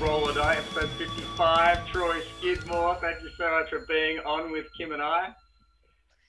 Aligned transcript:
Roll 0.00 0.30
or 0.30 0.32
Die, 0.32 0.56
episode 0.56 0.88
55. 0.96 1.92
Troy 1.92 2.22
Skidmore, 2.38 2.94
thank 3.02 3.20
you 3.22 3.28
so 3.36 3.50
much 3.50 3.68
for 3.68 3.80
being 3.80 4.18
on 4.20 4.50
with 4.50 4.66
Kim 4.74 4.92
and 4.92 5.02
I. 5.02 5.28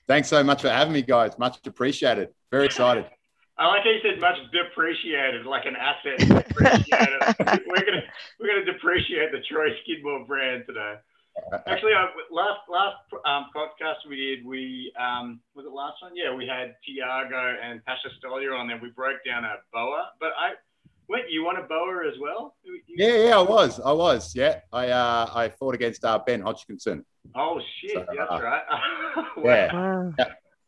Thanks 0.06 0.28
so 0.28 0.44
much 0.44 0.60
for 0.60 0.68
having 0.68 0.92
me, 0.92 1.00
guys. 1.00 1.38
Much 1.38 1.58
appreciated. 1.66 2.28
Very 2.50 2.66
excited. 2.66 3.06
I 3.56 3.68
like 3.68 3.84
how 3.84 3.90
you 3.90 4.00
said 4.02 4.20
much 4.20 4.36
depreciated, 4.52 5.46
like 5.46 5.64
an 5.64 5.76
asset 5.76 6.20
we're 6.58 7.84
gonna 7.84 8.02
we're 8.38 8.48
gonna 8.48 8.64
depreciate 8.64 9.32
the 9.32 9.40
Troy 9.50 9.68
Skidmore 9.82 10.26
brand 10.26 10.64
today. 10.66 10.96
Actually, 11.66 11.92
uh, 11.94 12.08
last 12.30 12.60
last 12.68 12.96
um, 13.24 13.46
podcast 13.56 14.04
we 14.06 14.16
did, 14.16 14.44
we 14.44 14.92
um, 15.00 15.40
was 15.54 15.64
it 15.64 15.72
last 15.72 15.96
one? 16.02 16.12
Yeah, 16.14 16.34
we 16.34 16.46
had 16.46 16.74
Tiago 16.84 17.56
and 17.62 17.82
Pasha 17.86 18.08
Stoliar 18.20 18.58
on 18.58 18.68
there. 18.68 18.78
We 18.82 18.90
broke 18.90 19.24
down 19.24 19.44
a 19.44 19.56
boa, 19.72 20.10
but 20.20 20.30
I 20.38 20.54
went. 21.12 21.30
You 21.30 21.44
won 21.44 21.56
a 21.56 21.62
boa 21.62 22.08
as 22.08 22.18
well? 22.20 22.56
You, 22.64 22.80
yeah, 22.88 23.28
yeah, 23.28 23.38
I 23.38 23.42
was, 23.42 23.78
I 23.80 23.92
was. 23.92 24.34
Yeah, 24.34 24.60
I 24.72 24.88
uh, 24.88 25.30
I 25.32 25.48
fought 25.50 25.74
against 25.74 26.04
uh, 26.04 26.18
Ben 26.26 26.40
Hodgkinson. 26.40 27.04
Oh 27.36 27.60
shit, 27.80 27.92
so, 27.92 28.06
that's 28.16 28.30
uh, 28.30 28.42
right. 28.42 28.62
wow. 29.36 30.12
yeah. 30.18 30.24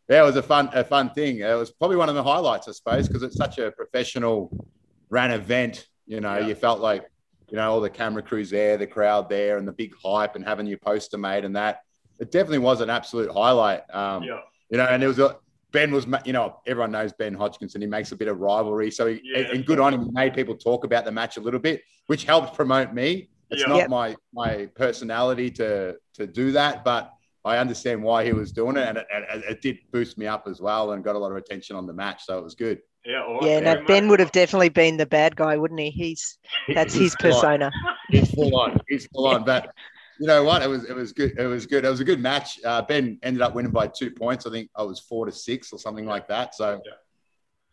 yeah, 0.09 0.23
it 0.23 0.25
was 0.25 0.37
a 0.37 0.43
fun 0.43 0.71
a 0.73 0.85
fun 0.85 1.11
thing. 1.11 1.41
It 1.41 1.55
was 1.55 1.73
probably 1.73 1.97
one 1.97 2.09
of 2.09 2.15
the 2.15 2.23
highlights, 2.23 2.69
I 2.69 2.73
suppose, 2.73 3.09
because 3.09 3.23
it's 3.23 3.37
such 3.37 3.59
a 3.59 3.73
professional 3.73 4.69
ran 5.09 5.33
event. 5.33 5.89
You 6.07 6.21
know, 6.21 6.37
yeah. 6.37 6.47
you 6.47 6.55
felt 6.55 6.81
like 6.81 7.11
you 7.51 7.57
know, 7.57 7.71
all 7.71 7.81
the 7.81 7.91
camera 7.91 8.23
crews 8.23 8.51
there, 8.51 8.77
the 8.77 8.87
crowd 8.87 9.29
there, 9.29 9.59
and 9.59 9.67
the 9.67 9.73
big 9.73 9.95
hype, 10.03 10.37
and 10.37 10.45
having 10.45 10.67
your 10.67 10.79
poster 10.79 11.19
made, 11.19 11.45
and 11.45 11.57
that. 11.57 11.81
It 12.21 12.31
definitely 12.31 12.59
was 12.59 12.81
an 12.81 12.91
absolute 12.91 13.29
highlight. 13.33 13.83
Um, 13.93 14.23
yeah. 14.23 14.39
You 14.71 14.79
know, 14.79 14.85
and 14.85 15.03
it 15.03 15.09
was 15.09 15.19
a 15.19 15.37
Ben 15.75 15.91
was, 15.91 16.07
you 16.25 16.33
know, 16.33 16.61
everyone 16.67 16.93
knows 16.93 17.13
Ben 17.13 17.35
Hodgkinson. 17.35 17.81
He 17.81 17.89
makes 17.89 18.13
a 18.13 18.17
bit 18.17 18.29
of 18.29 18.39
rivalry, 18.39 18.93
so 18.93 19.09
he, 19.09 19.21
yeah. 19.25 19.49
and 19.53 19.67
good 19.67 19.81
on 19.81 19.93
him. 19.93 20.05
He 20.05 20.11
made 20.13 20.33
people 20.33 20.57
talk 20.57 20.85
about 20.85 21.05
the 21.05 21.11
match 21.11 21.37
a 21.37 21.41
little 21.41 21.59
bit, 21.59 21.83
which 22.07 22.25
helped 22.25 22.55
promote 22.55 22.95
me. 22.95 23.29
It's 23.51 23.63
yeah. 23.63 23.69
not 23.69 23.77
yep. 23.77 23.91
my 23.91 24.17
my 24.33 24.67
personality 24.77 25.51
to 25.51 25.97
to 26.15 26.27
do 26.29 26.53
that, 26.53 26.85
but 26.85 27.13
I 27.45 27.59
understand 27.59 28.03
why 28.03 28.25
he 28.25 28.33
was 28.33 28.53
doing 28.53 28.77
it, 28.77 28.89
and 28.89 28.99
it, 28.99 29.07
it, 29.11 29.45
it, 29.51 29.63
did 29.63 29.79
boost 29.93 30.17
me 30.17 30.29
up 30.29 30.47
as 30.47 30.61
well, 30.61 30.93
and 30.93 31.03
got 31.03 31.17
a 31.17 31.19
lot 31.19 31.33
of 31.33 31.37
attention 31.37 31.75
on 31.75 31.87
the 31.87 31.93
match, 31.93 32.25
so 32.25 32.39
it 32.39 32.45
was 32.45 32.55
good. 32.55 32.81
Yeah, 33.05 33.39
yeah. 33.43 33.61
No, 33.61 33.85
Ben 33.85 34.09
would 34.09 34.21
have 34.21 34.33
definitely 34.33 34.71
been 34.71 34.97
the 34.97 35.07
bad 35.07 35.35
guy, 35.35 35.57
wouldn't 35.57 35.81
he? 35.81 35.91
He's 35.91 36.39
that's 36.73 36.95
his 36.95 37.15
persona. 37.21 37.71
He's 38.11 38.31
full 38.31 38.57
on. 38.57 38.79
He's 38.89 39.07
full 39.09 39.27
on. 39.27 39.45
But 39.45 39.75
you 40.19 40.27
know 40.27 40.45
what? 40.45 40.63
It 40.63 40.69
was 40.69 40.85
it 40.85 40.95
was 40.95 41.13
good. 41.13 41.39
It 41.39 41.47
was 41.47 41.67
good. 41.67 41.85
It 41.85 41.89
was 41.89 42.01
a 42.01 42.05
good 42.05 42.21
match. 42.21 42.61
Uh, 42.65 42.83
ben 42.83 43.19
ended 43.23 43.43
up 43.43 43.55
winning 43.55 43.73
by 43.73 43.89
two 43.89 44.11
points. 44.11 44.47
I 44.47 44.51
think 44.51 44.71
I 44.77 44.83
was 44.83 45.01
four 45.01 45.27
to 45.27 45.33
six 45.33 45.73
or 45.73 45.79
something 45.79 46.07
like 46.07 46.29
that. 46.29 46.55
So 46.55 46.81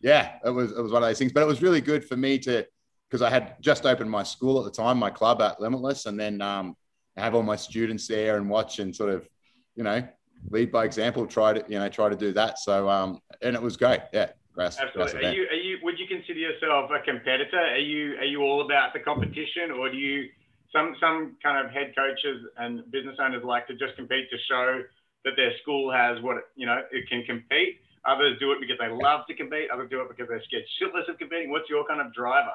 yeah, 0.00 0.36
it 0.44 0.50
was 0.50 0.72
it 0.72 0.82
was 0.82 0.92
one 0.92 1.02
of 1.02 1.08
those 1.08 1.18
things. 1.18 1.32
But 1.32 1.42
it 1.42 1.46
was 1.46 1.62
really 1.62 1.80
good 1.80 2.04
for 2.04 2.16
me 2.16 2.38
to 2.40 2.66
because 3.08 3.22
I 3.22 3.30
had 3.30 3.56
just 3.60 3.86
opened 3.86 4.10
my 4.10 4.22
school 4.22 4.58
at 4.58 4.64
the 4.64 4.70
time, 4.70 4.98
my 4.98 5.10
club 5.10 5.40
at 5.42 5.60
Limitless, 5.60 6.06
and 6.06 6.18
then 6.18 6.40
um, 6.40 6.76
have 7.16 7.34
all 7.34 7.42
my 7.42 7.56
students 7.56 8.08
there 8.08 8.36
and 8.36 8.48
watch 8.48 8.78
and 8.78 8.94
sort 8.94 9.10
of 9.10 9.28
you 9.76 9.84
know 9.84 10.06
lead 10.50 10.72
by 10.72 10.84
example. 10.84 11.26
Try 11.26 11.52
to 11.52 11.64
you 11.68 11.78
know 11.78 11.88
try 11.88 12.08
to 12.08 12.16
do 12.16 12.32
that. 12.32 12.58
So 12.58 12.88
um, 12.88 13.20
and 13.40 13.54
it 13.54 13.62
was 13.62 13.76
great. 13.76 14.00
Yeah. 14.12 14.30
Grass, 14.54 14.78
Absolutely. 14.78 15.20
Grass 15.20 15.24
are 15.24 15.34
you, 15.34 15.46
are 15.48 15.54
you, 15.54 15.78
would 15.82 15.98
you 15.98 16.06
consider 16.06 16.38
yourself 16.38 16.90
a 16.90 17.02
competitor? 17.02 17.58
Are 17.58 17.78
you, 17.78 18.16
are 18.18 18.24
you 18.24 18.42
all 18.42 18.60
about 18.60 18.92
the 18.92 19.00
competition 19.00 19.70
or 19.70 19.90
do 19.90 19.96
you, 19.96 20.28
some, 20.72 20.96
some 21.00 21.36
kind 21.42 21.64
of 21.64 21.72
head 21.72 21.92
coaches 21.96 22.44
and 22.56 22.90
business 22.90 23.16
owners 23.20 23.44
like 23.44 23.66
to 23.68 23.74
just 23.74 23.96
compete 23.96 24.30
to 24.30 24.36
show 24.48 24.82
that 25.24 25.32
their 25.36 25.52
school 25.62 25.92
has 25.92 26.20
what, 26.22 26.36
you 26.56 26.66
know, 26.66 26.80
it 26.90 27.08
can 27.08 27.22
compete. 27.24 27.78
Others 28.04 28.38
do 28.40 28.50
it 28.52 28.58
because 28.60 28.76
they 28.80 28.88
love 28.88 29.26
to 29.28 29.34
compete. 29.34 29.70
Others 29.72 29.90
do 29.90 30.00
it 30.00 30.08
because 30.08 30.28
they're 30.28 30.42
scared 30.44 30.64
shitless 30.80 31.08
of 31.08 31.18
competing. 31.18 31.50
What's 31.50 31.68
your 31.70 31.86
kind 31.86 32.00
of 32.00 32.12
driver? 32.12 32.54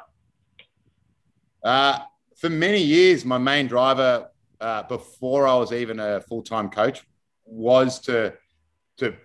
Uh, 1.64 2.00
for 2.36 2.50
many 2.50 2.82
years, 2.82 3.24
my 3.24 3.38
main 3.38 3.68
driver 3.68 4.30
uh, 4.60 4.84
before 4.84 5.48
I 5.48 5.56
was 5.56 5.72
even 5.72 6.00
a 6.00 6.22
full 6.22 6.42
time 6.42 6.70
coach 6.70 7.04
was 7.46 8.00
to 8.02 8.34
to 8.98 9.16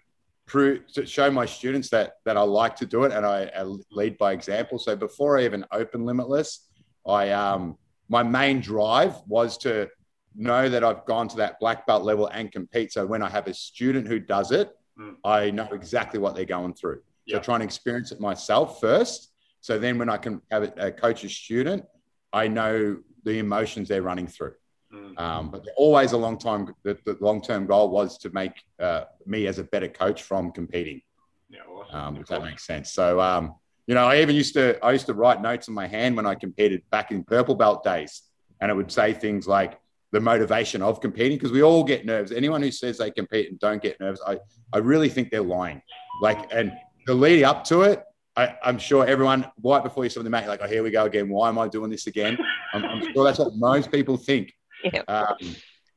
prove 0.47 0.87
to 0.93 1.07
show 1.07 1.31
my 1.31 1.47
students 1.47 1.89
that 1.91 2.15
that 2.25 2.37
I 2.37 2.43
like 2.43 2.77
to 2.77 2.87
do 2.87 3.05
it 3.05 3.13
and 3.13 3.25
I, 3.25 3.51
I 3.57 3.63
lead 3.91 4.19
by 4.19 4.33
example. 4.33 4.79
So 4.79 4.95
before 4.95 5.39
I 5.39 5.45
even 5.45 5.65
open 5.73 6.05
Limitless, 6.05 6.69
I 7.07 7.31
um 7.31 7.77
my 8.13 8.23
main 8.23 8.61
drive 8.61 9.15
was 9.27 9.57
to 9.57 9.89
know 10.35 10.69
that 10.69 10.85
I've 10.85 11.07
gone 11.07 11.29
to 11.29 11.37
that 11.39 11.59
black 11.59 11.87
belt 11.87 12.05
level 12.05 12.27
and 12.27 12.53
compete. 12.53 12.93
So 12.93 13.07
when 13.07 13.23
I 13.23 13.31
have 13.31 13.47
a 13.47 13.55
student 13.55 14.07
who 14.07 14.19
does 14.19 14.53
it, 14.53 14.71
mm. 15.01 15.15
I 15.25 15.51
know 15.51 15.69
exactly 15.73 16.21
what 16.21 16.35
they're 16.35 16.45
going 16.45 16.75
through. 16.75 17.01
Yep. 17.25 17.41
So 17.41 17.45
try 17.45 17.55
and 17.55 17.65
experience 17.65 18.13
it 18.13 18.21
myself 18.21 18.81
first. 18.83 19.33
So 19.63 19.79
then 19.79 19.97
when 19.97 20.11
I 20.11 20.19
can 20.19 20.43
have 20.51 20.65
a, 20.65 20.73
a 20.89 20.93
coach 20.93 21.25
a 21.25 21.29
student, 21.31 21.87
I 22.35 22.49
know 22.49 22.99
the 23.25 23.39
emotions 23.39 23.89
they're 23.89 24.03
running 24.03 24.27
through. 24.27 24.57
Mm. 24.93 25.19
Um, 25.19 25.51
but 25.51 25.67
always 25.79 26.13
a 26.13 26.19
long 26.19 26.37
time, 26.37 26.75
the, 26.83 26.99
the 27.07 27.17
long 27.21 27.41
term 27.41 27.67
goal 27.67 27.89
was 27.89 28.19
to 28.19 28.31
make 28.31 28.63
uh, 28.79 29.05
me 29.25 29.47
as 29.47 29.59
a 29.59 29.65
better 29.65 29.89
coach 29.89 30.23
from 30.23 30.53
competing. 30.53 31.01
Yeah, 31.49 31.61
awesome. 31.61 31.97
um, 31.97 32.17
if 32.19 32.27
that 32.27 32.43
makes 32.43 32.67
sense. 32.67 32.93
So, 32.93 33.23
um, 33.23 33.55
you 33.87 33.95
know, 33.95 34.07
I 34.07 34.21
even 34.21 34.35
used 34.35 34.55
to 34.55 34.83
I 34.85 34.93
used 34.93 35.07
to 35.07 35.15
write 35.15 35.43
notes 35.43 35.69
in 35.69 35.75
my 35.75 35.87
hand 35.87 36.17
when 36.17 36.27
I 36.27 36.35
competed 36.35 36.83
back 36.91 37.11
in 37.11 37.25
purple 37.25 37.55
belt 37.55 37.83
days, 37.83 38.23
and 38.61 38.71
it 38.71 38.75
would 38.75 38.93
say 38.93 39.13
things 39.13 39.47
like 39.47 39.79
the 40.13 40.21
motivation 40.21 40.83
of 40.83 41.01
competing 41.01 41.39
because 41.39 41.53
we 41.53 41.63
all 41.63 41.83
get 41.83 42.05
nerves. 42.07 42.33
Anyone 42.33 42.63
who 42.63 42.71
says 42.71 42.99
they 42.99 43.11
compete 43.11 43.51
and 43.51 43.59
don't 43.59 43.83
get 43.83 43.99
nerves, 44.01 44.21
I 44.27 44.39
I 44.73 44.79
really 44.79 45.09
think 45.09 45.31
they're 45.31 45.43
lying. 45.43 45.83
Like, 46.21 46.53
and 46.53 46.73
the 47.07 47.15
lead 47.15 47.43
up 47.45 47.65
to 47.65 47.83
it, 47.83 48.03
I, 48.37 48.57
am 48.65 48.79
sure 48.79 49.07
everyone 49.07 49.47
right 49.63 49.83
before 49.83 50.05
you 50.05 50.11
saw 50.11 50.23
the 50.23 50.31
match, 50.31 50.47
like, 50.47 50.61
oh, 50.63 50.69
here 50.69 50.83
we 50.83 50.91
go 50.91 51.05
again. 51.05 51.29
Why 51.29 51.49
am 51.49 51.59
I 51.59 51.69
doing 51.69 51.91
this 51.91 52.07
again? 52.07 52.39
I'm, 52.73 52.85
I'm 52.85 53.13
sure 53.13 53.25
that's 53.25 53.39
what 53.39 53.55
most 53.57 53.91
people 53.91 54.17
think. 54.17 54.53
Yeah. 54.93 55.03
Um, 55.07 55.37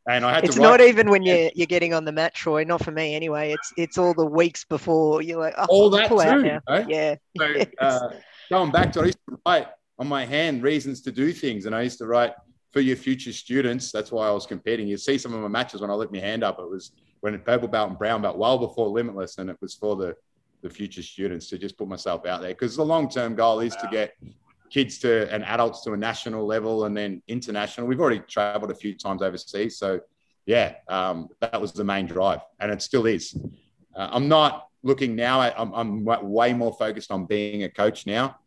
and 0.07 0.25
I 0.25 0.33
had 0.33 0.43
it's 0.43 0.55
not 0.55 0.81
even 0.81 1.09
when 1.09 1.23
you're 1.23 1.49
you're 1.55 1.66
getting 1.66 1.93
on 1.93 2.05
the 2.05 2.11
mat, 2.11 2.33
Troy. 2.33 2.63
Not 2.63 2.83
for 2.83 2.91
me 2.91 3.16
anyway. 3.16 3.51
It's 3.53 3.73
it's 3.77 3.97
all 3.97 4.13
the 4.13 4.25
weeks 4.25 4.63
before 4.63 5.21
you're 5.21 5.39
like, 5.39 5.55
oh, 5.57 5.66
all 5.69 5.89
that 5.91 6.09
too. 6.09 6.16
Right? 6.17 6.88
Yeah. 6.88 7.16
So 7.38 7.63
uh, 7.79 8.09
going 8.49 8.71
back 8.71 8.91
to, 8.93 9.01
I 9.01 9.05
used 9.05 9.19
to 9.29 9.39
write 9.45 9.67
on 9.97 10.07
my 10.07 10.25
hand 10.25 10.61
reasons 10.61 11.01
to 11.01 11.11
do 11.11 11.33
things, 11.33 11.66
and 11.66 11.75
I 11.75 11.81
used 11.81 11.97
to 11.99 12.05
write 12.05 12.33
for 12.71 12.81
your 12.81 12.97
future 12.97 13.33
students. 13.33 13.91
That's 13.91 14.11
why 14.11 14.27
I 14.27 14.31
was 14.31 14.45
competing. 14.45 14.88
You 14.88 14.97
see 14.97 15.17
some 15.17 15.33
of 15.33 15.41
my 15.41 15.47
matches 15.47 15.81
when 15.81 15.89
I 15.89 15.93
lift 15.93 16.11
my 16.11 16.19
hand 16.19 16.43
up. 16.43 16.59
It 16.59 16.69
was 16.69 16.91
when 17.22 17.37
purple 17.39 17.67
belt 17.67 17.89
and 17.89 17.97
brown 17.97 18.22
belt, 18.22 18.37
well 18.37 18.59
before 18.59 18.87
Limitless, 18.89 19.39
and 19.39 19.49
it 19.49 19.57
was 19.59 19.73
for 19.73 19.95
the 19.95 20.16
the 20.61 20.69
future 20.69 21.03
students 21.03 21.47
to 21.47 21.57
just 21.57 21.77
put 21.77 21.87
myself 21.87 22.25
out 22.25 22.41
there 22.41 22.49
because 22.49 22.75
the 22.75 22.85
long 22.85 23.09
term 23.09 23.35
goal 23.35 23.59
is 23.59 23.75
wow. 23.75 23.81
to 23.81 23.87
get 23.89 24.16
kids 24.75 24.99
to 24.99 25.33
and 25.33 25.41
adults 25.45 25.83
to 25.83 25.93
a 25.93 25.97
national 25.97 26.45
level 26.45 26.83
and 26.83 26.95
then 26.97 27.21
international. 27.29 27.87
We've 27.87 28.01
already 28.01 28.19
traveled 28.19 28.71
a 28.71 28.75
few 28.75 28.93
times 28.93 29.21
overseas. 29.21 29.77
So, 29.77 30.01
yeah, 30.45 30.75
um, 30.89 31.29
that 31.39 31.61
was 31.61 31.71
the 31.71 31.85
main 31.85 32.07
drive, 32.07 32.41
and 32.59 32.69
it 32.69 32.81
still 32.81 33.05
is. 33.05 33.33
Uh, 33.95 34.09
I'm 34.11 34.27
not 34.27 34.67
looking 34.83 35.15
now. 35.15 35.41
At, 35.41 35.57
I'm, 35.57 35.71
I'm, 35.73 36.03
way 36.03 36.51
more 36.51 36.73
focused 36.73 37.09
on 37.09 37.25
being 37.25 37.63
a 37.63 37.69
coach 37.69 38.05
now 38.05 38.37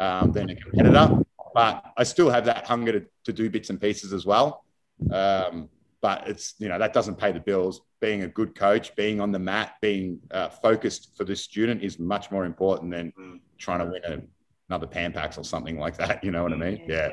um, 0.00 0.32
than 0.32 0.50
a 0.50 0.56
competitor, 0.56 1.20
but 1.54 1.84
I 1.96 2.02
still 2.02 2.30
have 2.30 2.46
that 2.46 2.66
hunger 2.66 2.92
to, 2.98 3.06
to 3.26 3.32
do 3.32 3.48
bits 3.48 3.70
and 3.70 3.80
pieces 3.80 4.12
as 4.12 4.26
well. 4.26 4.64
Um, 5.12 5.68
but 6.02 6.26
it's 6.26 6.54
you 6.58 6.68
know 6.68 6.80
that 6.80 6.92
doesn't 6.94 7.16
pay 7.16 7.30
the 7.30 7.40
bills. 7.40 7.80
Being 8.00 8.22
a 8.22 8.28
good 8.28 8.56
coach, 8.56 8.94
being 8.96 9.20
on 9.20 9.30
the 9.30 9.38
mat, 9.38 9.74
being 9.80 10.18
uh, 10.32 10.48
focused 10.48 11.16
for 11.16 11.22
the 11.22 11.36
student 11.36 11.84
is 11.84 12.00
much 12.00 12.32
more 12.32 12.44
important 12.44 12.90
than 12.90 13.12
trying 13.56 13.78
to 13.78 13.86
win 13.86 14.02
a 14.04 14.35
another 14.68 14.86
Pan 14.86 15.12
Pacs 15.12 15.38
or 15.38 15.44
something 15.44 15.78
like 15.78 15.96
that. 15.98 16.22
You 16.24 16.30
know 16.30 16.42
what 16.42 16.52
I 16.52 16.56
mean? 16.56 16.84
Yeah. 16.86 17.12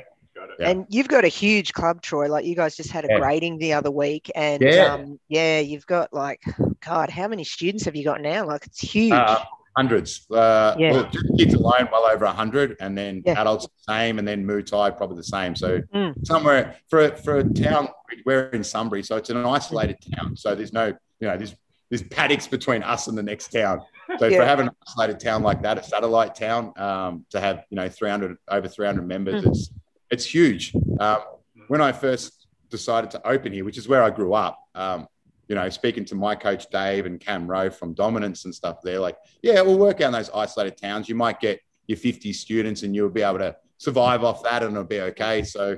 Yeah. 0.59 0.69
And 0.69 0.85
you've 0.89 1.07
got 1.07 1.23
a 1.23 1.29
huge 1.29 1.73
club, 1.73 2.01
Troy. 2.01 2.27
Like 2.27 2.45
you 2.45 2.55
guys 2.55 2.75
just 2.75 2.91
had 2.91 3.05
a 3.05 3.07
yeah. 3.09 3.19
grading 3.19 3.59
the 3.59 3.73
other 3.73 3.91
week, 3.91 4.29
and 4.35 4.61
yeah. 4.61 4.93
Um, 4.93 5.19
yeah, 5.29 5.59
you've 5.59 5.85
got 5.85 6.11
like, 6.13 6.41
God, 6.85 7.09
how 7.09 7.27
many 7.27 7.43
students 7.43 7.85
have 7.85 7.95
you 7.95 8.03
got 8.03 8.21
now? 8.21 8.45
Like 8.45 8.65
it's 8.65 8.79
huge. 8.81 9.13
Uh, 9.13 9.43
hundreds. 9.77 10.29
Uh, 10.29 10.75
yeah. 10.77 10.91
Well, 10.91 11.11
kids 11.37 11.53
alone, 11.53 11.87
well 11.91 12.05
over 12.05 12.25
hundred, 12.25 12.75
and 12.79 12.97
then 12.97 13.23
yeah. 13.25 13.39
adults 13.39 13.67
the 13.67 13.93
same, 13.93 14.19
and 14.19 14.27
then 14.27 14.45
Muay 14.45 14.65
Thai 14.65 14.91
probably 14.91 15.17
the 15.17 15.23
same. 15.23 15.55
So 15.55 15.81
mm. 15.93 16.13
somewhere 16.25 16.75
for 16.89 17.15
for 17.17 17.37
a 17.37 17.43
town, 17.43 17.87
we're 18.25 18.47
in 18.49 18.63
Sunbury, 18.63 19.03
so 19.03 19.15
it's 19.17 19.29
an 19.29 19.37
isolated 19.45 19.97
town. 20.15 20.35
So 20.35 20.55
there's 20.55 20.73
no, 20.73 20.87
you 21.19 21.27
know, 21.27 21.37
there's 21.37 21.55
there's 21.93 22.01
paddocks 22.01 22.47
between 22.47 22.81
us 22.81 23.07
and 23.07 23.15
the 23.15 23.21
next 23.21 23.49
town. 23.51 23.79
So 24.17 24.25
yeah. 24.25 24.37
for 24.39 24.45
having 24.45 24.65
an 24.65 24.73
isolated 24.87 25.19
town 25.19 25.43
like 25.43 25.61
that, 25.61 25.77
a 25.77 25.83
satellite 25.83 26.33
town, 26.33 26.73
um, 26.75 27.23
to 27.29 27.39
have 27.39 27.65
you 27.69 27.75
know 27.75 27.87
300 27.87 28.35
over 28.47 28.67
300 28.67 29.07
members, 29.07 29.43
mm. 29.43 29.47
it's 29.47 29.69
it's 30.09 30.25
huge. 30.25 30.73
Um, 30.99 31.19
when 31.67 31.81
I 31.81 31.91
first 31.91 32.47
decided 32.71 33.11
to 33.11 33.27
open 33.27 33.53
here, 33.53 33.63
which 33.63 33.77
is 33.77 33.87
where 33.87 34.01
I 34.01 34.09
grew 34.09 34.33
up, 34.33 34.59
um, 34.73 35.07
you 35.47 35.53
know, 35.53 35.69
speaking 35.69 36.03
to 36.05 36.15
my 36.15 36.33
coach 36.33 36.67
Dave 36.71 37.05
and 37.05 37.19
Cam 37.19 37.45
Rowe 37.45 37.69
from 37.69 37.93
Dominance 37.93 38.45
and 38.45 38.55
stuff, 38.55 38.77
they're 38.81 38.99
like, 38.99 39.17
yeah, 39.43 39.61
we'll 39.61 39.77
work 39.77 40.01
out 40.01 40.07
in 40.07 40.13
those 40.13 40.31
isolated 40.33 40.77
towns. 40.77 41.07
You 41.07 41.13
might 41.13 41.39
get 41.39 41.61
your 41.85 41.99
50 41.99 42.33
students, 42.33 42.81
and 42.81 42.95
you'll 42.95 43.09
be 43.09 43.21
able 43.21 43.37
to 43.37 43.55
survive 43.77 44.23
off 44.23 44.41
that, 44.41 44.63
and 44.63 44.71
it'll 44.71 44.83
be 44.83 45.01
okay. 45.01 45.43
So 45.43 45.77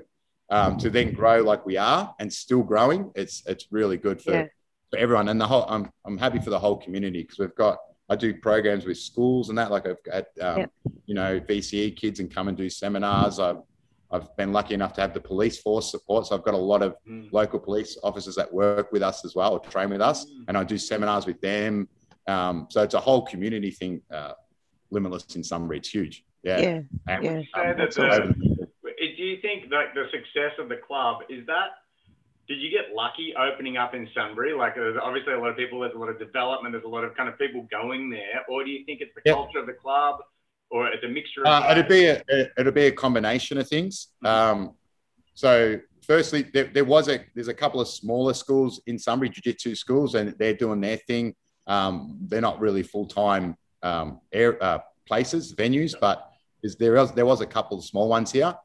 um, 0.49 0.77
to 0.77 0.89
then 0.89 1.11
grow 1.11 1.41
like 1.41 1.65
we 1.65 1.75
are 1.75 2.15
and 2.21 2.31
still 2.31 2.63
growing, 2.63 3.11
it's 3.15 3.43
it's 3.45 3.67
really 3.69 3.97
good 3.97 4.21
for, 4.21 4.31
yeah. 4.31 4.45
For 4.89 4.97
everyone. 4.97 5.29
And 5.29 5.39
the 5.39 5.47
whole, 5.47 5.65
I'm 5.67 5.89
I'm 6.05 6.17
happy 6.17 6.39
for 6.39 6.49
the 6.49 6.59
whole 6.59 6.77
community 6.77 7.21
because 7.21 7.39
we've 7.39 7.55
got 7.55 7.77
I 8.09 8.15
do 8.15 8.35
programs 8.35 8.85
with 8.85 8.97
schools 8.97 9.49
and 9.49 9.57
that. 9.57 9.71
Like 9.71 9.87
I've 9.87 10.03
got, 10.03 10.25
um, 10.41 10.59
yeah. 10.59 10.65
you 11.05 11.15
know, 11.15 11.39
VCE 11.39 11.95
kids 11.95 12.19
and 12.19 12.33
come 12.33 12.47
and 12.47 12.57
do 12.57 12.69
seminars. 12.69 13.39
i've 13.39 13.61
I've 14.11 14.35
been 14.37 14.53
lucky 14.53 14.75
enough 14.75 14.93
to 14.93 15.01
have 15.01 15.13
the 15.13 15.19
police 15.19 15.59
force 15.59 15.89
support. 15.89 16.27
So 16.27 16.35
I've 16.35 16.43
got 16.43 16.53
a 16.53 16.57
lot 16.57 16.83
of 16.83 16.95
mm. 17.09 17.27
local 17.31 17.59
police 17.59 17.97
officers 18.03 18.35
that 18.35 18.51
work 18.53 18.91
with 18.91 19.01
us 19.01 19.25
as 19.25 19.35
well 19.35 19.53
or 19.53 19.59
train 19.59 19.89
with 19.89 20.01
us. 20.01 20.25
Mm. 20.25 20.45
And 20.47 20.57
I 20.57 20.63
do 20.63 20.77
seminars 20.77 21.25
with 21.25 21.41
them. 21.41 21.89
Um, 22.27 22.67
so 22.69 22.83
it's 22.83 22.93
a 22.93 22.99
whole 22.99 23.23
community 23.23 23.71
thing. 23.71 24.01
Uh, 24.13 24.33
limitless 24.91 25.35
in 25.35 25.43
Sunbury, 25.43 25.79
it's 25.79 25.89
huge. 25.89 26.23
Yeah. 26.43 26.59
Yeah. 26.59 26.79
And, 27.07 27.23
yeah. 27.23 27.31
Um, 27.55 27.77
that, 27.77 27.97
uh, 27.97 28.27
do 29.17 29.23
you 29.23 29.41
think 29.41 29.71
like 29.71 29.93
the 29.93 30.05
success 30.11 30.51
of 30.59 30.69
the 30.69 30.77
club 30.77 31.21
is 31.29 31.45
that? 31.47 31.69
Did 32.47 32.61
you 32.61 32.69
get 32.69 32.95
lucky 32.95 33.33
opening 33.35 33.77
up 33.77 33.95
in 33.95 34.07
Sunbury? 34.13 34.53
Like, 34.53 34.75
there's 34.75 34.97
obviously 35.01 35.33
a 35.33 35.39
lot 35.39 35.49
of 35.49 35.57
people. 35.57 35.79
There's 35.79 35.95
a 35.95 35.97
lot 35.97 36.09
of 36.09 36.19
development. 36.19 36.73
There's 36.73 36.85
a 36.85 36.87
lot 36.87 37.03
of 37.03 37.15
kind 37.15 37.27
of 37.27 37.37
people 37.39 37.67
going 37.71 38.09
there. 38.09 38.45
Or 38.47 38.63
do 38.63 38.69
you 38.69 38.85
think 38.85 39.01
it's 39.01 39.13
the 39.15 39.21
yep. 39.25 39.35
culture 39.35 39.59
of 39.59 39.65
the 39.65 39.73
club? 39.73 40.19
or 40.69 40.87
it's 40.87 41.03
a 41.03 41.07
mixture 41.07 41.41
of 41.41 41.47
uh, 41.47 41.67
it'd 41.71 41.87
be 41.87 42.05
a, 42.05 42.21
it'd 42.57 42.73
be 42.73 42.87
a 42.87 42.91
combination 42.91 43.57
of 43.57 43.67
things 43.67 44.07
mm-hmm. 44.23 44.27
um, 44.27 44.73
so 45.33 45.79
firstly 46.01 46.43
there, 46.53 46.65
there, 46.65 46.85
was 46.85 47.07
a 47.07 47.19
there's 47.33 47.47
a 47.47 47.53
couple 47.53 47.79
of 47.79 47.87
smaller 47.87 48.33
schools 48.33 48.81
in 48.87 48.97
Sunbury 48.97 49.29
jiu-jitsu 49.29 49.75
schools 49.75 50.15
and 50.15 50.35
they're 50.37 50.53
doing 50.53 50.81
their 50.81 50.97
thing 50.97 51.35
um, 51.67 52.17
they're 52.27 52.41
not 52.41 52.59
really 52.59 52.83
full-time 52.83 53.55
um, 53.83 54.19
air 54.31 54.61
uh, 54.63 54.79
places 55.07 55.53
venues 55.53 55.93
but 55.99 56.29
is 56.63 56.75
there 56.75 56.93
was 56.93 57.11
there 57.13 57.25
was 57.25 57.41
a 57.41 57.45
couple 57.45 57.77
of 57.77 57.83
small 57.83 58.09
ones 58.09 58.31
here 58.31 58.55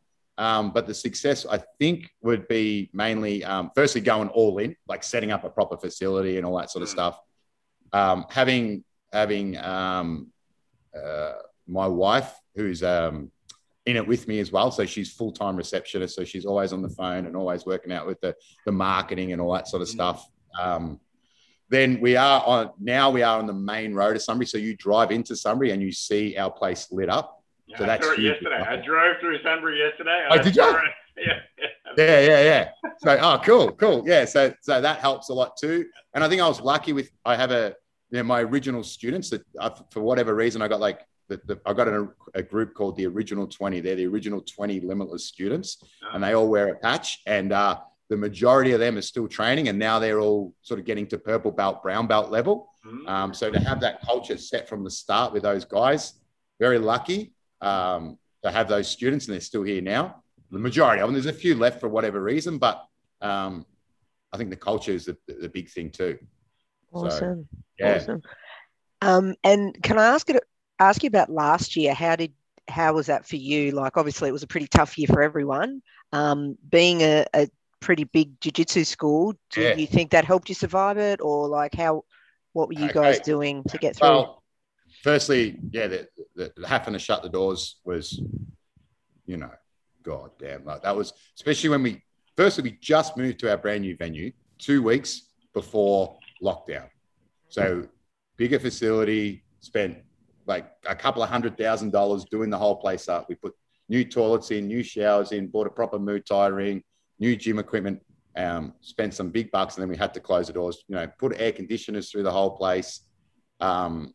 um, 0.41 0.73
but 0.73 0.87
the 0.87 0.95
success 0.95 1.47
I 1.47 1.61
think 1.79 2.11
would 2.23 2.49
be 2.49 2.91
mainly 2.93 3.45
um, 3.45 3.71
firstly 3.75 4.01
going 4.01 4.29
all 4.29 4.59
in 4.59 4.75
like 4.89 5.05
setting 5.05 5.31
up 5.31 5.45
a 5.45 5.51
proper 5.51 5.77
facility 5.77 6.37
and 6.37 6.47
all 6.47 6.59
that 6.59 6.71
sort 6.71 6.83
of 6.83 6.89
mm. 6.89 6.93
stuff 6.93 7.21
um, 7.93 8.27
having 8.31 8.85
having 9.13 9.57
uh, 9.57 11.33
my 11.67 11.87
wife, 11.87 12.33
who's 12.57 12.83
um, 12.83 13.31
in 13.87 13.97
it 13.97 14.07
with 14.07 14.29
me 14.29 14.41
as 14.41 14.53
well. 14.53 14.71
So 14.71 14.85
she's 14.85 15.13
full 15.13 15.33
time 15.33 15.57
receptionist. 15.57 16.15
So 16.15 16.25
she's 16.25 16.45
always 16.45 16.73
on 16.73 16.83
the 16.83 16.89
phone 16.89 17.27
and 17.27 17.37
always 17.37 17.65
working 17.67 17.93
out 17.93 18.07
with 18.07 18.21
the, 18.21 18.35
the 18.67 18.73
marketing 18.73 19.33
and 19.33 19.41
all 19.41 19.53
that 19.55 19.69
sort 19.69 19.83
of 19.83 19.89
mm. 19.89 19.93
stuff. 19.93 20.29
Um, 20.61 21.01
then 21.69 22.01
we 22.01 22.17
are 22.17 22.43
on 22.45 22.71
now 22.81 23.11
we 23.11 23.23
are 23.23 23.39
on 23.39 23.47
the 23.47 23.53
main 23.53 23.95
road 23.95 24.17
of 24.17 24.23
Sunbury. 24.23 24.47
So 24.47 24.59
you 24.59 24.77
drive 24.77 25.13
into 25.13 25.37
Sunbury 25.37 25.71
and 25.71 25.81
you 25.81 25.93
see 25.93 26.37
our 26.37 26.51
place 26.51 26.89
lit 26.91 27.09
up. 27.09 27.40
Yeah, 27.71 27.79
so 27.79 27.87
that's 27.87 28.19
yesterday. 28.19 28.63
I 28.67 28.77
drove 28.77 29.17
through 29.21 29.43
Sunbury 29.43 29.79
yesterday. 29.79 30.27
Oh, 30.31 30.43
did 30.43 30.57
you? 30.57 30.63
Yeah, 31.17 31.41
yeah, 31.99 32.21
yeah, 32.21 32.43
yeah. 32.43 32.69
So, 32.99 33.19
oh, 33.21 33.41
cool, 33.45 33.73
cool. 33.73 34.05
Yeah, 34.07 34.25
so 34.25 34.55
so 34.63 34.81
that 34.81 35.01
helps 35.01 35.29
a 35.29 35.35
lot 35.35 35.57
too. 35.59 35.87
And 36.15 36.23
I 36.23 36.29
think 36.29 36.41
I 36.41 36.49
was 36.49 36.61
lucky 36.61 36.93
with 36.93 37.11
I 37.25 37.37
have 37.37 37.51
a 37.51 37.75
you 38.11 38.19
know, 38.19 38.23
my 38.23 38.41
original 38.41 38.83
students 38.83 39.29
that 39.31 39.43
I, 39.61 39.71
for 39.91 40.01
whatever 40.01 40.35
reason 40.35 40.63
I 40.63 40.69
got 40.69 40.81
like 40.81 41.01
the, 41.29 41.41
the, 41.47 41.61
I've 41.67 41.77
got 41.77 41.89
a, 41.89 42.09
a, 42.35 42.43
group 42.43 42.75
called 42.75 42.97
the 42.97 43.07
Original 43.07 43.47
20. 43.47 43.81
They're 43.81 43.97
the 43.97 44.07
original 44.07 44.41
20 44.41 44.81
limitless 44.81 45.27
students, 45.27 45.83
oh. 46.03 46.15
and 46.15 46.25
they 46.25 46.35
all 46.35 46.49
wear 46.49 46.69
a 46.69 46.77
patch. 46.77 47.21
And 47.27 47.53
uh, 47.53 47.79
the 48.09 48.17
majority 48.17 48.73
of 48.73 48.81
them 48.81 48.97
are 48.97 49.03
still 49.03 49.29
training, 49.29 49.69
and 49.69 49.79
now 49.79 49.99
they're 49.99 50.21
all 50.21 50.55
sort 50.63 50.81
of 50.81 50.87
getting 50.87 51.07
to 51.09 51.19
purple 51.19 51.53
belt, 51.53 51.83
brown 51.83 52.07
belt 52.07 52.31
level. 52.31 52.69
Mm. 52.85 53.09
Um, 53.09 53.35
so 53.35 53.51
to 53.51 53.61
have 53.61 53.81
that 53.81 54.01
culture 54.03 54.39
set 54.39 54.69
from 54.69 54.83
the 54.83 54.91
start 54.91 55.33
with 55.33 55.45
those 55.45 55.65
guys, 55.65 56.15
very 56.59 56.79
lucky 56.79 57.33
um, 57.61 58.19
to 58.43 58.51
have 58.51 58.69
those 58.69 58.89
students, 58.89 59.27
and 59.27 59.35
they're 59.35 59.41
still 59.41 59.63
here 59.63 59.83
now. 59.83 60.23
The 60.51 60.59
majority 60.59 61.01
of 61.03 61.09
them, 61.09 61.15
there's 61.15 61.27
a 61.27 61.33
few 61.33 61.55
left 61.55 61.81
for 61.81 61.89
whatever 61.89 62.21
reason, 62.21 62.59
but 62.59 62.85
um, 63.21 63.65
I 64.33 64.37
think 64.37 64.51
the 64.51 64.57
culture 64.57 64.93
is 64.93 65.05
the, 65.05 65.17
the 65.27 65.49
big 65.49 65.71
thing 65.71 65.91
too. 65.91 66.19
Awesome. 66.93 67.47
So, 67.51 67.59
yeah. 67.79 67.97
Awesome. 67.97 68.23
Um, 69.03 69.35
and 69.45 69.81
can 69.83 69.99
I 69.99 70.07
ask 70.07 70.29
it 70.29 70.43
ask 70.81 71.03
you 71.03 71.09
about 71.09 71.31
last 71.31 71.77
year. 71.77 71.95
How 71.95 72.17
did 72.17 72.33
how 72.69 72.95
was 72.95 73.07
that 73.07 73.27
for 73.27 73.37
you? 73.37 73.73
Like, 73.73 73.97
obviously, 73.97 74.29
it 74.29 74.33
was 74.33 74.43
a 74.43 74.49
pretty 74.49 74.67
tough 74.67 74.99
year 74.99 75.07
for 75.07 75.23
everyone. 75.23 75.83
Um, 76.13 76.57
being 76.69 77.03
a, 77.03 77.27
a 77.35 77.49
pretty 77.81 78.05
big 78.05 78.41
jiu-jitsu 78.41 78.85
school, 78.85 79.35
do 79.51 79.61
yeah. 79.61 79.75
you 79.75 79.87
think 79.87 80.11
that 80.11 80.25
helped 80.25 80.49
you 80.49 80.55
survive 80.55 80.99
it, 80.99 81.21
or 81.21 81.47
like 81.47 81.75
how? 81.75 82.05
What 82.53 82.67
were 82.67 82.75
you 82.75 82.87
okay. 82.87 82.95
guys 82.95 83.21
doing 83.21 83.63
to 83.69 83.79
get 83.79 83.97
through? 83.97 84.09
Well, 84.09 84.40
firstly, 85.03 85.59
yeah, 85.71 85.87
the, 85.87 86.09
the, 86.37 86.53
the 86.57 86.69
having 86.69 86.93
to 86.93 86.99
shut 86.99 87.23
the 87.23 87.29
doors 87.29 87.77
was, 87.85 88.21
you 89.27 89.37
know, 89.37 89.51
god 90.03 90.31
damn, 90.39 90.65
like 90.65 90.83
that 90.83 90.97
was 90.97 91.13
especially 91.37 91.71
when 91.71 91.83
we 91.83 92.03
firstly 92.37 92.63
we 92.65 92.79
just 92.81 93.17
moved 93.17 93.39
to 93.41 93.51
our 93.51 93.57
brand 93.57 93.83
new 93.83 93.97
venue 93.97 94.33
two 94.59 94.83
weeks 94.83 95.29
before 95.53 96.19
lockdown, 96.43 96.89
so 97.49 97.87
bigger 98.37 98.59
facility, 98.59 99.45
spent 99.61 99.99
like 100.47 100.71
a 100.87 100.95
couple 100.95 101.23
of 101.23 101.29
hundred 101.29 101.57
thousand 101.59 101.91
dollars 101.93 102.25
doing 102.31 102.51
the 102.51 102.59
whole 102.59 102.77
place 102.77 103.09
up. 103.09 103.29
We 103.29 103.35
put 103.35 103.55
new 103.89 104.05
toilets 104.05 104.51
in, 104.51 104.67
new 104.67 104.83
showers 104.83 105.33
in, 105.33 105.49
bought 105.49 105.67
a 105.67 105.71
proper 105.71 105.99
Muay 105.99 106.55
ring, 106.55 106.83
new 107.19 107.37
gym 107.37 107.59
equipment, 107.59 108.01
um, 108.37 108.75
spent 108.81 109.15
some 109.15 109.31
big 109.31 109.51
bucks, 109.51 109.77
and 109.77 109.83
then 109.83 109.89
we 109.89 109.97
had 109.97 110.15
to 110.15 110.21
close 110.21 110.47
the 110.47 110.53
doors. 110.53 110.85
You 110.89 110.97
know, 110.97 111.07
put 111.19 111.39
air 111.39 111.53
conditioners 111.53 112.11
through 112.11 112.23
the 112.23 112.33
whole 112.33 112.53
place, 112.57 113.01
um, 113.61 114.15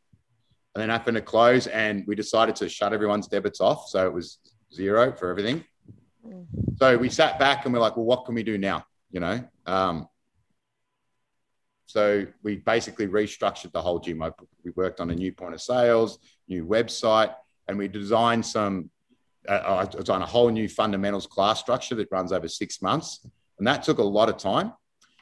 and 0.76 0.82
then 0.82 0.90
happened 0.90 1.16
to 1.16 1.22
close, 1.22 1.68
and 1.68 2.04
we 2.06 2.16
decided 2.16 2.56
to 2.58 2.68
shut 2.68 2.92
everyone's 2.92 3.28
debits 3.28 3.62
off, 3.62 3.88
so 3.88 4.06
it 4.06 4.14
was 4.14 4.40
zero 4.74 5.14
for 5.14 5.30
everything. 5.30 5.64
Mm. 6.28 6.46
So 6.78 6.98
we 6.98 7.10
sat 7.10 7.40
back 7.40 7.64
and 7.64 7.74
we're 7.74 7.80
like, 7.80 7.96
well, 7.96 8.06
what 8.06 8.26
can 8.26 8.36
we 8.36 8.44
do 8.44 8.58
now? 8.58 8.86
You 9.10 9.22
know, 9.22 9.44
um, 9.66 10.10
so 11.86 12.26
we 12.44 12.58
basically 12.58 13.08
restructured 13.08 13.72
the 13.72 13.82
whole 13.82 14.00
gym. 14.00 14.22
We 14.66 14.72
worked 14.76 15.00
on 15.00 15.12
a 15.12 15.16
new 15.16 15.32
point 15.32 15.54
of 15.54 15.62
sales, 15.62 16.20
new 16.50 16.66
website, 16.66 17.34
and 17.68 17.78
we 17.78 17.88
designed 17.88 18.46
some. 18.46 18.90
Uh, 19.48 19.86
I 19.86 19.86
designed 19.86 20.24
a 20.24 20.26
whole 20.26 20.50
new 20.50 20.68
fundamentals 20.68 21.28
class 21.28 21.60
structure 21.60 21.96
that 21.96 22.10
runs 22.12 22.34
over 22.34 22.50
six 22.50 22.82
months, 22.82 23.26
and 23.60 23.68
that 23.68 23.84
took 23.84 24.00
a 24.00 24.04
lot 24.04 24.28
of 24.28 24.38
time. 24.38 24.74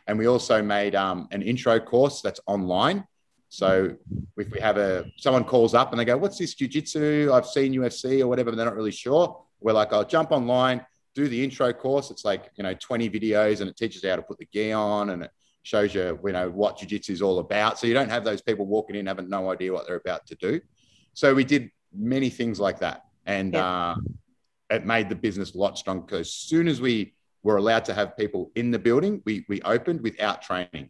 And 0.07 0.17
we 0.17 0.27
also 0.27 0.63
made 0.63 0.95
um, 0.95 1.27
an 1.31 1.41
intro 1.43 1.79
course 1.79 2.21
that's 2.21 2.39
online. 2.47 3.05
So 3.53 3.95
if 4.35 4.49
we 4.49 4.59
have 4.59 4.77
a 4.77 5.05
someone 5.17 5.43
calls 5.43 5.75
up 5.75 5.91
and 5.91 5.99
they 5.99 6.05
go, 6.05 6.17
"What's 6.17 6.39
this 6.39 6.55
jujitsu? 6.55 7.31
I've 7.31 7.45
seen 7.45 7.71
UFC 7.71 8.21
or 8.21 8.27
whatever," 8.27 8.49
but 8.49 8.57
they're 8.57 8.65
not 8.65 8.75
really 8.75 8.89
sure. 8.89 9.45
We're 9.59 9.73
like, 9.73 9.93
"I'll 9.93 10.03
jump 10.03 10.31
online, 10.31 10.83
do 11.13 11.27
the 11.27 11.43
intro 11.43 11.71
course. 11.71 12.09
It's 12.09 12.25
like 12.25 12.49
you 12.55 12.63
know 12.63 12.73
20 12.73 13.11
videos, 13.11 13.61
and 13.61 13.69
it 13.69 13.77
teaches 13.77 14.01
you 14.01 14.09
how 14.09 14.15
to 14.15 14.23
put 14.23 14.39
the 14.39 14.47
gear 14.47 14.75
on 14.75 15.11
and 15.11 15.25
it 15.25 15.31
shows 15.61 15.93
you, 15.93 16.19
you 16.25 16.31
know, 16.33 16.49
what 16.49 16.77
jiu-jitsu 16.77 17.13
is 17.13 17.21
all 17.21 17.37
about. 17.37 17.77
So 17.77 17.85
you 17.85 17.93
don't 17.93 18.09
have 18.09 18.23
those 18.23 18.41
people 18.41 18.65
walking 18.65 18.95
in 18.95 19.05
having 19.05 19.29
no 19.29 19.51
idea 19.51 19.71
what 19.71 19.87
they're 19.87 19.95
about 19.97 20.25
to 20.27 20.35
do. 20.35 20.59
So 21.13 21.33
we 21.35 21.43
did 21.43 21.69
many 21.95 22.29
things 22.29 22.59
like 22.59 22.79
that. 22.79 23.05
And 23.27 23.53
yeah. 23.53 23.65
uh, 23.65 23.95
it 24.71 24.85
made 24.85 25.09
the 25.09 25.15
business 25.15 25.53
a 25.53 25.57
lot 25.59 25.77
stronger 25.77 26.05
because 26.05 26.27
as 26.27 26.33
soon 26.33 26.67
as 26.67 26.81
we 26.81 27.13
were 27.43 27.57
allowed 27.57 27.85
to 27.85 27.93
have 27.93 28.17
people 28.17 28.51
in 28.55 28.71
the 28.71 28.79
building, 28.79 29.21
we, 29.25 29.45
we 29.47 29.61
opened 29.61 30.01
without 30.01 30.41
training. 30.41 30.89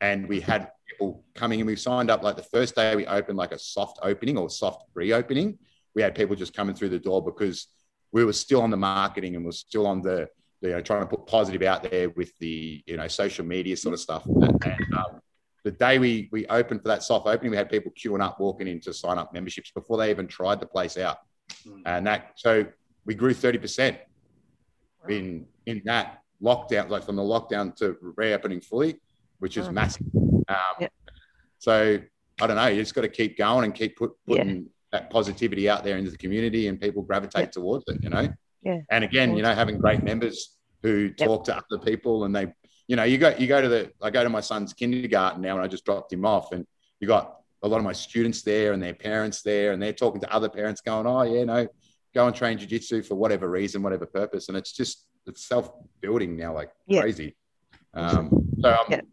And 0.00 0.28
we 0.28 0.40
had 0.40 0.72
people 0.96 1.24
coming 1.34 1.60
in. 1.60 1.66
We 1.66 1.76
signed 1.76 2.10
up 2.10 2.22
like 2.22 2.36
the 2.36 2.42
first 2.42 2.74
day 2.74 2.96
we 2.96 3.06
opened 3.06 3.36
like 3.36 3.52
a 3.52 3.58
soft 3.58 3.98
opening 4.02 4.38
or 4.38 4.48
soft 4.48 4.84
reopening. 4.94 5.58
We 5.94 6.02
had 6.02 6.14
people 6.14 6.36
just 6.36 6.54
coming 6.54 6.74
through 6.74 6.90
the 6.90 6.98
door 6.98 7.22
because 7.22 7.68
we 8.12 8.24
were 8.24 8.32
still 8.32 8.62
on 8.62 8.70
the 8.70 8.76
marketing 8.76 9.36
and 9.36 9.44
we're 9.44 9.52
still 9.52 9.86
on 9.86 10.02
the 10.02 10.28
you 10.62 10.70
know, 10.70 10.80
trying 10.80 11.00
to 11.00 11.06
put 11.06 11.26
positive 11.26 11.62
out 11.62 11.82
there 11.90 12.08
with 12.10 12.36
the, 12.38 12.82
you 12.86 12.96
know, 12.96 13.06
social 13.08 13.44
media 13.44 13.76
sort 13.76 13.92
of 13.92 14.00
stuff. 14.00 14.24
And, 14.26 14.94
um, 14.96 15.20
the 15.64 15.72
day 15.72 15.98
we 15.98 16.28
we 16.30 16.46
opened 16.46 16.82
for 16.82 16.88
that 16.88 17.02
soft 17.02 17.26
opening, 17.26 17.50
we 17.50 17.56
had 17.56 17.68
people 17.68 17.92
queuing 17.92 18.22
up, 18.22 18.38
walking 18.38 18.68
in 18.68 18.80
to 18.80 18.94
sign 18.94 19.18
up 19.18 19.34
memberships 19.34 19.72
before 19.72 19.98
they 19.98 20.10
even 20.10 20.28
tried 20.28 20.60
the 20.60 20.66
place 20.66 20.96
out. 20.96 21.18
Mm. 21.66 21.82
And 21.84 22.06
that, 22.06 22.32
so 22.36 22.64
we 23.04 23.14
grew 23.14 23.34
30% 23.34 23.98
in, 25.08 25.44
in 25.66 25.82
that 25.84 26.22
lockdown, 26.40 26.88
like 26.88 27.04
from 27.04 27.16
the 27.16 27.22
lockdown 27.22 27.74
to 27.76 27.96
reopening 28.00 28.60
fully, 28.60 29.00
which 29.40 29.56
is 29.56 29.68
massive. 29.68 30.06
Um, 30.48 30.56
yeah. 30.80 30.88
So 31.58 31.98
I 32.40 32.46
don't 32.46 32.56
know, 32.56 32.66
you 32.66 32.80
just 32.82 32.94
got 32.94 33.02
to 33.02 33.08
keep 33.08 33.38
going 33.38 33.64
and 33.64 33.74
keep 33.74 33.96
put, 33.96 34.12
putting 34.26 34.56
yeah. 34.56 34.62
that 34.92 35.10
positivity 35.10 35.68
out 35.68 35.84
there 35.84 35.96
into 35.96 36.10
the 36.10 36.18
community 36.18 36.68
and 36.68 36.80
people 36.80 37.02
gravitate 37.02 37.46
yeah. 37.46 37.50
towards 37.50 37.84
it, 37.88 38.02
you 38.02 38.10
know? 38.10 38.28
Yeah. 38.62 38.80
And 38.90 39.04
again, 39.04 39.36
you 39.36 39.42
know, 39.42 39.54
having 39.54 39.78
great 39.78 40.02
members 40.02 40.56
who 40.82 41.12
yep. 41.16 41.28
talk 41.28 41.44
to 41.44 41.56
other 41.56 41.82
people 41.82 42.24
and 42.24 42.36
they, 42.36 42.52
you 42.88 42.96
know, 42.96 43.04
you 43.04 43.18
go, 43.18 43.34
you 43.38 43.46
go 43.46 43.60
to 43.60 43.68
the, 43.68 43.90
I 44.02 44.10
go 44.10 44.22
to 44.22 44.28
my 44.28 44.40
son's 44.40 44.72
kindergarten 44.72 45.40
now 45.40 45.54
and 45.56 45.64
I 45.64 45.68
just 45.68 45.84
dropped 45.84 46.12
him 46.12 46.24
off 46.24 46.52
and 46.52 46.66
you 47.00 47.08
got 47.08 47.36
a 47.62 47.68
lot 47.68 47.78
of 47.78 47.84
my 47.84 47.92
students 47.92 48.42
there 48.42 48.74
and 48.74 48.82
their 48.82 48.94
parents 48.94 49.42
there 49.42 49.72
and 49.72 49.82
they're 49.82 49.92
talking 49.92 50.20
to 50.20 50.32
other 50.32 50.48
parents 50.48 50.82
going, 50.82 51.06
oh 51.06 51.22
yeah, 51.22 51.44
no, 51.44 51.66
go 52.14 52.26
and 52.26 52.36
train 52.36 52.58
jiu-jitsu 52.58 53.02
for 53.02 53.14
whatever 53.14 53.48
reason, 53.48 53.82
whatever 53.82 54.06
purpose. 54.06 54.48
And 54.48 54.56
it's 54.56 54.72
just, 54.72 55.06
it's 55.26 55.48
self-building 55.48 56.36
now 56.36 56.54
like 56.54 56.70
yep. 56.86 57.02
crazy. 57.02 57.34
Um, 57.94 58.30
so 58.60 58.68
I'm 58.68 58.90
yep. 58.90 59.06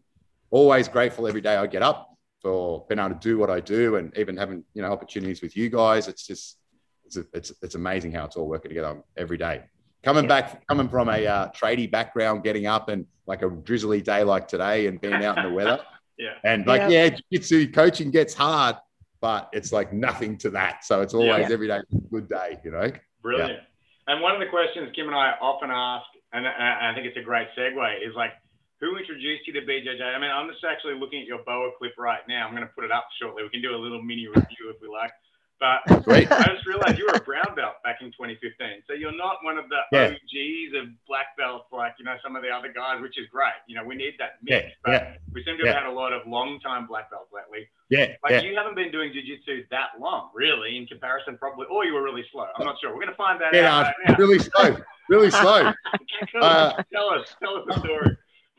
Always 0.54 0.86
grateful 0.86 1.26
every 1.26 1.40
day 1.40 1.56
I 1.56 1.66
get 1.66 1.82
up 1.82 2.16
for 2.40 2.86
being 2.88 3.00
able 3.00 3.10
to 3.10 3.16
do 3.16 3.38
what 3.38 3.50
I 3.50 3.58
do 3.58 3.96
and 3.96 4.16
even 4.16 4.36
having, 4.36 4.62
you 4.72 4.82
know, 4.82 4.92
opportunities 4.92 5.42
with 5.42 5.56
you 5.56 5.68
guys. 5.68 6.06
It's 6.06 6.24
just, 6.24 6.58
it's, 7.04 7.16
a, 7.16 7.24
it's, 7.32 7.52
it's 7.60 7.74
amazing 7.74 8.12
how 8.12 8.24
it's 8.24 8.36
all 8.36 8.46
working 8.46 8.68
together 8.68 9.02
every 9.16 9.36
day. 9.36 9.64
Coming 10.04 10.24
yeah. 10.24 10.28
back, 10.28 10.66
coming 10.68 10.88
from 10.88 11.08
a 11.08 11.26
uh, 11.26 11.48
tradie 11.50 11.90
background, 11.90 12.44
getting 12.44 12.66
up 12.66 12.88
and 12.88 13.04
like 13.26 13.42
a 13.42 13.50
drizzly 13.50 14.00
day 14.00 14.22
like 14.22 14.46
today 14.46 14.86
and 14.86 15.00
being 15.00 15.24
out 15.24 15.38
in 15.38 15.44
the 15.44 15.50
weather. 15.50 15.80
yeah. 16.18 16.34
And 16.44 16.64
like, 16.68 16.82
yeah, 16.82 16.88
yeah 16.88 17.08
jiu-jitsu 17.10 17.72
coaching 17.72 18.12
gets 18.12 18.32
hard, 18.32 18.76
but 19.20 19.48
it's 19.52 19.72
like 19.72 19.92
nothing 19.92 20.38
to 20.38 20.50
that. 20.50 20.84
So 20.84 21.00
it's 21.00 21.14
always 21.14 21.48
yeah. 21.48 21.52
every 21.52 21.66
day 21.66 21.78
a 21.78 21.96
good 22.12 22.28
day, 22.28 22.60
you 22.62 22.70
know? 22.70 22.92
Brilliant. 23.22 23.58
And 24.06 24.22
one 24.22 24.34
of 24.34 24.38
the 24.38 24.46
questions 24.46 24.88
Kim 24.94 25.08
and 25.08 25.16
I 25.16 25.32
often 25.40 25.70
ask, 25.72 26.06
and 26.32 26.46
I 26.46 26.92
think 26.94 27.06
it's 27.08 27.16
a 27.16 27.22
great 27.22 27.48
segue, 27.58 28.06
is 28.06 28.14
like, 28.14 28.32
who 28.80 28.96
introduced 28.96 29.46
you 29.46 29.52
to 29.54 29.62
BJJ? 29.62 30.02
I 30.02 30.18
mean, 30.18 30.30
I'm 30.30 30.50
just 30.50 30.64
actually 30.64 30.94
looking 30.94 31.20
at 31.22 31.26
your 31.26 31.42
BOA 31.44 31.70
clip 31.78 31.94
right 31.98 32.22
now. 32.28 32.46
I'm 32.46 32.54
going 32.54 32.66
to 32.66 32.72
put 32.74 32.84
it 32.84 32.92
up 32.92 33.08
shortly. 33.20 33.42
We 33.42 33.50
can 33.50 33.62
do 33.62 33.74
a 33.74 33.78
little 33.78 34.02
mini 34.02 34.26
review 34.26 34.70
if 34.74 34.80
we 34.82 34.88
like. 34.88 35.12
But 35.60 36.04
Great. 36.04 36.30
I 36.30 36.44
just 36.52 36.66
realized 36.66 36.98
you 36.98 37.06
were 37.06 37.16
a 37.16 37.22
brown 37.22 37.54
belt 37.54 37.80
back 37.84 38.02
in 38.02 38.08
2015. 38.08 38.82
So 38.86 38.92
you're 38.92 39.16
not 39.16 39.38
one 39.42 39.56
of 39.56 39.64
the 39.68 39.80
yeah. 39.92 40.12
OGs 40.12 40.74
of 40.82 40.92
black 41.06 41.36
belts 41.38 41.66
like, 41.72 41.94
you 41.98 42.04
know, 42.04 42.16
some 42.22 42.36
of 42.36 42.42
the 42.42 42.50
other 42.50 42.72
guys, 42.72 43.00
which 43.00 43.16
is 43.18 43.26
great. 43.30 43.54
You 43.66 43.76
know, 43.76 43.84
we 43.84 43.94
need 43.94 44.14
that 44.18 44.42
mix. 44.42 44.66
Yeah. 44.66 44.70
But 44.84 44.90
yeah. 44.92 45.14
we 45.32 45.44
seem 45.44 45.56
to 45.58 45.66
have 45.66 45.84
had 45.84 45.86
a 45.86 45.92
lot 45.92 46.12
of 46.12 46.26
long 46.26 46.58
time 46.60 46.86
black 46.86 47.10
belts 47.10 47.30
lately. 47.32 47.68
Yeah. 47.88 48.14
Like 48.22 48.44
you 48.44 48.56
haven't 48.56 48.74
been 48.74 48.90
doing 48.90 49.12
jiu-jitsu 49.12 49.64
that 49.70 49.96
long, 50.00 50.30
really, 50.34 50.76
in 50.76 50.86
comparison, 50.86 51.38
probably, 51.38 51.66
or 51.70 51.84
you 51.84 51.94
were 51.94 52.02
really 52.02 52.24
slow. 52.32 52.46
I'm 52.58 52.66
not 52.66 52.76
sure. 52.80 52.90
We're 52.90 53.00
going 53.00 53.08
to 53.08 53.16
find 53.16 53.40
that 53.40 53.54
yeah, 53.54 53.72
out. 53.72 53.94
Right 54.06 54.18
really 54.18 54.40
slow. 54.40 54.76
Really 55.08 55.30
slow. 55.30 55.72
uh, 56.40 56.82
tell 56.92 57.10
us. 57.10 57.36
Tell 57.40 57.56
us 57.56 57.64
the 57.68 57.78
story. 57.78 58.16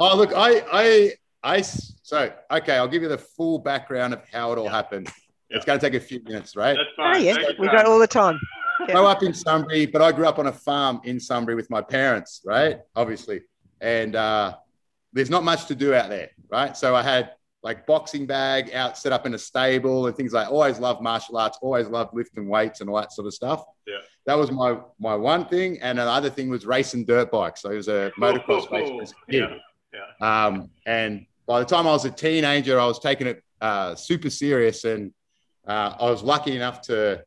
oh, 0.00 0.16
look, 0.16 0.32
I, 0.34 0.62
I, 0.72 1.12
I, 1.42 1.60
so, 1.62 2.32
okay, 2.50 2.76
I'll 2.76 2.88
give 2.88 3.02
you 3.02 3.08
the 3.08 3.18
full 3.18 3.58
background 3.58 4.12
of 4.12 4.22
how 4.32 4.52
it 4.52 4.58
all 4.58 4.68
happened. 4.68 5.08
It's 5.48 5.64
going 5.64 5.78
to 5.78 5.86
take 5.86 5.94
a 5.94 6.04
few 6.04 6.22
minutes, 6.24 6.56
right? 6.56 6.76
That's 6.76 6.88
fine. 6.96 7.16
Oh, 7.16 7.18
yeah, 7.18 7.36
we 7.58 7.66
got 7.68 7.86
all 7.86 7.98
the 7.98 8.06
time. 8.06 8.38
Yeah. 8.80 8.94
Grow 8.94 9.06
up 9.06 9.22
in 9.22 9.32
Sunbury, 9.32 9.86
but 9.86 10.02
I 10.02 10.12
grew 10.12 10.26
up 10.26 10.38
on 10.38 10.48
a 10.48 10.52
farm 10.52 11.00
in 11.04 11.18
Sunbury 11.18 11.54
with 11.54 11.70
my 11.70 11.80
parents, 11.80 12.42
right? 12.44 12.80
Obviously, 12.94 13.42
and 13.80 14.14
uh, 14.14 14.56
there's 15.12 15.30
not 15.30 15.44
much 15.44 15.66
to 15.66 15.74
do 15.74 15.94
out 15.94 16.10
there, 16.10 16.30
right? 16.50 16.76
So 16.76 16.94
I 16.94 17.02
had 17.02 17.32
like 17.66 17.86
boxing 17.86 18.26
bag 18.26 18.72
out 18.72 18.96
set 18.96 19.12
up 19.12 19.26
in 19.26 19.34
a 19.34 19.38
stable 19.38 20.06
and 20.06 20.16
things 20.16 20.32
like. 20.32 20.48
Always 20.50 20.78
loved 20.78 21.02
martial 21.02 21.36
arts. 21.36 21.58
Always 21.60 21.88
loved 21.88 22.14
lifting 22.14 22.48
weights 22.48 22.80
and 22.80 22.88
all 22.88 22.96
that 22.96 23.12
sort 23.12 23.26
of 23.26 23.34
stuff. 23.34 23.64
Yeah, 23.86 23.98
that 24.26 24.34
was 24.34 24.50
my 24.50 24.78
my 24.98 25.16
one 25.16 25.46
thing, 25.46 25.78
and 25.80 25.98
another 25.98 26.30
thing 26.30 26.48
was 26.48 26.64
racing 26.64 27.04
dirt 27.04 27.30
bikes. 27.30 27.62
So 27.62 27.70
it 27.70 27.76
was 27.76 27.88
a 27.88 28.12
motocross 28.18 28.70
race. 28.70 29.12
Yeah, 29.28 29.56
yeah. 29.92 30.46
Um, 30.46 30.70
and 30.86 31.26
by 31.46 31.58
the 31.58 31.66
time 31.66 31.86
I 31.86 31.90
was 31.90 32.04
a 32.04 32.10
teenager, 32.10 32.78
I 32.78 32.86
was 32.86 32.98
taking 32.98 33.26
it 33.26 33.42
uh, 33.60 33.94
super 33.94 34.30
serious 34.30 34.84
and 34.84 35.12
uh, 35.66 35.94
I 35.98 36.10
was 36.10 36.22
lucky 36.22 36.54
enough 36.54 36.80
to 36.82 37.24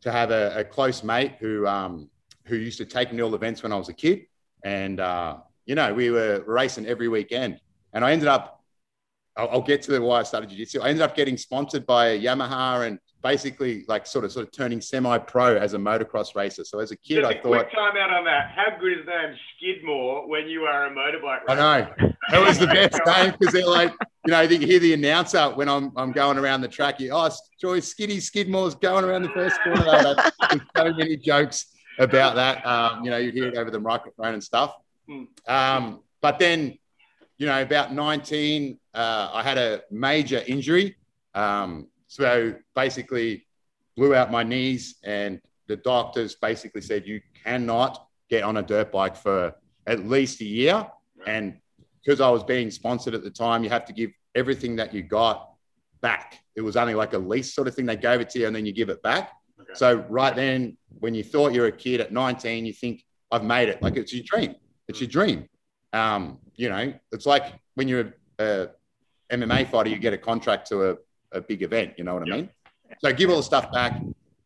to 0.00 0.12
have 0.12 0.30
a, 0.30 0.60
a 0.60 0.64
close 0.64 1.02
mate 1.02 1.36
who 1.40 1.66
um, 1.66 2.10
who 2.44 2.56
used 2.56 2.78
to 2.78 2.84
take 2.84 3.10
me 3.10 3.18
to 3.18 3.22
all 3.24 3.34
events 3.34 3.62
when 3.62 3.72
I 3.72 3.76
was 3.76 3.88
a 3.88 3.94
kid, 3.94 4.26
and 4.64 5.00
uh, 5.00 5.38
you 5.66 5.74
know 5.74 5.92
we 5.94 6.10
were 6.10 6.44
racing 6.46 6.86
every 6.86 7.08
weekend. 7.08 7.60
And 7.94 8.04
I 8.04 8.12
ended 8.12 8.28
up, 8.28 8.57
I'll, 9.38 9.48
I'll 9.50 9.62
get 9.62 9.82
to 9.82 9.92
the 9.92 10.02
why 10.02 10.20
I 10.20 10.22
started 10.24 10.50
jiu-jitsu. 10.50 10.80
I 10.80 10.88
ended 10.88 11.02
up 11.02 11.14
getting 11.14 11.36
sponsored 11.36 11.86
by 11.86 12.18
Yamaha 12.18 12.86
and 12.86 12.98
basically 13.22 13.84
like 13.88 14.06
sort 14.06 14.24
of 14.24 14.32
sort 14.32 14.46
of 14.46 14.52
turning 14.52 14.80
semi-pro 14.80 15.56
as 15.56 15.74
a 15.74 15.78
motocross 15.78 16.34
racer. 16.34 16.64
So 16.64 16.78
as 16.80 16.90
a 16.90 16.96
kid, 16.96 17.22
Just 17.22 17.30
I 17.30 17.40
thought. 17.40 17.42
Quick 17.42 17.72
time 17.72 17.96
out 17.96 18.10
on 18.10 18.24
that. 18.24 18.52
How 18.54 18.76
good 18.78 18.98
is 18.98 19.06
the 19.06 19.12
name 19.12 19.36
Skidmore 19.56 20.28
when 20.28 20.48
you 20.48 20.62
are 20.62 20.86
a 20.86 20.90
motorbike 20.90 21.46
racer? 21.48 21.60
I 21.60 21.80
know 21.80 22.12
that 22.30 22.46
was 22.46 22.58
the 22.58 22.66
best 22.66 23.00
name 23.06 23.34
because 23.38 23.54
they're 23.54 23.66
like, 23.66 23.92
you 24.26 24.32
know, 24.32 24.40
you 24.40 24.58
hear 24.58 24.80
the 24.80 24.94
announcer 24.94 25.50
when 25.50 25.68
I'm 25.68 25.92
I'm 25.96 26.12
going 26.12 26.38
around 26.38 26.60
the 26.60 26.68
track. 26.68 27.00
You, 27.00 27.12
oh, 27.12 27.30
Troy 27.60 27.80
Skiddy 27.80 28.20
Skidmore's 28.20 28.74
going 28.74 29.04
around 29.04 29.22
the 29.22 29.30
first 29.30 29.60
corner. 29.62 29.82
There's 29.84 30.62
so 30.76 30.92
many 30.94 31.16
jokes 31.16 31.66
about 31.98 32.34
that. 32.36 32.64
Um, 32.66 33.04
you 33.04 33.10
know, 33.10 33.16
you 33.18 33.32
hear 33.32 33.48
it 33.48 33.56
over 33.56 33.70
the 33.70 33.80
microphone 33.80 34.34
and 34.34 34.44
stuff. 34.44 34.74
Hmm. 35.08 35.24
Um, 35.46 36.00
but 36.20 36.38
then, 36.38 36.78
you 37.38 37.46
know, 37.46 37.62
about 37.62 37.94
19, 37.94 38.78
uh, 38.94 39.30
I 39.32 39.42
had 39.42 39.58
a 39.58 39.82
major 39.90 40.42
injury. 40.46 40.96
Um, 41.34 41.86
so 42.08 42.54
basically, 42.74 43.46
blew 43.96 44.14
out 44.14 44.30
my 44.30 44.42
knees, 44.42 44.96
and 45.04 45.40
the 45.68 45.76
doctors 45.76 46.34
basically 46.34 46.80
said 46.80 47.06
you 47.06 47.20
cannot 47.44 48.06
get 48.28 48.42
on 48.42 48.56
a 48.56 48.62
dirt 48.62 48.92
bike 48.92 49.16
for 49.16 49.54
at 49.86 50.06
least 50.06 50.40
a 50.40 50.44
year. 50.44 50.86
And 51.26 51.58
because 52.02 52.20
I 52.20 52.28
was 52.30 52.42
being 52.42 52.70
sponsored 52.70 53.14
at 53.14 53.22
the 53.22 53.30
time, 53.30 53.64
you 53.64 53.70
have 53.70 53.84
to 53.86 53.92
give 53.92 54.10
everything 54.34 54.76
that 54.76 54.92
you 54.92 55.02
got 55.02 55.50
back. 56.00 56.40
It 56.56 56.60
was 56.60 56.76
only 56.76 56.94
like 56.94 57.12
a 57.12 57.18
lease 57.18 57.54
sort 57.54 57.68
of 57.68 57.74
thing. 57.74 57.86
They 57.86 57.96
gave 57.96 58.20
it 58.20 58.30
to 58.30 58.38
you 58.38 58.46
and 58.46 58.54
then 58.54 58.66
you 58.66 58.72
give 58.72 58.88
it 58.88 59.02
back. 59.02 59.32
Okay. 59.60 59.70
So 59.74 60.04
right 60.08 60.34
then, 60.34 60.76
when 61.00 61.14
you 61.14 61.24
thought 61.24 61.52
you're 61.52 61.66
a 61.66 61.72
kid 61.72 62.00
at 62.00 62.12
19, 62.12 62.66
you 62.66 62.72
think 62.72 63.04
I've 63.30 63.44
made 63.44 63.68
it. 63.68 63.82
Like 63.82 63.96
it's 63.96 64.12
your 64.12 64.24
dream. 64.24 64.54
It's 64.88 65.00
your 65.00 65.08
dream. 65.08 65.48
Um, 65.92 66.38
you 66.56 66.68
know, 66.68 66.92
it's 67.12 67.26
like 67.26 67.54
when 67.74 67.88
you're 67.88 68.12
a, 68.38 68.68
a 69.30 69.36
MMA 69.36 69.70
fighter, 69.70 69.90
you 69.90 69.98
get 69.98 70.12
a 70.12 70.18
contract 70.18 70.68
to 70.68 70.90
a, 70.90 70.96
a 71.32 71.40
big 71.40 71.62
event. 71.62 71.94
You 71.96 72.04
know 72.04 72.14
what 72.14 72.22
I 72.24 72.36
mean? 72.36 72.50
So 73.00 73.12
give 73.12 73.30
all 73.30 73.36
the 73.36 73.42
stuff 73.42 73.72
back. 73.72 74.00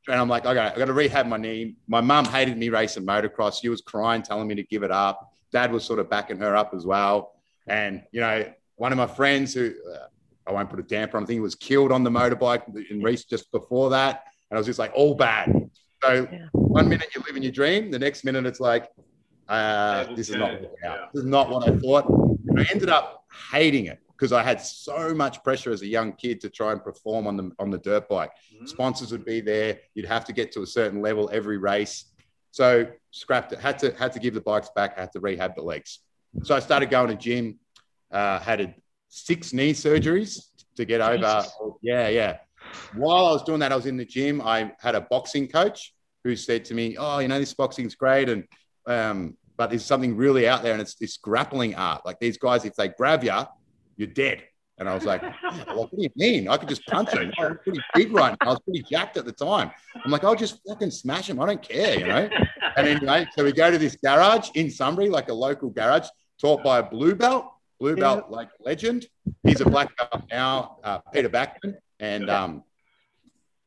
And 0.09 0.21
I'm 0.21 0.29
like, 0.29 0.45
okay, 0.45 0.59
I 0.59 0.77
got 0.77 0.87
to 0.87 0.93
rehab 0.93 1.27
my 1.27 1.37
knee. 1.37 1.77
My 1.87 2.01
mum 2.01 2.25
hated 2.25 2.57
me 2.59 2.69
racing 2.69 3.07
motocross. 3.07 3.61
She 3.61 3.69
was 3.69 3.81
crying, 3.81 4.23
telling 4.23 4.49
me 4.49 4.57
to 4.57 4.65
give 4.65 4.83
it 4.83 4.91
up. 4.91 5.33
Dad 5.53 5.71
was 5.71 5.85
sort 5.85 6.01
of 6.01 6.11
backing 6.11 6.39
her 6.39 6.57
up 6.57 6.75
as 6.75 6.85
well. 6.85 7.37
And, 7.69 8.03
you 8.11 8.21
know, 8.21 8.53
one 8.77 8.91
of 8.91 8.99
my 8.99 9.07
friends 9.07 9.55
who 9.55 9.73
uh, 9.95 10.07
I 10.47 10.53
won't 10.53 10.69
put 10.69 10.81
a 10.81 10.83
damper 10.83 11.17
on, 11.17 11.23
I 11.23 11.27
think 11.27 11.37
he 11.37 11.41
was 11.41 11.55
killed 11.55 11.93
on 11.93 12.03
the 12.03 12.11
motorbike 12.11 12.63
in 12.91 13.01
Reese 13.01 13.25
just 13.25 13.53
before 13.53 13.91
that. 13.91 14.25
And 14.51 14.57
I 14.57 14.59
was 14.59 14.67
just 14.67 14.79
like, 14.79 14.93
all 14.95 15.15
bad. 15.15 15.71
So 16.03 16.27
yeah. 16.33 16.47
one 16.53 16.89
minute 16.89 17.15
you 17.15 17.23
live 17.25 17.37
in 17.37 17.43
your 17.45 17.53
dream, 17.53 17.93
the 17.93 17.99
next 17.99 18.25
minute 18.25 18.45
it's 18.45 18.59
like, 18.59 18.89
uh, 19.49 20.05
this 20.15 20.31
is 20.31 20.37
not. 20.37 20.61
This 20.61 21.23
is 21.23 21.25
not 21.25 21.51
what 21.51 21.69
I 21.69 21.77
thought. 21.77 22.09
And 22.49 22.61
I 22.61 22.67
ended 22.71 22.89
up 22.89 23.25
hating 23.51 23.87
it 23.87 23.99
because 24.13 24.33
I 24.33 24.43
had 24.43 24.61
so 24.61 25.15
much 25.15 25.43
pressure 25.43 25.73
as 25.73 25.83
a 25.83 25.87
young 25.87 26.13
kid 26.13 26.41
to 26.43 26.51
try 26.51 26.73
and 26.73 26.83
perform 26.83 27.27
on 27.27 27.37
the 27.37 27.51
on 27.59 27.71
the 27.71 27.79
dirt 27.79 28.09
bike. 28.09 28.31
Mm-hmm. 28.55 28.67
Sponsors 28.67 29.13
would 29.13 29.25
be 29.25 29.41
there. 29.41 29.79
You'd 29.95 30.07
have 30.07 30.25
to 30.27 30.33
get 30.33 30.53
to 30.53 30.63
a 30.63 30.67
certain 30.67 31.03
level 31.03 31.29
every 31.33 31.59
race. 31.59 32.07
So 32.51 32.87
scrapped 33.11 33.53
it. 33.53 33.59
Had 33.59 33.79
to 33.81 33.93
had 33.99 34.13
to 34.13 34.21
give 34.21 34.35
the 34.35 34.41
bikes 34.41 34.71
back. 34.75 34.99
Had 34.99 35.13
to 35.13 35.21
rehab 35.21 35.57
the 35.57 35.63
legs. 35.63 36.01
So 36.45 36.55
I 36.55 36.61
started 36.61 36.91
going 36.91 37.09
to 37.09 37.17
gym. 37.17 37.59
Uh, 38.11 38.39
had 38.41 38.61
a, 38.61 38.75
six 39.09 39.53
knee 39.53 39.73
surgeries 39.73 40.47
to 40.77 40.85
get 40.85 41.01
over. 41.01 41.45
Yeah, 41.83 42.09
yeah. 42.09 42.39
While 42.95 43.27
I 43.27 43.33
was 43.33 43.43
doing 43.43 43.61
that, 43.61 43.73
I 43.73 43.77
was 43.77 43.87
in 43.87 43.97
the 43.97 44.05
gym. 44.05 44.41
I 44.41 44.73
had 44.81 44.95
a 44.95 45.03
boxing 45.03 45.49
coach 45.49 45.95
who 46.25 46.37
said 46.37 46.65
to 46.67 46.75
me, 46.75 46.97
"Oh, 46.99 47.19
you 47.19 47.29
know, 47.29 47.39
this 47.39 47.55
boxing's 47.55 47.95
great, 47.95 48.29
and 48.29 48.45
um, 48.87 49.37
but 49.57 49.71
there's 49.71 49.85
something 49.85 50.17
really 50.17 50.49
out 50.49 50.63
there, 50.63 50.73
and 50.73 50.81
it's 50.81 50.95
this 50.95 51.17
grappling 51.17 51.75
art. 51.75 52.05
Like 52.05 52.19
these 52.19 52.39
guys, 52.39 52.65
if 52.65 52.75
they 52.75 52.89
grab 52.89 53.23
you, 53.25 53.39
you're 53.97 54.09
dead. 54.09 54.43
And 54.79 54.89
I 54.89 54.95
was 54.95 55.05
like, 55.05 55.23
well, 55.23 55.77
what 55.77 55.91
do 55.91 56.03
you 56.03 56.09
mean? 56.17 56.49
I 56.49 56.57
could 56.57 56.69
just 56.69 56.85
punch 56.87 57.11
him. 57.11 57.33
I 57.39 57.49
was 57.49 57.59
pretty 57.63 57.81
big 57.95 58.11
right 58.11 58.35
now. 58.41 58.49
I 58.49 58.51
was 58.51 58.61
pretty 58.61 58.83
jacked 58.91 59.17
at 59.17 59.25
the 59.25 59.33
time. 59.33 59.71
I'm 60.05 60.11
like, 60.11 60.25
I'll 60.25 60.35
just 60.35 60.61
fucking 60.67 60.91
smash 60.91 61.31
him. 61.31 61.41
I 61.41 61.47
don't 61.47 61.63
care, 61.63 61.99
you 61.99 62.07
know? 62.07 62.29
And 62.77 62.89
anyway, 62.89 63.27
so 63.37 63.45
we 63.45 63.53
go 63.53 63.71
to 63.71 63.79
this 63.79 63.97
garage 64.03 64.49
in 64.55 64.71
Sunbury, 64.71 65.09
like 65.09 65.29
a 65.29 65.35
local 65.35 65.71
garage, 65.71 66.09
taught 66.41 66.65
by 66.65 66.79
a 66.79 66.83
blue 66.83 67.15
belt, 67.15 67.47
blue 67.79 67.95
belt 67.95 68.31
like 68.31 68.49
legend. 68.61 69.07
He's 69.45 69.61
a 69.61 69.67
black 69.67 69.97
belt 69.97 70.25
now, 70.31 70.79
uh, 70.83 70.99
Peter 71.13 71.29
Backman. 71.29 71.77
And 72.01 72.29
um, 72.29 72.65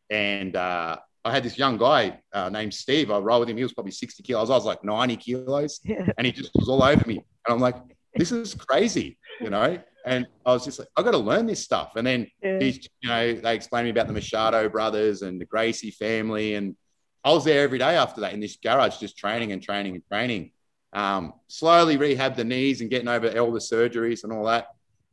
and 0.10 0.55
uh, 0.55 0.98
I 1.25 1.32
had 1.32 1.44
this 1.44 1.58
young 1.58 1.77
guy 1.77 2.20
uh, 2.34 2.50
named 2.50 2.74
Steve. 2.74 3.10
I 3.10 3.17
rolled 3.17 3.41
with 3.41 3.50
him. 3.50 3.58
He 3.58 3.63
was 3.63 3.74
probably 3.74 3.91
60 3.91 4.22
kilos. 4.22 4.51
I 4.51 4.53
was 4.53 4.63
like 4.63 4.84
90 4.84 5.17
kilos. 5.17 5.82
And 6.17 6.25
he 6.25 6.32
just 6.32 6.51
was 6.53 6.70
all 6.70 6.84
over 6.84 7.03
me. 7.08 7.15
And 7.15 7.55
I'm 7.55 7.60
like, 7.60 7.75
this 8.15 8.32
is 8.32 8.53
crazy, 8.53 9.17
you 9.41 9.50
know? 9.50 9.79
And 10.05 10.27
I 10.46 10.53
was 10.53 10.65
just 10.65 10.77
like, 10.77 10.88
I 10.96 11.01
got 11.01 11.12
to 11.12 11.17
learn 11.17 11.48
this 11.48 11.62
stuff. 11.62 11.94
And 11.96 12.05
then 12.05 12.27
yeah. 12.44 12.60
he's, 12.60 12.88
you 13.01 13.10
know, 13.10 13.34
they 13.34 13.55
explained 13.55 13.86
to 13.86 13.86
me 13.86 13.89
about 13.89 14.05
the 14.05 14.13
Machado 14.13 14.70
brothers 14.70 15.24
and 15.24 15.41
the 15.41 15.46
Gracie 15.46 15.89
family. 15.89 16.53
And 16.53 16.75
I 17.24 17.34
was 17.34 17.44
there 17.44 17.63
every 17.63 17.79
day 17.79 17.96
after 17.96 18.22
that 18.22 18.34
in 18.34 18.39
this 18.39 18.58
garage, 18.58 19.00
just 19.00 19.17
training 19.17 19.51
and 19.51 19.63
training 19.63 19.96
and 19.96 20.05
training. 20.08 20.51
Um, 20.94 21.34
slowly 21.48 21.98
rehab 21.98 22.36
the 22.36 22.44
knees 22.44 22.82
and 22.82 22.89
getting 22.89 23.08
over 23.08 23.27
all 23.39 23.51
the 23.51 23.60
surgeries 23.60 24.24
and 24.24 24.32
all 24.32 24.46
that. 24.46 24.67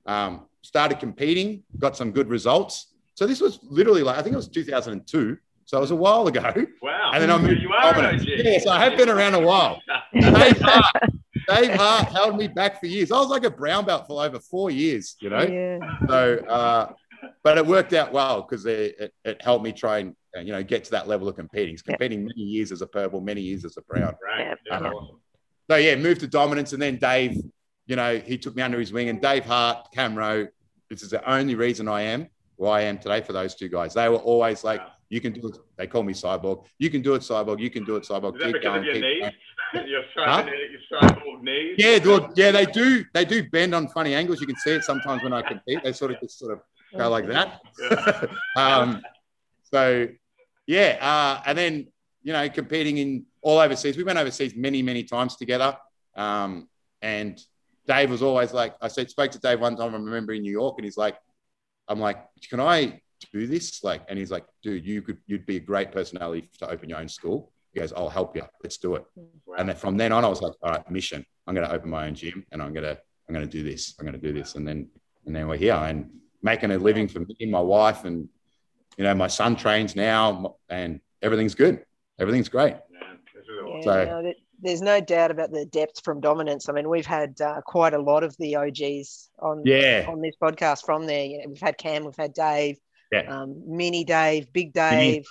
Um, 0.05 0.47
started 0.61 1.01
competing, 1.01 1.63
got 1.79 1.97
some 1.97 2.13
good 2.13 2.29
results. 2.29 2.93
So 3.15 3.27
this 3.27 3.41
was 3.41 3.61
literally 3.63 4.03
like, 4.03 4.19
I 4.19 4.23
think 4.23 4.35
it 4.35 4.37
was 4.37 4.49
2002. 4.49 5.39
So 5.65 5.79
it 5.79 5.81
was 5.81 5.91
a 5.91 5.97
while 5.97 6.27
ago. 6.27 6.53
Wow. 6.83 7.11
And 7.15 7.23
then 7.23 7.31
I 7.31 7.39
moved. 7.39 7.61
You 7.61 7.73
are 7.73 8.15
Yes, 8.15 8.67
I 8.67 8.83
have 8.85 8.97
been 8.97 9.09
around 9.09 9.35
a 9.35 9.41
while. 9.41 9.81
Dave 10.13 10.59
Hart 11.75 12.09
held 12.09 12.37
me 12.37 12.49
back 12.49 12.81
for 12.81 12.87
years. 12.87 13.11
I 13.13 13.19
was 13.19 13.29
like 13.29 13.45
a 13.45 13.51
brown 13.51 13.85
belt 13.85 14.07
for 14.07 14.25
over 14.25 14.39
four 14.39 14.71
years, 14.71 15.17
you 15.21 15.31
know. 15.31 15.43
Yeah. 15.43 15.79
So, 16.09 16.39
uh, 16.49 16.93
but 17.43 17.59
it 17.59 17.67
worked 17.67 17.93
out 17.93 18.13
well 18.13 18.43
because 18.43 18.67
it, 18.67 18.97
it, 18.99 19.15
it, 19.25 19.43
helped 19.43 19.65
me 19.65 19.73
try 19.73 19.99
and 19.99 20.15
uh, 20.37 20.41
you 20.41 20.53
know 20.53 20.63
get 20.63 20.85
to 20.85 20.91
that 20.93 21.09
level 21.09 21.29
of 21.29 21.37
competing. 21.37 21.77
Competing 21.85 22.21
yeah. 22.21 22.29
many 22.35 22.43
years 22.43 22.73
as 22.73 22.83
a 22.83 22.87
purple, 22.87 23.21
many 23.21 23.41
years 23.41 23.65
as 23.65 23.77
a 23.77 23.83
brown. 23.83 24.15
Right. 24.25 24.57
Yeah. 24.67 24.79
Um, 24.79 25.21
so 25.71 25.77
yeah, 25.77 25.95
moved 25.97 26.21
to 26.21 26.27
dominance, 26.27 26.73
and 26.73 26.83
then 26.83 26.97
Dave, 26.97 27.37
you 27.87 27.97
know, 27.97 28.19
he 28.19 28.37
took 28.37 28.57
me 28.57 28.63
under 28.63 28.79
his 28.79 28.93
wing, 28.93 29.09
and 29.09 29.21
Dave 29.21 29.45
Hart, 29.45 29.89
Cam 29.95 30.15
Rowe. 30.15 30.49
This 30.91 31.03
is 31.03 31.11
the 31.11 31.31
only 31.31 31.55
reason 31.55 31.89
I 31.89 32.03
am 32.03 32.29
where 32.57 32.73
I 32.73 32.83
am 32.83 32.99
today 32.99 33.21
for 33.21 33.33
those 33.33 33.55
two 33.55 33.69
guys. 33.69 33.95
They 33.95 34.09
were 34.09 34.17
always 34.17 34.63
like, 34.63 34.81
"You 35.13 35.21
can 35.21 35.33
do 35.33 35.49
it." 35.49 35.59
They 35.77 35.87
call 35.87 36.03
me 36.03 36.13
Cyborg. 36.13 36.65
You 36.79 36.91
can 36.91 37.03
do 37.03 37.15
it, 37.15 37.23
Cyborg. 37.23 37.61
You 37.61 37.71
can 37.71 37.85
do 37.85 37.97
it, 37.97 38.05
Cyborg. 38.05 38.37
Is 38.37 38.53
keep 38.53 38.63
going. 38.63 38.85
Keep 38.85 39.03
going. 39.03 39.33
your, 39.87 40.03
huh? 40.17 40.45
your 40.47 41.01
cyborg 41.01 41.43
knees. 41.43 41.77
Yeah, 41.79 41.99
well, 42.05 42.31
yeah, 42.35 42.51
they 42.51 42.67
do. 42.67 43.05
They 43.15 43.25
do 43.25 43.49
bend 43.51 43.75
on 43.75 43.89
funny 43.89 44.15
angles. 44.15 44.41
You 44.41 44.47
can 44.47 44.57
see 44.57 44.73
it 44.73 44.85
sometimes 44.85 45.23
when 45.23 45.33
I 45.33 45.43
compete. 45.43 45.85
They 45.85 45.93
sort 45.93 46.13
of 46.13 46.21
just 46.21 46.39
sort 46.39 46.53
of 46.53 46.61
go 46.97 47.09
like 47.09 47.27
that. 47.29 47.61
Um, 48.57 49.03
so, 49.63 50.09
yeah, 50.67 50.99
uh, 51.01 51.43
and 51.47 51.57
then 51.57 51.87
you 52.23 52.33
know, 52.33 52.49
competing 52.49 52.99
in 52.99 53.27
all 53.41 53.59
overseas. 53.59 53.97
We 53.97 54.05
went 54.05 54.19
overseas 54.19 54.55
many, 54.55 54.83
many 54.83 55.05
times 55.05 55.37
together. 55.37 55.77
Um, 56.15 56.69
and 57.01 57.43
Dave 57.87 58.11
was 58.11 58.23
always 58.23 58.53
like, 58.53 58.75
I 58.81 58.89
said, 58.89 59.11
spoke 59.11 59.33
to 59.33 59.39
Dave 59.39 59.61
one 59.61 59.77
time, 59.77 59.95
I 59.95 59.99
remember 59.99 60.33
in 60.33 60.43
New 60.43 60.53
York, 60.53 60.77
and 60.79 60.85
he's 60.85 60.97
like, 60.97 61.17
I'm 61.89 61.99
like, 61.99 62.19
can 62.49 62.61
I 62.61 63.01
do 63.31 63.47
this? 63.47 63.83
Like, 63.85 64.03
and 64.09 64.19
he's 64.19 64.31
like, 64.31 64.45
dude, 64.63 64.85
you 64.85 65.03
could, 65.03 65.19
you'd 65.27 65.47
be 65.47 65.57
a 65.57 65.61
great 65.61 65.93
personality 65.93 66.51
to 66.59 66.71
open 66.71 66.89
your 66.89 66.99
own 66.99 67.09
school. 67.09 67.53
He 67.73 67.81
goes, 67.81 67.93
I'll 67.93 68.09
help 68.09 68.37
you. 68.37 68.43
Let's 68.63 68.77
do 68.77 68.97
it. 68.97 69.05
Wow. 69.17 69.57
And 69.59 69.69
then 69.69 69.77
from 69.77 69.97
then 69.97 70.13
on, 70.13 70.25
I 70.25 70.29
was 70.29 70.43
like, 70.43 70.53
all 70.63 70.71
right, 70.71 70.91
mission. 70.91 71.25
I'm 71.47 71.55
going 71.55 71.67
to 71.67 71.75
open 71.75 71.91
my 71.91 72.07
own 72.07 72.15
gym 72.15 72.45
and 72.53 72.63
I'm 72.63 72.73
going 72.73 72.85
to, 72.85 72.99
I'm 73.29 73.35
going 73.35 73.47
to 73.47 73.51
do 73.51 73.63
this. 73.63 73.95
I'm 73.99 74.07
going 74.07 74.21
to 74.21 74.27
do 74.27 74.33
this. 74.33 74.55
And 74.55 74.67
then, 74.67 74.89
and 75.27 75.35
then 75.35 75.49
we're 75.49 75.57
here 75.57 75.75
and 75.75 76.11
making 76.43 76.71
a 76.71 76.79
living 76.79 77.09
for 77.09 77.21
me 77.21 77.37
and 77.41 77.51
my 77.51 77.61
wife. 77.61 78.05
And, 78.05 78.29
you 78.97 79.05
know, 79.05 79.15
my 79.15 79.27
son 79.27 79.57
trains 79.57 79.97
now 79.97 80.57
and 80.69 81.01
everything's 81.23 81.55
good. 81.55 81.85
Everything's 82.19 82.49
great. 82.49 82.77
Yeah, 82.93 83.83
so, 83.83 84.05
no, 84.05 84.33
there's 84.63 84.81
no 84.81 85.01
doubt 85.01 85.31
about 85.31 85.51
the 85.51 85.67
depth 85.67 86.05
from 86.05 86.21
dominance. 86.21 86.69
I 86.69 86.73
mean, 86.73 86.89
we've 86.89 87.07
had 87.07 87.41
uh, 87.41 87.61
quite 87.63 87.95
a 87.95 88.01
lot 88.01 88.23
of 88.23 88.37
the 88.39 88.57
OGs 88.57 89.31
on 89.41 89.63
yeah. 89.65 90.07
on 90.09 90.21
this 90.21 90.37
podcast 90.41 90.85
from 90.85 91.07
there. 91.07 91.25
You 91.25 91.39
know, 91.39 91.49
we've 91.49 91.61
had 91.61 91.77
Cam, 91.79 92.05
we've 92.05 92.17
had 92.17 92.33
Dave, 92.33 92.79
yeah. 93.13 93.43
um, 93.43 93.63
Mini 93.67 94.05
Dave, 94.05 94.53
Big 94.53 94.73
Dave. 94.73 95.27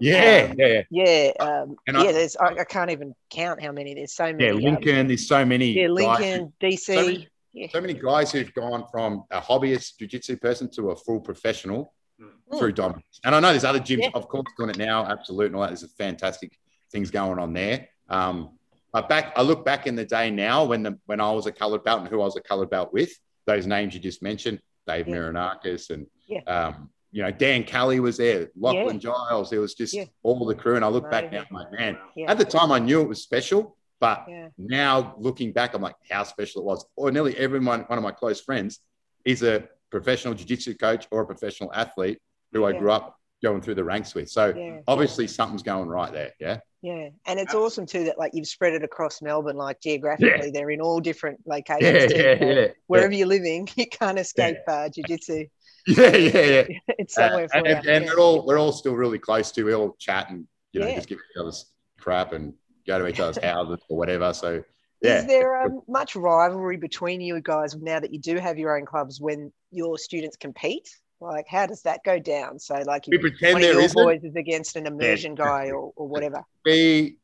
Yeah, 0.00 0.48
um, 0.50 0.56
yeah, 0.58 0.82
yeah, 0.90 1.32
um, 1.40 1.76
yeah. 1.86 2.00
I, 2.00 2.12
there's 2.12 2.36
I, 2.36 2.46
I, 2.60 2.64
can't 2.64 2.90
even 2.90 3.14
count 3.30 3.62
how 3.62 3.72
many. 3.72 3.94
There's 3.94 4.14
so 4.14 4.32
many. 4.32 4.44
Yeah, 4.44 4.52
Lincoln. 4.52 5.00
Um, 5.00 5.08
there's 5.08 5.28
so 5.28 5.44
many. 5.44 5.72
Yeah, 5.72 5.88
Lincoln, 5.88 6.52
DC. 6.62 6.78
So 6.78 6.94
many, 6.94 7.28
yeah. 7.52 7.66
so 7.70 7.80
many, 7.80 7.92
guys 7.94 8.32
who've 8.32 8.52
gone 8.54 8.84
from 8.90 9.24
a 9.30 9.40
hobbyist 9.40 9.98
jiu-jitsu 9.98 10.36
person 10.38 10.70
to 10.72 10.90
a 10.90 10.96
full 10.96 11.20
professional 11.20 11.92
mm. 12.20 12.58
through 12.58 12.72
dominance. 12.72 13.20
And 13.24 13.34
I 13.34 13.40
know 13.40 13.50
there's 13.50 13.64
other 13.64 13.80
gyms, 13.80 14.02
yeah. 14.02 14.10
of 14.14 14.28
course, 14.28 14.46
doing 14.56 14.70
it 14.70 14.78
now. 14.78 15.04
Absolutely, 15.04 15.46
and 15.46 15.56
all 15.56 15.62
that. 15.62 15.68
There's 15.68 15.92
fantastic 15.92 16.58
things 16.90 17.10
going 17.10 17.38
on 17.38 17.52
there. 17.52 17.88
Um, 18.08 18.50
I 18.94 19.02
back. 19.02 19.32
I 19.36 19.42
look 19.42 19.64
back 19.64 19.86
in 19.86 19.94
the 19.94 20.06
day 20.06 20.30
now 20.30 20.64
when 20.64 20.82
the 20.82 20.98
when 21.06 21.20
I 21.20 21.30
was 21.32 21.46
a 21.46 21.52
coloured 21.52 21.84
belt 21.84 22.00
and 22.00 22.08
who 22.08 22.22
I 22.22 22.24
was 22.24 22.36
a 22.36 22.40
coloured 22.40 22.70
belt 22.70 22.92
with. 22.92 23.12
Those 23.46 23.66
names 23.66 23.94
you 23.94 24.00
just 24.00 24.22
mentioned, 24.22 24.60
Dave 24.86 25.06
yeah. 25.06 25.14
Miranakis 25.14 25.90
and 25.90 26.06
yeah. 26.26 26.40
um, 26.46 26.90
you 27.12 27.22
know, 27.22 27.30
Dan 27.30 27.64
Kelly 27.64 28.00
was 28.00 28.16
there, 28.16 28.48
Lachlan 28.56 28.96
yeah. 28.96 29.10
Giles. 29.10 29.52
It 29.52 29.58
was 29.58 29.74
just 29.74 29.94
yeah. 29.94 30.04
all 30.22 30.44
the 30.44 30.54
crew. 30.54 30.76
And 30.76 30.84
I 30.84 30.88
look 30.88 31.10
back 31.10 31.32
now, 31.32 31.44
I'm 31.48 31.56
like, 31.56 31.72
man, 31.72 31.98
yeah. 32.14 32.30
at 32.30 32.38
the 32.38 32.44
time 32.44 32.72
I 32.72 32.78
knew 32.78 33.00
it 33.00 33.08
was 33.08 33.22
special, 33.22 33.76
but 34.00 34.26
now 34.58 35.14
looking 35.18 35.52
back, 35.52 35.74
I'm 35.74 35.82
like, 35.82 35.96
how 36.10 36.24
special 36.24 36.62
it 36.62 36.64
was. 36.64 36.84
Or 36.96 37.10
nearly 37.10 37.36
everyone, 37.36 37.80
one 37.82 37.98
of 37.98 38.02
my 38.02 38.12
close 38.12 38.40
friends 38.40 38.80
is 39.24 39.42
a 39.42 39.68
professional 39.90 40.34
jiu-jitsu 40.34 40.74
coach 40.74 41.06
or 41.10 41.22
a 41.22 41.26
professional 41.26 41.72
athlete 41.72 42.18
who 42.52 42.64
I 42.64 42.72
grew 42.72 42.90
up 42.90 43.18
going 43.42 43.62
through 43.62 43.74
the 43.76 43.84
ranks 43.84 44.14
with. 44.14 44.30
So 44.30 44.80
obviously 44.86 45.26
something's 45.26 45.62
going 45.62 45.88
right 45.88 46.12
there. 46.12 46.32
Yeah. 46.40 46.58
Yeah, 46.82 47.08
and 47.26 47.40
it's 47.40 47.52
awesome 47.52 47.84
too 47.84 48.04
that 48.04 48.16
like 48.16 48.30
you've 48.32 48.46
spread 48.46 48.72
it 48.74 48.84
across 48.84 49.20
Melbourne, 49.20 49.56
like 49.56 49.80
geographically, 49.80 50.52
they're 50.52 50.70
in 50.70 50.80
all 50.80 51.00
different 51.00 51.40
locations. 51.44 52.12
Yeah, 52.16 52.36
yeah, 52.40 52.44
yeah, 52.44 52.66
Wherever 52.86 53.12
you're 53.12 53.26
living, 53.26 53.68
you 53.76 53.86
can't 53.88 54.20
escape 54.20 54.58
uh, 54.68 54.88
jiu-jitsu. 54.88 55.46
Yeah, 55.96 56.16
yeah, 56.16 56.40
yeah. 56.40 56.64
it's 56.98 57.14
somewhere 57.14 57.46
uh, 57.54 57.62
and, 57.64 57.86
and, 57.86 58.06
we're 58.06 58.18
all 58.18 58.44
we're 58.44 58.58
all 58.58 58.72
still 58.72 58.94
really 58.94 59.20
close 59.20 59.52
to. 59.52 59.62
We 59.62 59.72
all 59.72 59.94
chat 60.00 60.30
and 60.30 60.46
you 60.72 60.80
know 60.80 60.92
just 60.92 61.08
give 61.08 61.18
each 61.18 61.40
other's 61.40 61.66
crap 62.00 62.32
and 62.32 62.54
go 62.86 62.98
to 62.98 63.06
each 63.06 63.20
other's 63.20 63.38
houses 63.42 63.78
or 63.88 63.96
whatever. 63.96 64.34
So 64.34 64.64
yeah. 65.02 65.18
Is 65.18 65.26
there 65.26 65.62
um, 65.62 65.82
much 65.88 66.16
rivalry 66.16 66.76
between 66.76 67.20
you 67.20 67.40
guys 67.40 67.76
now 67.76 68.00
that 68.00 68.12
you 68.12 68.18
do 68.18 68.38
have 68.38 68.58
your 68.58 68.76
own 68.76 68.86
clubs 68.86 69.20
when 69.20 69.52
your 69.70 69.98
students 69.98 70.36
compete? 70.36 70.88
Like, 71.20 71.46
how 71.48 71.66
does 71.66 71.82
that 71.82 72.00
go 72.04 72.18
down? 72.18 72.58
So, 72.58 72.74
like, 72.86 73.04
we 73.08 73.18
pretend 73.18 73.62
there 73.62 73.80
is 73.80 73.94
boys 73.94 74.22
is 74.22 74.36
against 74.36 74.76
an 74.76 74.86
immersion 74.86 75.34
yeah. 75.38 75.44
guy 75.44 75.70
or, 75.70 75.92
or 75.96 76.08
whatever. 76.08 76.44
We 76.64 77.16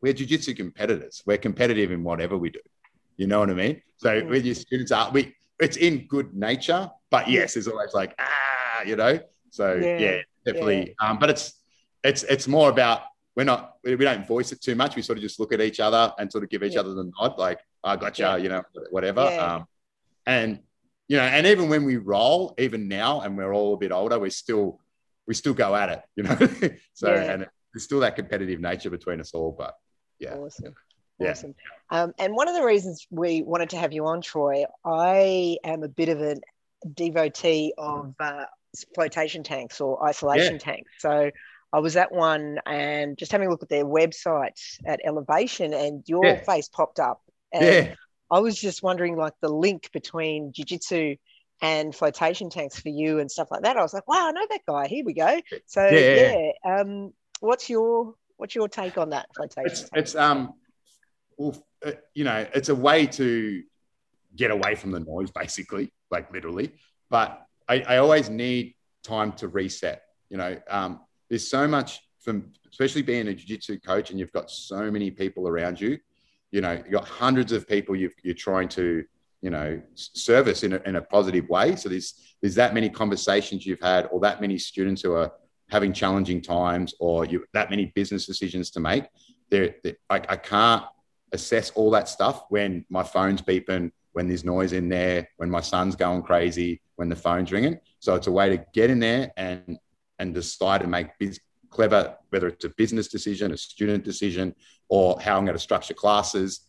we're 0.00 0.12
jiu-jitsu 0.14 0.54
competitors. 0.54 1.22
We're 1.26 1.38
competitive 1.38 1.92
in 1.92 2.02
whatever 2.02 2.38
we 2.38 2.50
do. 2.50 2.60
You 3.16 3.26
know 3.26 3.40
what 3.40 3.50
I 3.50 3.54
mean? 3.54 3.82
So 3.98 4.08
mm-hmm. 4.08 4.30
with 4.30 4.46
your 4.46 4.54
students 4.54 4.90
are 4.92 5.10
we 5.10 5.34
it's 5.58 5.76
in 5.76 6.06
good 6.06 6.34
nature, 6.34 6.90
but 7.10 7.28
yes, 7.28 7.56
it's 7.56 7.66
always 7.66 7.94
like 7.94 8.14
ah, 8.18 8.82
you 8.86 8.96
know. 8.96 9.20
So 9.50 9.74
yeah, 9.74 9.98
yeah 9.98 10.20
definitely. 10.44 10.94
Yeah. 11.00 11.08
Um, 11.08 11.18
but 11.18 11.30
it's 11.30 11.54
it's 12.02 12.22
it's 12.24 12.48
more 12.48 12.70
about 12.70 13.02
we're 13.36 13.44
not 13.44 13.76
we 13.84 13.96
don't 13.96 14.26
voice 14.26 14.52
it 14.52 14.60
too 14.60 14.74
much. 14.74 14.96
We 14.96 15.02
sort 15.02 15.18
of 15.18 15.22
just 15.22 15.40
look 15.40 15.52
at 15.52 15.60
each 15.60 15.80
other 15.80 16.12
and 16.18 16.30
sort 16.30 16.44
of 16.44 16.50
give 16.50 16.62
each 16.62 16.74
yeah. 16.74 16.80
other 16.80 16.94
the 16.94 17.10
nod, 17.20 17.38
like 17.38 17.60
I 17.82 17.96
got 17.96 18.18
you, 18.18 18.36
you 18.36 18.48
know, 18.48 18.62
whatever. 18.90 19.20
Um, 19.20 19.66
and 20.26 20.60
you 21.08 21.16
know, 21.16 21.24
and 21.24 21.46
even 21.46 21.68
when 21.68 21.84
we 21.84 21.96
roll, 21.96 22.54
even 22.58 22.86
now, 22.86 23.22
and 23.22 23.36
we're 23.36 23.52
all 23.52 23.74
a 23.74 23.76
bit 23.76 23.92
older, 23.92 24.18
we 24.18 24.30
still 24.30 24.80
we 25.26 25.34
still 25.34 25.54
go 25.54 25.74
at 25.74 25.88
it, 25.88 26.02
you 26.16 26.22
know. 26.22 26.36
so 26.94 27.12
and 27.12 27.46
there's 27.72 27.84
still 27.84 28.00
that 28.00 28.16
competitive 28.16 28.60
nature 28.60 28.90
between 28.90 29.20
us 29.20 29.32
all, 29.32 29.54
but 29.56 29.74
yeah. 30.18 30.34
Awesome. 30.34 30.74
Awesome. 31.20 31.54
Um, 31.90 32.14
and 32.18 32.34
one 32.34 32.48
of 32.48 32.54
the 32.54 32.64
reasons 32.64 33.06
we 33.10 33.42
wanted 33.42 33.70
to 33.70 33.76
have 33.76 33.92
you 33.92 34.06
on, 34.06 34.22
Troy, 34.22 34.64
I 34.84 35.58
am 35.64 35.82
a 35.82 35.88
bit 35.88 36.08
of 36.08 36.22
a 36.22 36.36
devotee 36.94 37.72
of 37.76 38.14
uh, 38.20 38.44
flotation 38.94 39.42
tanks 39.42 39.80
or 39.80 40.06
isolation 40.06 40.54
yeah. 40.54 40.58
tanks. 40.58 40.90
So 40.98 41.30
I 41.72 41.78
was 41.78 41.96
at 41.96 42.12
one 42.12 42.58
and 42.66 43.16
just 43.16 43.32
having 43.32 43.48
a 43.48 43.50
look 43.50 43.62
at 43.62 43.68
their 43.68 43.84
website 43.84 44.60
at 44.86 45.00
Elevation, 45.04 45.72
and 45.74 46.02
your 46.06 46.24
yeah. 46.24 46.40
face 46.42 46.68
popped 46.68 46.98
up. 46.98 47.22
And 47.52 47.64
yeah. 47.64 47.94
I 48.30 48.40
was 48.40 48.56
just 48.58 48.82
wondering, 48.82 49.16
like, 49.16 49.34
the 49.40 49.48
link 49.48 49.90
between 49.92 50.52
jiu-jitsu 50.52 51.16
and 51.62 51.94
flotation 51.94 52.48
tanks 52.48 52.80
for 52.80 52.88
you 52.88 53.18
and 53.18 53.30
stuff 53.30 53.50
like 53.50 53.62
that. 53.62 53.76
I 53.76 53.82
was 53.82 53.92
like, 53.92 54.08
wow, 54.08 54.28
I 54.28 54.32
know 54.32 54.46
that 54.48 54.60
guy. 54.66 54.88
Here 54.88 55.04
we 55.04 55.12
go. 55.12 55.40
So 55.66 55.86
yeah, 55.86 56.50
yeah. 56.64 56.80
Um, 56.80 57.12
what's 57.40 57.68
your 57.68 58.14
what's 58.38 58.54
your 58.54 58.66
take 58.68 58.96
on 58.96 59.10
that 59.10 59.26
flotation? 59.36 59.66
It's, 59.70 59.90
it's 59.92 60.14
um 60.14 60.54
well, 61.36 61.54
uh, 61.84 61.92
you 62.14 62.24
know, 62.24 62.46
it's 62.54 62.70
a 62.70 62.74
way 62.74 63.06
to 63.06 63.62
get 64.36 64.50
away 64.50 64.74
from 64.74 64.90
the 64.90 65.00
noise, 65.00 65.30
basically, 65.30 65.92
like 66.10 66.32
literally. 66.32 66.72
But 67.08 67.42
I, 67.68 67.80
I 67.80 67.96
always 67.98 68.30
need 68.30 68.74
time 69.02 69.32
to 69.32 69.48
reset. 69.48 70.02
You 70.28 70.36
know, 70.36 70.56
um, 70.68 71.00
there's 71.28 71.48
so 71.48 71.66
much 71.66 72.00
from, 72.20 72.52
especially 72.70 73.02
being 73.02 73.28
a 73.28 73.34
jiu-jitsu 73.34 73.80
coach, 73.80 74.10
and 74.10 74.18
you've 74.18 74.32
got 74.32 74.50
so 74.50 74.90
many 74.90 75.10
people 75.10 75.48
around 75.48 75.80
you. 75.80 75.98
You 76.52 76.60
know, 76.60 76.72
you've 76.72 76.92
got 76.92 77.06
hundreds 77.06 77.52
of 77.52 77.68
people 77.68 77.96
you 77.96 78.10
are 78.26 78.34
trying 78.34 78.68
to, 78.70 79.04
you 79.40 79.50
know, 79.50 79.80
service 79.94 80.62
in 80.64 80.74
a, 80.74 80.82
in 80.84 80.96
a 80.96 81.02
positive 81.02 81.48
way. 81.48 81.76
So 81.76 81.88
there's 81.88 82.36
there's 82.40 82.54
that 82.56 82.74
many 82.74 82.90
conversations 82.90 83.66
you've 83.66 83.80
had, 83.80 84.08
or 84.12 84.20
that 84.20 84.40
many 84.40 84.58
students 84.58 85.02
who 85.02 85.12
are 85.12 85.32
having 85.70 85.92
challenging 85.92 86.42
times, 86.42 86.94
or 87.00 87.24
you 87.24 87.44
that 87.52 87.70
many 87.70 87.92
business 87.94 88.26
decisions 88.26 88.70
to 88.72 88.80
make. 88.80 89.04
There, 89.50 89.74
I, 90.08 90.16
I 90.28 90.36
can't 90.36 90.84
assess 91.32 91.70
all 91.70 91.90
that 91.92 92.08
stuff 92.08 92.44
when 92.48 92.84
my 92.88 93.02
phone's 93.02 93.42
beeping, 93.42 93.92
when 94.12 94.28
there's 94.28 94.44
noise 94.44 94.72
in 94.72 94.88
there, 94.88 95.28
when 95.36 95.50
my 95.50 95.60
son's 95.60 95.96
going 95.96 96.22
crazy, 96.22 96.80
when 96.96 97.08
the 97.08 97.16
phone's 97.16 97.52
ringing. 97.52 97.78
So 98.00 98.14
it's 98.14 98.26
a 98.26 98.32
way 98.32 98.48
to 98.56 98.64
get 98.72 98.90
in 98.90 98.98
there 98.98 99.30
and 99.36 99.78
and 100.18 100.34
decide 100.34 100.82
to 100.82 100.86
make 100.86 101.18
biz- 101.18 101.40
clever, 101.70 102.16
whether 102.28 102.48
it's 102.48 102.64
a 102.64 102.68
business 102.70 103.08
decision, 103.08 103.52
a 103.52 103.56
student 103.56 104.04
decision, 104.04 104.54
or 104.88 105.18
how 105.20 105.38
I'm 105.38 105.44
going 105.44 105.56
to 105.56 105.62
structure 105.62 105.94
classes. 105.94 106.60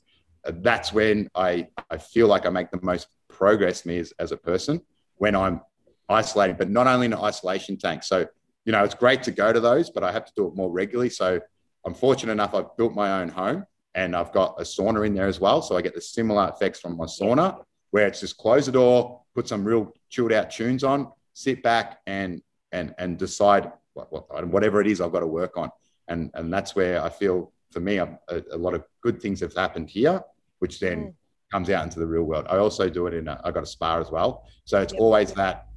Uh, 0.45 0.53
that's 0.61 0.93
when 0.93 1.29
I, 1.35 1.67
I 1.89 1.97
feel 1.97 2.27
like 2.27 2.45
I 2.45 2.49
make 2.49 2.71
the 2.71 2.79
most 2.81 3.07
progress 3.27 3.85
me 3.85 3.97
as, 3.97 4.13
as 4.19 4.31
a 4.31 4.37
person 4.37 4.79
when 5.17 5.35
I'm 5.35 5.61
isolating, 6.07 6.55
but 6.55 6.69
not 6.69 6.87
only 6.87 7.07
in 7.07 7.13
an 7.13 7.19
isolation 7.19 7.77
tank. 7.77 8.03
So, 8.03 8.25
you 8.63 8.71
know, 8.71 8.83
it's 8.83 8.95
great 8.95 9.23
to 9.23 9.31
go 9.31 9.51
to 9.51 9.59
those, 9.59 9.89
but 9.89 10.03
I 10.03 10.11
have 10.11 10.25
to 10.25 10.31
do 10.35 10.47
it 10.47 10.55
more 10.55 10.71
regularly. 10.71 11.09
So 11.09 11.39
I'm 11.85 11.93
fortunate 11.93 12.31
enough, 12.31 12.53
I've 12.53 12.75
built 12.77 12.93
my 12.93 13.21
own 13.21 13.27
home 13.27 13.65
and 13.95 14.15
I've 14.15 14.31
got 14.31 14.59
a 14.59 14.63
sauna 14.63 15.05
in 15.05 15.13
there 15.13 15.27
as 15.27 15.39
well. 15.39 15.61
So 15.61 15.75
I 15.75 15.81
get 15.81 15.93
the 15.93 16.01
similar 16.01 16.49
effects 16.49 16.79
from 16.79 16.97
my 16.97 17.05
sauna, 17.05 17.63
where 17.91 18.07
it's 18.07 18.19
just 18.19 18.37
close 18.37 18.65
the 18.65 18.71
door, 18.71 19.21
put 19.35 19.47
some 19.47 19.63
real 19.63 19.93
chilled 20.09 20.31
out 20.31 20.49
tunes 20.49 20.83
on, 20.83 21.11
sit 21.33 21.61
back 21.63 21.99
and 22.07 22.41
and 22.71 22.93
and 22.97 23.17
decide 23.17 23.71
what, 23.93 24.11
what 24.11 24.47
whatever 24.47 24.81
it 24.81 24.87
is 24.87 25.01
I've 25.01 25.11
got 25.11 25.19
to 25.21 25.27
work 25.27 25.57
on. 25.57 25.69
And 26.07 26.31
and 26.33 26.51
that's 26.51 26.75
where 26.75 27.03
I 27.03 27.09
feel 27.09 27.51
for 27.71 27.79
me 27.79 27.97
a, 27.97 28.17
a 28.29 28.57
lot 28.57 28.73
of 28.73 28.83
good 29.01 29.21
things 29.21 29.39
have 29.41 29.53
happened 29.53 29.89
here, 29.89 30.21
which 30.59 30.79
then 30.79 30.97
mm. 30.99 31.13
comes 31.51 31.69
out 31.69 31.83
into 31.83 31.99
the 31.99 32.07
real 32.07 32.23
world. 32.23 32.45
I 32.49 32.57
also 32.57 32.89
do 32.89 33.07
it 33.07 33.13
in 33.13 33.27
a, 33.27 33.39
I 33.43 33.51
got 33.51 33.63
a 33.63 33.67
spa 33.67 33.99
as 33.99 34.11
well. 34.11 34.45
So 34.65 34.81
it's 34.81 34.93
yep. 34.93 35.01
always 35.01 35.33
that 35.33 35.67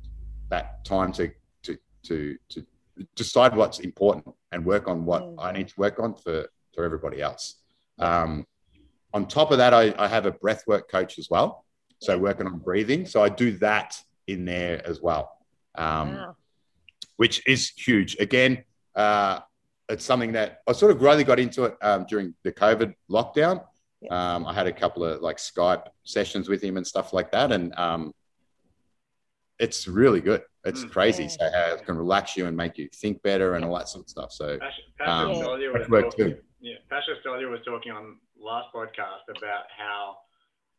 that 0.51 0.85
time 0.85 1.13
to 1.13 1.31
to 1.65 1.79
to 2.05 2.37
to 2.51 2.67
decide 3.17 3.57
what's 3.57 3.81
important 3.81 4.35
and 4.53 4.65
work 4.65 4.87
on 4.89 5.05
what 5.05 5.23
mm. 5.23 5.35
I 5.39 5.53
need 5.53 5.69
to 5.69 5.75
work 5.77 5.99
on 5.99 6.15
for 6.15 6.49
for 6.75 6.85
everybody 6.85 7.21
else. 7.21 7.57
Um, 7.99 8.47
on 9.13 9.27
top 9.27 9.51
of 9.51 9.59
that, 9.59 9.73
I, 9.73 9.95
I, 9.97 10.09
have 10.09 10.27
a 10.27 10.33
breathwork 10.33 10.89
coach 10.89 11.19
as 11.19 11.31
well. 11.31 11.65
So 12.01 12.19
working 12.19 12.47
on 12.47 12.59
breathing. 12.59 13.07
So 13.07 13.23
I 13.23 13.29
do 13.29 13.53
that 13.59 13.97
in 14.27 14.45
there 14.45 14.87
as 14.87 15.01
well, 15.01 15.39
um, 15.77 16.15
wow. 16.15 16.37
which 17.17 17.47
is 17.47 17.71
huge. 17.77 18.17
Again, 18.19 18.65
uh, 18.97 19.41
it's 19.89 20.05
something 20.05 20.33
that 20.33 20.61
I 20.67 20.73
sort 20.73 20.91
of 20.91 21.01
really 21.03 21.25
got 21.25 21.39
into 21.39 21.65
it 21.65 21.77
um, 21.83 22.07
during 22.09 22.35
the 22.43 22.53
COVID 22.53 22.95
lockdown. 23.11 23.65
Um, 24.11 24.47
I 24.47 24.53
had 24.53 24.67
a 24.67 24.73
couple 24.73 25.05
of 25.05 25.23
like 25.23 25.39
Skype 25.39 25.87
sessions 26.05 26.49
with 26.49 26.63
him 26.63 26.77
and 26.77 26.87
stuff 26.87 27.13
like 27.13 27.31
that, 27.33 27.53
and 27.53 27.75
um, 27.79 28.13
it's 29.59 29.89
really 29.89 30.21
good. 30.21 30.43
It's 30.65 30.85
mm. 30.85 30.91
crazy. 30.91 31.29
So 31.29 31.51
how 31.51 31.75
it 31.75 31.85
can 31.85 31.97
relax 31.97 32.37
you 32.37 32.47
and 32.47 32.57
make 32.57 32.77
you 32.79 32.89
think 32.95 33.23
better 33.23 33.55
and 33.55 33.65
all 33.65 33.77
that 33.77 33.89
sort 33.89 34.05
of 34.05 34.11
stuff. 34.11 34.33
So 34.33 34.59
um, 35.07 35.31
yeah. 36.19 36.35
Yeah, 36.65 36.81
Pasha 36.89 37.13
Stoliar 37.21 37.51
was 37.51 37.61
talking 37.67 37.93
on 37.93 38.17
last 38.41 38.73
podcast 38.75 39.29
about 39.29 39.65
how 39.77 40.17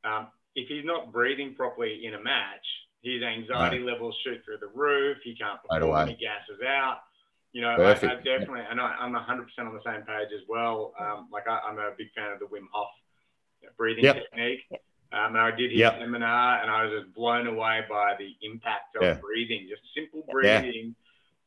um, 0.04 0.28
if 0.56 0.68
he's 0.68 0.84
not 0.84 1.14
breathing 1.14 1.54
properly 1.54 2.02
in 2.04 2.16
a 2.16 2.24
match, 2.24 2.66
his 3.04 3.22
anxiety 3.22 3.78
no. 3.78 3.94
levels 3.94 4.18
shoot 4.24 4.42
through 4.44 4.58
the 4.58 4.74
roof. 4.74 5.18
He 5.24 5.36
can't 5.36 5.62
perform. 5.62 5.92
Right 5.92 6.08
he 6.08 6.16
gasses 6.16 6.60
out. 6.68 7.02
You 7.54 7.62
know, 7.62 7.70
I, 7.70 7.92
I, 7.92 8.16
definitely, 8.16 8.62
and 8.68 8.82
I, 8.82 8.98
am 9.00 9.14
100% 9.14 9.46
on 9.60 9.76
the 9.76 9.80
same 9.86 10.02
page 10.02 10.34
as 10.34 10.42
well. 10.50 10.92
Um, 11.00 11.30
like 11.32 11.48
I, 11.48 11.60
am 11.70 11.78
a 11.78 11.92
big 11.96 12.08
fan 12.16 12.34
of 12.34 12.40
the 12.40 12.46
Wim 12.46 12.66
Hof 12.74 12.90
breathing 13.78 14.06
yep. 14.06 14.16
technique. 14.16 14.62
Um, 15.14 15.36
and 15.36 15.38
I 15.38 15.52
did 15.52 15.70
his 15.70 15.82
yep. 15.82 16.00
seminar, 16.00 16.64
and 16.64 16.72
I 16.72 16.84
was 16.84 17.00
just 17.00 17.14
blown 17.14 17.46
away 17.46 17.82
by 17.88 18.16
the 18.18 18.36
impact 18.42 18.96
of 18.96 19.04
yeah. 19.04 19.18
breathing. 19.22 19.68
Just 19.70 19.84
simple 19.96 20.26
breathing. 20.32 20.96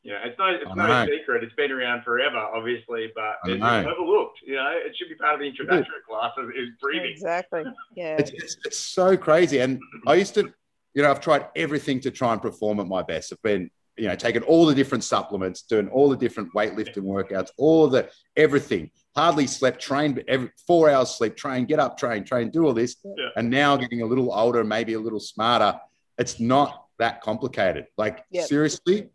Yeah. 0.03 0.13
You 0.13 0.19
know, 0.19 0.19
it's 0.25 0.39
no, 0.39 0.47
it's 0.47 0.75
no 0.75 1.05
secret. 1.05 1.43
It's 1.43 1.55
been 1.55 1.71
around 1.71 2.03
forever, 2.03 2.37
obviously, 2.37 3.11
but 3.15 3.35
it's 3.45 3.61
overlooked. 3.61 4.39
You 4.45 4.55
know, 4.55 4.73
it 4.73 4.95
should 4.97 5.09
be 5.09 5.15
part 5.15 5.35
of 5.35 5.39
the 5.41 5.47
introductory 5.47 6.01
classes 6.07 6.51
is 6.55 6.69
breathing. 6.81 7.11
Exactly. 7.11 7.63
Yeah. 7.95 8.15
It's, 8.17 8.31
it's, 8.31 8.57
it's 8.65 8.77
so 8.77 9.17
crazy. 9.17 9.59
And 9.59 9.79
I 10.07 10.15
used 10.15 10.33
to, 10.35 10.53
you 10.93 11.03
know, 11.03 11.11
I've 11.11 11.21
tried 11.21 11.47
everything 11.55 11.99
to 12.01 12.11
try 12.11 12.33
and 12.33 12.41
perform 12.41 12.79
at 12.79 12.87
my 12.87 13.03
best. 13.03 13.33
I've 13.33 13.41
been 13.41 13.69
you 13.99 14.07
know, 14.07 14.15
taking 14.15 14.41
all 14.43 14.65
the 14.65 14.73
different 14.73 15.03
supplements, 15.03 15.63
doing 15.63 15.89
all 15.89 16.09
the 16.09 16.15
different 16.15 16.53
weightlifting 16.53 17.03
workouts, 17.03 17.49
all 17.57 17.87
the 17.87 18.09
everything. 18.37 18.89
Hardly 19.15 19.45
slept, 19.45 19.81
trained 19.81 20.23
every 20.27 20.49
four 20.65 20.89
hours 20.89 21.09
sleep, 21.09 21.35
train, 21.35 21.65
get 21.65 21.79
up, 21.79 21.97
train, 21.97 22.23
train, 22.23 22.49
do 22.49 22.65
all 22.65 22.73
this. 22.73 22.95
Yeah. 23.03 23.29
And 23.35 23.49
now 23.49 23.75
getting 23.75 24.01
a 24.01 24.05
little 24.05 24.33
older, 24.33 24.63
maybe 24.63 24.93
a 24.93 24.99
little 24.99 25.19
smarter. 25.19 25.77
It's 26.17 26.39
not 26.39 26.85
that 26.97 27.21
complicated. 27.21 27.87
Like 27.97 28.23
yep. 28.31 28.47
seriously, 28.47 29.09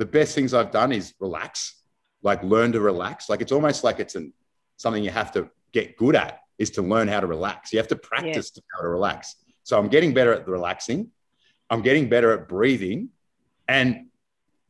the 0.00 0.06
best 0.06 0.34
things 0.34 0.54
I've 0.54 0.70
done 0.70 0.92
is 0.92 1.12
relax, 1.20 1.82
like 2.22 2.42
learn 2.42 2.72
to 2.72 2.80
relax. 2.80 3.28
Like 3.28 3.42
it's 3.42 3.52
almost 3.52 3.84
like 3.84 4.00
it's 4.00 4.14
an, 4.14 4.32
something 4.78 5.04
you 5.04 5.10
have 5.10 5.30
to 5.32 5.50
get 5.72 5.98
good 5.98 6.16
at 6.16 6.40
is 6.56 6.70
to 6.70 6.82
learn 6.82 7.06
how 7.06 7.20
to 7.20 7.26
relax. 7.26 7.70
You 7.70 7.78
have 7.80 7.88
to 7.88 7.96
practice 7.96 8.50
to 8.52 8.62
how 8.72 8.80
to 8.80 8.88
relax. 8.88 9.36
So 9.62 9.78
I'm 9.78 9.88
getting 9.88 10.14
better 10.14 10.32
at 10.32 10.46
the 10.46 10.52
relaxing. 10.52 11.10
I'm 11.68 11.82
getting 11.82 12.08
better 12.08 12.32
at 12.32 12.48
breathing. 12.48 13.10
And 13.68 14.06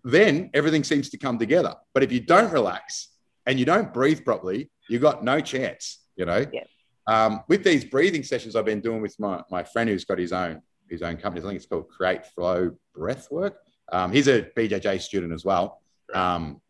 then 0.02 0.50
everything 0.52 0.82
seems 0.82 1.10
to 1.10 1.16
come 1.16 1.38
together. 1.38 1.76
But 1.94 2.02
if 2.02 2.10
you 2.10 2.18
don't 2.18 2.52
relax 2.52 3.10
and 3.46 3.56
you 3.56 3.64
don't 3.64 3.94
breathe 3.94 4.24
properly, 4.24 4.68
you've 4.88 5.02
got 5.02 5.22
no 5.22 5.38
chance, 5.40 6.00
you 6.16 6.24
know. 6.24 6.44
Yeah. 6.52 6.64
Um, 7.06 7.44
with 7.46 7.62
these 7.62 7.84
breathing 7.84 8.24
sessions 8.24 8.56
I've 8.56 8.64
been 8.64 8.80
doing 8.80 9.00
with 9.00 9.14
my, 9.20 9.44
my 9.48 9.62
friend 9.62 9.88
who's 9.88 10.04
got 10.04 10.18
his 10.18 10.32
own 10.32 10.60
his 10.88 11.02
own 11.02 11.18
company, 11.18 11.44
I 11.44 11.48
think 11.48 11.56
it's 11.58 11.66
called 11.66 11.88
Create 11.88 12.26
Flow 12.26 12.72
Breathwork. 12.96 13.52
Um, 13.92 14.12
he's 14.12 14.28
a 14.28 14.42
BJJ 14.42 15.00
student 15.00 15.32
as 15.32 15.44
well. 15.44 15.80
Um, 16.14 16.60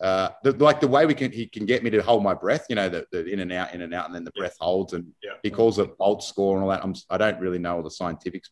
uh, 0.00 0.30
the, 0.42 0.52
like 0.52 0.80
the 0.80 0.88
way 0.88 1.06
we 1.06 1.14
can 1.14 1.30
he 1.30 1.46
can 1.46 1.64
get 1.64 1.84
me 1.84 1.90
to 1.90 2.02
hold 2.02 2.24
my 2.24 2.34
breath, 2.34 2.66
you 2.68 2.74
know, 2.74 2.88
the, 2.88 3.06
the 3.12 3.24
in 3.24 3.38
and 3.38 3.52
out, 3.52 3.72
in 3.72 3.82
and 3.82 3.94
out, 3.94 4.06
and 4.06 4.14
then 4.14 4.24
the 4.24 4.32
breath 4.32 4.56
holds, 4.58 4.94
and 4.94 5.06
yeah. 5.22 5.32
he 5.44 5.50
calls 5.50 5.78
it 5.78 5.96
bolt 5.96 6.24
score 6.24 6.56
and 6.56 6.64
all 6.64 6.70
that. 6.70 6.82
I'm, 6.82 6.94
I 7.08 7.18
don't 7.18 7.38
really 7.38 7.58
know 7.58 7.76
all 7.76 7.82
the 7.82 7.90
scientifics 7.90 8.50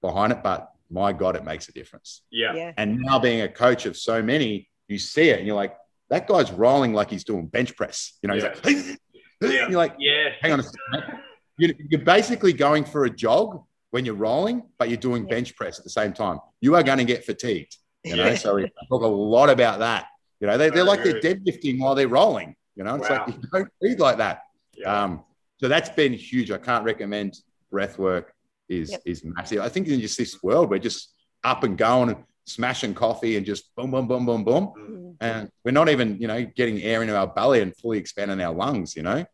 behind 0.00 0.32
it, 0.32 0.42
but 0.44 0.70
my 0.92 1.12
God, 1.12 1.34
it 1.34 1.44
makes 1.44 1.68
a 1.68 1.72
difference. 1.72 2.22
Yeah. 2.30 2.54
yeah. 2.54 2.72
And 2.76 2.98
now 3.00 3.18
being 3.18 3.40
a 3.40 3.48
coach 3.48 3.86
of 3.86 3.96
so 3.96 4.22
many, 4.22 4.68
you 4.88 4.98
see 4.98 5.30
it 5.30 5.38
and 5.38 5.46
you're 5.46 5.56
like, 5.56 5.74
that 6.10 6.28
guy's 6.28 6.52
rolling 6.52 6.92
like 6.92 7.10
he's 7.10 7.24
doing 7.24 7.46
bench 7.46 7.74
press. 7.76 8.18
You 8.22 8.28
know, 8.28 8.34
yeah. 8.34 8.54
he's 8.62 8.88
like, 8.88 8.98
yeah. 9.40 9.50
you're 9.68 9.70
like, 9.70 9.96
yeah, 9.98 10.28
hang 10.40 10.52
on 10.52 10.60
a 10.60 10.62
second. 10.62 11.18
You're 11.58 12.00
basically 12.00 12.52
going 12.52 12.84
for 12.84 13.04
a 13.04 13.10
jog 13.10 13.64
when 13.92 14.04
you're 14.04 14.14
rolling, 14.14 14.62
but 14.78 14.88
you're 14.88 14.96
doing 14.96 15.22
yeah. 15.24 15.34
bench 15.34 15.54
press 15.54 15.78
at 15.78 15.84
the 15.84 15.90
same 15.90 16.12
time. 16.12 16.38
You 16.60 16.74
are 16.74 16.82
going 16.82 16.98
to 16.98 17.04
get 17.04 17.24
fatigued. 17.24 17.76
You 18.02 18.16
know, 18.16 18.26
yeah. 18.26 18.34
so 18.34 18.56
we 18.56 18.62
talk 18.88 19.02
a 19.02 19.06
lot 19.06 19.48
about 19.48 19.78
that. 19.78 20.06
You 20.40 20.48
know, 20.48 20.58
they, 20.58 20.70
they're 20.70 20.82
like 20.82 21.04
they're 21.04 21.20
deadlifting 21.20 21.78
while 21.78 21.94
they're 21.94 22.08
rolling. 22.08 22.56
You 22.74 22.84
know, 22.84 22.96
it's 22.96 23.08
wow. 23.08 23.24
like 23.26 23.36
you 23.36 23.42
don't 23.52 23.68
breathe 23.80 24.00
like 24.00 24.16
that. 24.16 24.42
Yeah. 24.74 25.02
Um, 25.02 25.24
so 25.60 25.68
that's 25.68 25.90
been 25.90 26.12
huge. 26.14 26.50
I 26.50 26.58
can't 26.58 26.84
recommend 26.84 27.38
breath 27.70 27.98
work 27.98 28.34
is 28.68 28.90
yep. 28.90 29.02
is 29.04 29.24
massive. 29.24 29.60
I 29.60 29.68
think 29.68 29.86
in 29.88 30.00
just 30.00 30.18
this 30.18 30.42
world, 30.42 30.70
we're 30.70 30.78
just 30.78 31.14
up 31.44 31.62
and 31.62 31.76
going 31.76 32.08
and 32.08 32.24
smashing 32.46 32.94
coffee 32.94 33.36
and 33.36 33.44
just 33.44 33.74
boom, 33.76 33.90
boom, 33.90 34.08
boom, 34.08 34.24
boom, 34.26 34.42
boom. 34.42 34.72
Mm-hmm. 34.76 35.10
And 35.20 35.50
we're 35.64 35.72
not 35.72 35.90
even, 35.90 36.18
you 36.18 36.26
know, 36.26 36.44
getting 36.44 36.82
air 36.82 37.02
into 37.02 37.16
our 37.16 37.26
belly 37.26 37.60
and 37.60 37.76
fully 37.76 37.98
expanding 37.98 38.40
our 38.40 38.54
lungs, 38.54 38.96
you 38.96 39.02
know, 39.02 39.24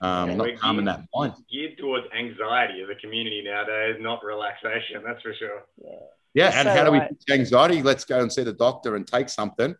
um, 0.00 0.30
yeah, 0.30 0.36
not 0.36 0.58
calming 0.58 0.84
that 0.86 1.04
mind. 1.14 1.34
Geared 1.50 1.78
towards 1.78 2.06
anxiety 2.16 2.82
as 2.82 2.88
a 2.88 2.94
community 2.94 3.42
nowadays, 3.44 3.96
not 4.00 4.24
relaxation, 4.24 5.02
that's 5.04 5.22
for 5.22 5.34
sure. 5.34 5.64
Yeah. 5.82 5.90
Yeah. 6.34 6.50
and 6.54 6.68
so 6.68 6.74
how 6.74 6.84
do 6.84 6.92
we 6.92 7.00
fix 7.00 7.24
anxiety? 7.30 7.82
Let's 7.82 8.04
go 8.04 8.20
and 8.20 8.32
see 8.32 8.44
the 8.44 8.52
doctor 8.52 8.96
and 8.96 9.06
take 9.06 9.28
something. 9.28 9.74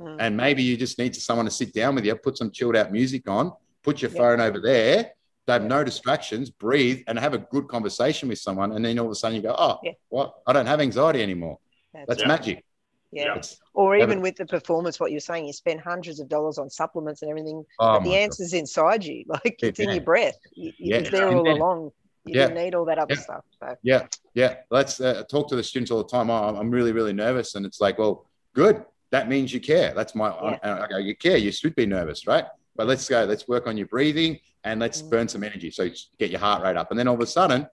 Mm. 0.00 0.16
And 0.20 0.36
maybe 0.36 0.62
you 0.62 0.76
just 0.76 0.98
need 0.98 1.16
someone 1.16 1.46
to 1.46 1.50
sit 1.50 1.72
down 1.72 1.94
with 1.94 2.04
you, 2.04 2.14
put 2.14 2.36
some 2.36 2.50
chilled 2.50 2.76
out 2.76 2.92
music 2.92 3.28
on, 3.28 3.52
put 3.82 4.02
your 4.02 4.10
yep. 4.10 4.18
phone 4.18 4.40
over 4.40 4.60
there, 4.60 5.12
they 5.46 5.52
have 5.52 5.64
no 5.64 5.84
distractions, 5.84 6.50
breathe, 6.50 7.02
and 7.06 7.18
have 7.18 7.34
a 7.34 7.38
good 7.38 7.68
conversation 7.68 8.28
with 8.28 8.38
someone. 8.38 8.72
And 8.72 8.84
then 8.84 8.98
all 8.98 9.06
of 9.06 9.12
a 9.12 9.14
sudden 9.14 9.36
you 9.36 9.42
go, 9.42 9.54
oh, 9.56 9.78
yeah. 9.82 9.92
what? 10.08 10.34
I 10.46 10.52
don't 10.52 10.66
have 10.66 10.80
anxiety 10.80 11.22
anymore. 11.22 11.58
That's, 11.92 12.08
That's 12.08 12.26
magic. 12.26 12.64
Yeah. 13.14 13.40
or 13.74 13.96
even 13.96 14.20
with 14.20 14.36
the 14.36 14.46
performance, 14.46 14.98
what 14.98 15.10
you're 15.10 15.20
saying, 15.20 15.46
you 15.46 15.52
spend 15.52 15.80
hundreds 15.80 16.20
of 16.20 16.28
dollars 16.28 16.58
on 16.58 16.68
supplements 16.68 17.22
and 17.22 17.30
everything, 17.30 17.64
oh, 17.78 17.98
but 17.98 18.04
the 18.04 18.16
answer's 18.16 18.52
God. 18.52 18.58
inside 18.58 19.04
you. 19.04 19.24
Like 19.28 19.56
it's 19.62 19.78
yeah. 19.78 19.86
in 19.86 19.94
your 19.94 20.04
breath. 20.04 20.38
You, 20.54 20.72
yeah. 20.78 20.96
It's 20.96 21.10
there 21.10 21.28
all 21.28 21.48
along. 21.48 21.90
You 22.24 22.40
yeah. 22.40 22.46
need 22.48 22.74
all 22.74 22.84
that 22.86 22.98
other 22.98 23.16
stuff. 23.16 23.44
So. 23.60 23.76
Yeah. 23.82 24.06
Yeah. 24.34 24.56
Let's 24.70 25.00
uh, 25.00 25.24
talk 25.30 25.48
to 25.48 25.56
the 25.56 25.62
students 25.62 25.90
all 25.90 25.98
the 26.02 26.08
time. 26.08 26.30
Oh, 26.30 26.56
I'm 26.56 26.70
really, 26.70 26.92
really 26.92 27.12
nervous. 27.12 27.54
And 27.54 27.66
it's 27.66 27.80
like, 27.80 27.98
well, 27.98 28.26
good. 28.54 28.84
That 29.10 29.28
means 29.28 29.52
you 29.52 29.60
care. 29.60 29.92
That's 29.94 30.14
my, 30.14 30.28
yeah. 30.28 30.58
I, 30.62 30.84
I 30.84 30.88
go, 30.88 30.96
you 30.98 31.14
care. 31.14 31.36
You 31.36 31.52
should 31.52 31.74
be 31.74 31.86
nervous, 31.86 32.26
right? 32.26 32.46
But 32.76 32.86
let's 32.86 33.08
go. 33.08 33.24
Let's 33.24 33.46
work 33.46 33.66
on 33.66 33.76
your 33.76 33.86
breathing 33.86 34.38
and 34.64 34.80
let's 34.80 35.02
mm. 35.02 35.10
burn 35.10 35.28
some 35.28 35.44
energy. 35.44 35.70
So 35.70 35.88
get 36.18 36.30
your 36.30 36.40
heart 36.40 36.62
rate 36.62 36.76
up. 36.76 36.90
And 36.90 36.98
then 36.98 37.08
all 37.08 37.14
of 37.14 37.20
a 37.20 37.26
sudden, 37.26 37.66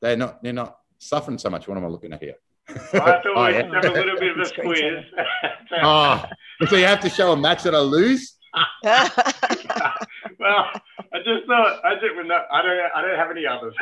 they're 0.00 0.16
not 0.16 0.42
they're 0.42 0.52
not 0.52 0.78
suffering 0.98 1.38
so 1.38 1.50
much. 1.50 1.66
What 1.66 1.76
am 1.76 1.84
I 1.84 1.88
looking 1.88 2.12
at 2.12 2.22
here? 2.22 2.34
Well, 2.68 3.02
I 3.02 3.22
thought 3.22 3.26
oh, 3.26 3.46
we 3.46 3.52
yeah. 3.52 3.74
have 3.74 3.84
a 3.84 3.90
little 3.90 4.18
bit 4.18 4.38
of 4.38 4.46
a 4.46 4.62
quiz. 4.62 5.04
oh, 5.82 6.24
so 6.68 6.76
you 6.76 6.86
have 6.86 7.00
to 7.00 7.10
show 7.10 7.32
a 7.32 7.36
match 7.36 7.62
that 7.64 7.74
I 7.74 7.80
lose? 7.80 8.36
well, 8.84 8.94
I 11.12 11.18
just 11.24 11.46
thought 11.48 11.84
I 11.84 11.94
just 11.94 12.14
I 12.16 12.62
don't 12.62 12.92
I 12.94 13.02
don't 13.02 13.18
have 13.18 13.30
any 13.32 13.46
others. 13.46 13.74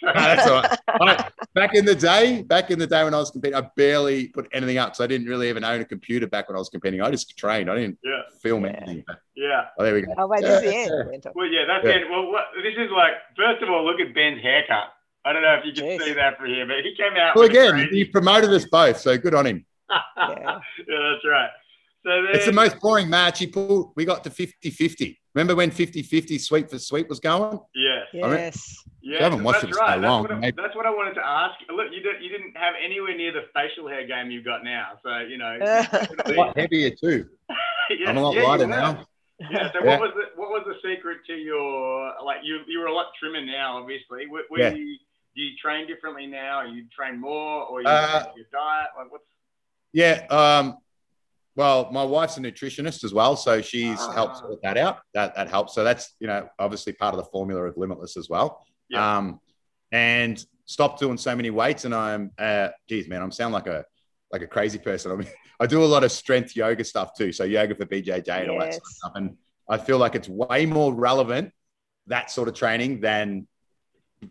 so. 0.00 0.06
no, 0.06 0.12
that's 0.12 0.46
all 0.46 0.62
right. 1.00 1.32
Back 1.54 1.74
in 1.74 1.86
the 1.86 1.94
day, 1.94 2.42
back 2.42 2.70
in 2.70 2.78
the 2.78 2.86
day 2.86 3.04
when 3.04 3.14
I 3.14 3.18
was 3.18 3.30
competing, 3.30 3.56
I 3.56 3.66
barely 3.74 4.28
put 4.28 4.48
anything 4.52 4.76
up. 4.76 4.94
So 4.96 5.04
I 5.04 5.06
didn't 5.06 5.28
really 5.28 5.48
even 5.48 5.64
own 5.64 5.80
a 5.80 5.84
computer 5.84 6.26
back 6.26 6.48
when 6.48 6.56
I 6.56 6.58
was 6.58 6.68
competing. 6.68 7.00
I 7.00 7.10
just 7.10 7.38
trained. 7.38 7.70
I 7.70 7.76
didn't 7.76 7.98
yeah. 8.04 8.20
film 8.42 8.64
yeah. 8.64 8.70
anything. 8.76 9.04
Yeah. 9.34 9.64
Oh, 9.78 9.84
there 9.84 9.94
we 9.94 10.02
go. 10.02 10.12
Oh, 10.18 10.26
wait, 10.26 10.42
yeah. 10.42 10.60
the 10.60 10.74
end. 10.74 11.26
Well, 11.34 11.46
yeah, 11.46 11.64
that's 11.66 11.84
yeah. 11.84 12.02
it. 12.02 12.10
Well, 12.10 12.30
what, 12.30 12.44
this 12.62 12.74
is 12.76 12.90
like. 12.94 13.12
First 13.34 13.62
of 13.62 13.70
all, 13.70 13.84
look 13.84 14.00
at 14.00 14.14
Ben's 14.14 14.42
haircut. 14.42 14.92
I 15.24 15.32
don't 15.32 15.42
know 15.42 15.54
if 15.54 15.64
you 15.64 15.72
can 15.72 15.84
Jeez. 15.84 16.04
see 16.04 16.12
that 16.14 16.38
for 16.38 16.46
here, 16.46 16.66
but 16.66 16.76
he 16.84 16.94
came 16.96 17.16
out. 17.16 17.36
Well, 17.36 17.44
again, 17.44 17.88
he 17.90 18.04
promoted 18.04 18.50
us 18.50 18.64
both, 18.64 18.98
so 18.98 19.16
good 19.16 19.34
on 19.34 19.46
him. 19.46 19.64
yeah. 19.90 19.98
yeah, 20.16 20.58
that's 20.86 21.24
right. 21.24 21.50
So 22.04 22.10
then, 22.10 22.34
it's 22.34 22.46
the 22.46 22.52
most 22.52 22.80
boring 22.80 23.08
match. 23.08 23.38
He 23.38 23.46
pulled. 23.46 23.92
We 23.94 24.04
got 24.04 24.24
to 24.24 24.30
50-50. 24.30 25.16
Remember 25.34 25.54
when 25.54 25.70
50-50 25.70 26.40
sweep 26.40 26.68
for 26.68 26.78
sweep 26.78 27.08
was 27.08 27.20
going? 27.20 27.60
Yes. 27.74 28.06
Yes. 28.12 28.84
Yeah, 29.00 29.20
I 29.20 29.22
haven't 29.22 29.44
watched 29.44 29.64
it 29.64 29.74
right. 29.76 29.94
so 29.94 30.00
long. 30.00 30.22
That's 30.24 30.34
what, 30.34 30.44
I, 30.44 30.52
that's 30.62 30.76
what, 30.76 30.86
I, 30.86 30.90
wanted 30.90 31.14
to 31.14 31.26
ask. 31.26 31.54
Look, 31.74 31.86
you, 31.92 32.02
did, 32.02 32.22
you 32.22 32.28
didn't 32.28 32.56
have 32.56 32.74
anywhere 32.84 33.16
near 33.16 33.32
the 33.32 33.44
facial 33.54 33.88
hair 33.88 34.06
game 34.06 34.30
you've 34.30 34.44
got 34.44 34.62
now. 34.64 34.98
So, 35.02 35.18
you 35.18 35.38
know. 35.38 35.58
a 36.24 36.32
lot 36.32 36.56
heavier 36.58 36.90
too. 36.90 37.28
yeah, 37.90 38.10
I'm 38.10 38.16
a 38.16 38.20
lot 38.20 38.34
yeah, 38.34 38.42
lighter 38.42 38.66
now. 38.66 39.06
Yeah. 39.40 39.72
So 39.72 39.78
yeah. 39.82 39.98
what 39.98 40.00
was 40.00 40.10
the 40.14 40.40
what 40.40 40.50
was 40.50 40.62
the 40.66 40.74
secret 40.88 41.18
to 41.26 41.34
your 41.34 42.12
like 42.24 42.40
you 42.44 42.60
you 42.68 42.78
were 42.78 42.86
a 42.86 42.94
lot 42.94 43.06
trimmer 43.18 43.44
now, 43.44 43.78
obviously. 43.78 44.28
Were, 44.28 44.42
were 44.50 44.60
yeah. 44.60 44.72
you 44.72 44.98
do 45.34 45.42
you 45.42 45.56
train 45.56 45.86
differently 45.86 46.26
now? 46.26 46.62
You 46.62 46.84
train 46.94 47.20
more, 47.20 47.64
or 47.64 47.80
you 47.80 47.86
uh, 47.86 48.26
your 48.36 48.46
diet? 48.52 48.88
Like 48.96 49.10
what's 49.10 49.24
yeah, 49.92 50.26
um, 50.30 50.78
well, 51.54 51.90
my 51.92 52.02
wife's 52.02 52.38
a 52.38 52.40
nutritionist 52.40 53.04
as 53.04 53.12
well, 53.12 53.36
so 53.36 53.60
she's 53.60 53.98
ah. 54.00 54.12
helped 54.12 54.38
sort 54.38 54.62
that 54.62 54.78
out. 54.78 55.00
That 55.14 55.34
that 55.36 55.48
helps. 55.48 55.74
So 55.74 55.84
that's 55.84 56.14
you 56.18 56.26
know 56.26 56.48
obviously 56.58 56.92
part 56.94 57.14
of 57.14 57.18
the 57.18 57.30
formula 57.30 57.62
of 57.64 57.76
Limitless 57.76 58.16
as 58.16 58.28
well. 58.28 58.64
Yeah. 58.88 59.18
Um, 59.18 59.40
and 59.90 60.42
stop 60.64 60.98
doing 60.98 61.18
so 61.18 61.36
many 61.36 61.50
weights, 61.50 61.84
and 61.84 61.94
I'm, 61.94 62.30
uh, 62.38 62.68
geez, 62.88 63.08
man, 63.08 63.20
I'm 63.22 63.32
sound 63.32 63.52
like 63.52 63.66
a 63.66 63.84
like 64.30 64.42
a 64.42 64.46
crazy 64.46 64.78
person. 64.78 65.12
I 65.12 65.16
mean, 65.16 65.28
I 65.60 65.66
do 65.66 65.84
a 65.84 65.86
lot 65.86 66.04
of 66.04 66.12
strength 66.12 66.56
yoga 66.56 66.84
stuff 66.84 67.14
too. 67.14 67.32
So 67.32 67.44
yoga 67.44 67.74
for 67.74 67.84
BJJ 67.84 68.28
and 68.28 68.50
all 68.50 68.58
that 68.60 68.74
sort 68.74 68.82
of 68.82 68.88
stuff. 68.88 69.12
And 69.14 69.36
I 69.68 69.78
feel 69.78 69.98
like 69.98 70.14
it's 70.14 70.28
way 70.28 70.66
more 70.66 70.92
relevant 70.92 71.52
that 72.08 72.30
sort 72.30 72.48
of 72.48 72.54
training 72.54 73.00
than 73.00 73.46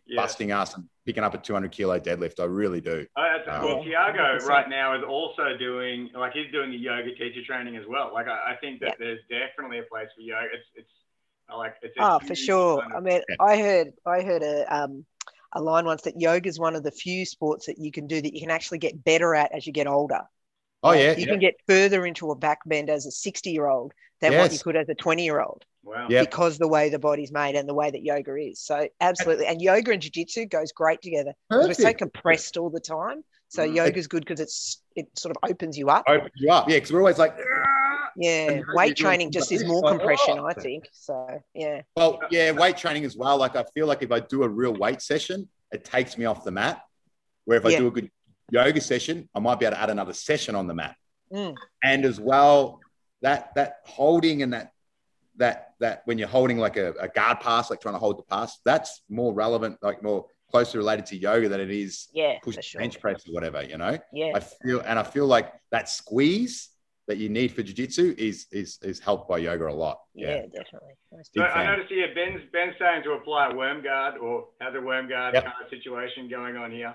yeah. 0.06 0.22
busting 0.22 0.52
ass 0.52 0.76
and 0.76 0.86
picking 1.06 1.24
up 1.24 1.34
a 1.34 1.38
200 1.38 1.72
kilo 1.72 2.00
deadlift. 2.00 2.40
I 2.40 2.46
really 2.46 2.82
do. 2.82 3.06
Oh, 3.18 3.38
um, 3.48 3.64
well, 3.64 3.84
Tiago 3.84 4.46
right 4.46 4.70
now 4.70 4.96
is 4.96 5.04
also 5.08 5.58
doing 5.58 6.10
like 6.16 6.34
he's 6.34 6.52
doing 6.52 6.72
the 6.72 6.78
yoga 6.78 7.14
teacher 7.16 7.42
training 7.46 7.78
as 7.78 7.86
well. 7.88 8.12
Like 8.14 8.28
I, 8.28 8.54
I 8.54 8.56
think 8.62 8.80
that 8.82 8.90
yeah. 8.90 8.96
there's 9.00 9.20
definitely 9.30 9.80
a 9.80 9.84
place 9.84 10.08
for 10.16 10.22
yoga. 10.22 10.46
It's 10.54 10.68
it's 10.76 10.90
like 11.56 11.76
it's 11.82 11.96
oh 12.00 12.20
for 12.20 12.36
sure. 12.36 12.82
Kind 12.82 12.94
of, 12.94 12.98
I 12.98 13.02
mean, 13.02 13.22
yeah. 13.28 13.36
I 13.40 13.58
heard 13.58 13.94
I 14.06 14.22
heard 14.22 14.44
a 14.44 14.76
um 14.76 15.06
a 15.54 15.62
line 15.62 15.86
once 15.86 16.04
that 16.04 16.20
yoga 16.20 16.48
is 16.48 16.60
one 16.60 16.76
of 16.76 16.84
the 16.84 16.92
few 16.92 17.26
sports 17.26 17.66
that 17.66 17.78
you 17.78 17.92
can 17.92 18.08
do 18.08 18.22
that 18.22 18.34
you 18.34 18.40
can 18.40 18.52
actually 18.52 18.78
get 18.78 19.04
better 19.04 19.36
at 19.36 19.52
as 19.54 19.68
you 19.68 19.74
get 19.74 19.88
older. 19.88 20.22
Oh 20.84 20.94
yeah, 20.94 21.12
you 21.12 21.26
yeah. 21.26 21.26
can 21.26 21.40
get 21.40 21.56
further 21.68 22.06
into 22.06 22.32
a 22.32 22.36
back 22.36 22.60
bend 22.66 22.90
as 22.90 23.06
a 23.06 23.12
60 23.12 23.52
year 23.52 23.68
old 23.68 23.94
than 24.20 24.38
what 24.38 24.54
you 24.54 24.60
could 24.60 24.76
as 24.76 24.88
a 24.90 24.96
20 24.96 25.24
year 25.24 25.42
old 25.42 25.66
Wow. 25.84 26.08
Yeah. 26.10 26.22
because 26.22 26.58
the 26.60 26.68
way 26.68 26.90
the 26.90 27.00
body's 27.00 27.32
made 27.32 27.56
and 27.56 27.68
the 27.68 27.74
way 27.74 27.90
that 27.90 28.04
yoga 28.04 28.36
is. 28.36 28.60
So 28.60 28.88
absolutely, 29.00 29.48
and 29.48 29.60
yoga 29.62 29.92
and 29.92 30.02
jiu-jitsu 30.02 30.46
goes 30.46 30.72
great 30.72 31.02
together. 31.02 31.34
We're 31.50 31.74
so 31.74 31.92
compressed 31.94 32.56
all 32.58 32.70
the 32.70 32.80
time. 32.80 33.24
So 33.48 33.68
Mhm. 33.68 33.76
yoga's 33.76 34.08
good 34.08 34.24
because 34.24 34.40
it's 34.40 34.82
it 34.96 35.08
sort 35.18 35.36
of 35.36 35.50
opens 35.50 35.78
you 35.78 35.90
up. 35.90 36.04
Open 36.08 36.30
you 36.36 36.52
up, 36.52 36.70
yeah, 36.70 36.76
because 36.78 36.92
we're 36.94 37.00
always 37.00 37.18
like, 37.18 37.36
Yeah, 38.18 38.60
weight 38.74 38.96
training 38.98 39.32
just 39.32 39.52
is 39.52 39.62
something 39.62 39.74
more 39.74 39.82
like, 39.82 39.98
compression, 39.98 40.38
oh. 40.40 40.46
I 40.46 40.54
think. 40.54 40.88
So 40.92 41.42
yeah, 41.56 41.82
well, 41.96 42.20
yeah, 42.30 42.52
weight 42.52 42.78
training 42.78 43.06
as 43.06 43.16
well. 43.18 43.38
Like 43.38 43.56
I 43.56 43.64
feel 43.74 43.88
like 43.88 44.04
if 44.04 44.12
I 44.12 44.20
do 44.20 44.44
a 44.44 44.50
real 44.50 44.74
weight 44.74 45.02
session, 45.02 45.50
it 45.72 45.84
takes 45.86 46.18
me 46.18 46.26
off 46.26 46.44
the 46.44 46.52
mat. 46.52 46.82
Where 47.46 47.58
if 47.58 47.66
I 47.66 47.70
Yeah. 47.70 47.80
do 47.80 47.88
a 47.88 47.92
good 47.92 48.12
yoga 48.52 48.82
session, 48.82 49.30
I 49.34 49.40
might 49.40 49.60
be 49.60 49.66
able 49.66 49.78
to 49.78 49.82
add 49.82 49.90
another 49.90 50.14
session 50.14 50.54
on 50.56 50.68
the 50.68 50.74
mat. 50.76 50.96
Mm. 51.34 51.56
And 51.84 52.06
as 52.06 52.20
well, 52.20 52.82
that 53.22 53.56
that 53.56 53.78
holding 53.86 54.44
and 54.44 54.54
that 54.54 54.74
that 55.42 55.74
that 55.80 56.04
when 56.06 56.18
you're 56.20 56.28
holding 56.28 56.58
like 56.60 56.78
a, 56.78 56.94
a 57.00 57.08
guard 57.08 57.40
pass, 57.40 57.70
like 57.72 57.82
trying 57.82 57.96
to 57.96 58.00
hold 58.00 58.18
the 58.20 58.24
pass, 58.24 58.60
that's 58.64 59.02
more 59.10 59.34
relevant, 59.34 59.78
like 59.82 60.04
more 60.04 60.26
closely 60.52 60.78
related 60.78 61.06
to 61.08 61.18
yoga 61.18 61.50
than 61.50 61.60
it 61.60 61.72
is 61.72 62.10
yeah, 62.14 62.38
push 62.44 62.56
for 62.56 62.62
sure. 62.62 62.82
bench 62.82 63.00
press 63.00 63.28
or 63.28 63.34
whatever, 63.34 63.64
you 63.64 63.78
know. 63.78 63.98
Yeah, 64.14 64.32
I 64.36 64.40
feel 64.40 64.82
and 64.82 65.00
I 65.00 65.04
feel 65.04 65.26
like 65.26 65.52
that 65.72 65.90
squeeze 65.90 66.70
that 67.08 67.18
you 67.18 67.30
need 67.30 67.52
for 67.52 67.64
jiu-jitsu 67.64 68.14
is 68.18 68.46
is 68.52 68.78
is 68.84 69.00
helped 69.00 69.28
by 69.28 69.40
yoga 69.40 69.68
a 69.68 69.74
lot. 69.74 69.98
yeah, 70.14 70.42
definitely. 70.54 70.94
So 71.34 71.44
I 71.44 71.54
fan. 71.54 71.66
noticed 71.66 71.90
here 71.90 72.08
Ben's 72.14 72.42
Ben's 72.54 72.76
starting 72.76 73.04
to 73.04 73.14
apply 73.14 73.50
a 73.52 73.56
worm 73.56 73.84
guard 73.84 74.18
or 74.20 74.48
has 74.62 74.74
a 74.76 74.82
worm 74.82 75.10
guard 75.10 75.34
Yep. 75.34 75.44
kind 75.44 75.56
of 75.64 75.70
situation 75.70 76.30
going 76.30 76.56
on 76.56 76.70
here. 76.72 76.94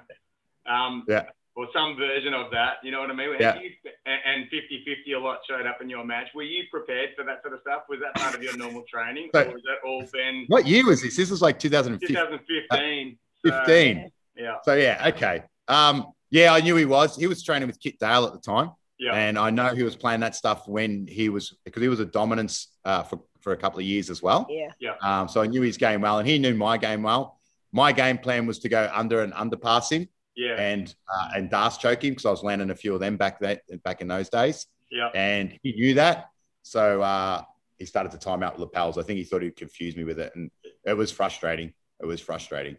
Um, 0.67 1.05
Yeah. 1.09 1.25
Or 1.57 1.67
some 1.73 1.97
version 1.97 2.35
of 2.35 2.51
that. 2.53 2.75
You 2.83 2.91
know 2.91 3.01
what 3.01 3.11
I 3.11 3.15
mean? 3.15 3.31
Yeah. 3.41 3.59
You, 3.59 3.71
and 4.05 4.43
and 4.43 4.45
50-50 4.51 5.17
a 5.17 5.19
lot 5.19 5.39
showed 5.49 5.65
up 5.67 5.81
in 5.81 5.89
your 5.89 6.05
match. 6.05 6.27
Were 6.35 6.43
you 6.43 6.65
prepared 6.71 7.11
for 7.17 7.25
that 7.25 7.41
sort 7.43 7.55
of 7.55 7.61
stuff? 7.63 7.85
Was 7.89 7.99
that 8.01 8.15
part 8.21 8.35
of 8.35 8.43
your 8.43 8.57
normal 8.59 8.85
training, 8.93 9.31
So- 9.35 9.41
or 9.49 9.53
was 9.55 9.63
that 9.63 9.89
all 9.89 10.05
Ben? 10.13 10.45
What 10.49 10.67
year 10.67 10.85
was 10.87 11.01
this? 11.03 11.17
This 11.17 11.31
was 11.31 11.41
like 11.41 11.59
2015. 11.59 12.15
2015. 12.15 13.19
So, 13.45 13.51
15. 13.65 14.11
yeah. 14.37 14.57
So 14.65 14.75
yeah, 14.75 15.09
okay. 15.15 15.43
Um, 15.69 16.13
yeah, 16.31 16.53
I 16.53 16.61
knew 16.61 16.77
he 16.77 16.85
was. 16.85 17.17
He 17.17 17.27
was 17.27 17.43
training 17.43 17.69
with 17.69 17.81
Kit 17.81 17.99
Dale 17.99 18.27
at 18.27 18.33
the 18.35 18.39
time, 18.41 18.73
Yeah. 18.99 19.15
and 19.15 19.39
I 19.39 19.49
know 19.51 19.75
he 19.75 19.83
was 19.83 19.97
playing 19.97 20.21
that 20.21 20.35
stuff 20.35 20.67
when 20.69 21.07
he 21.07 21.29
was 21.29 21.55
because 21.65 21.81
he 21.83 21.89
was 21.89 22.01
a 22.01 22.05
dominance 22.07 22.69
uh, 22.85 23.03
for 23.03 23.21
for 23.41 23.53
a 23.53 23.57
couple 23.57 23.79
of 23.79 23.85
years 23.87 24.11
as 24.11 24.21
well. 24.23 24.47
Yeah, 24.51 24.95
Um, 25.03 25.29
so 25.29 25.41
I 25.41 25.47
knew 25.47 25.63
his 25.63 25.77
game 25.77 26.01
well, 26.03 26.19
and 26.19 26.29
he 26.29 26.39
knew 26.39 26.55
my 26.55 26.77
game 26.77 27.03
well. 27.03 27.39
My 27.73 27.93
game 27.93 28.19
plan 28.19 28.45
was 28.47 28.59
to 28.61 28.69
go 28.69 28.91
under 28.93 29.23
and 29.23 29.33
underpass 29.33 29.91
him 29.91 30.09
Yeah. 30.37 30.55
and 30.61 30.95
uh, 31.13 31.29
and 31.37 31.49
D'Arce 31.51 31.79
choke 31.79 32.05
him 32.05 32.11
because 32.11 32.27
I 32.27 32.31
was 32.31 32.43
landing 32.43 32.71
a 32.71 32.75
few 32.75 32.95
of 32.95 33.01
them 33.01 33.17
back 33.17 33.41
that 33.41 33.63
back 33.83 34.01
in 34.03 34.09
those 34.09 34.29
days, 34.29 34.67
Yeah. 34.91 35.09
and 35.15 35.59
he 35.63 35.73
knew 35.73 35.95
that. 35.95 36.27
So 36.63 37.01
uh, 37.03 37.43
he 37.79 37.87
started 37.87 38.13
to 38.13 38.19
time 38.19 38.43
out 38.43 38.59
lapels. 38.61 38.99
I 38.99 39.03
think 39.03 39.19
he 39.19 39.25
thought 39.25 39.43
he'd 39.43 39.57
confuse 39.57 39.97
me 39.97 40.05
with 40.05 40.19
it, 40.21 40.33
and 40.37 40.51
it 40.85 40.95
was 40.95 41.11
frustrating. 41.11 41.73
It 42.01 42.07
was 42.07 42.21
frustrating. 42.21 42.77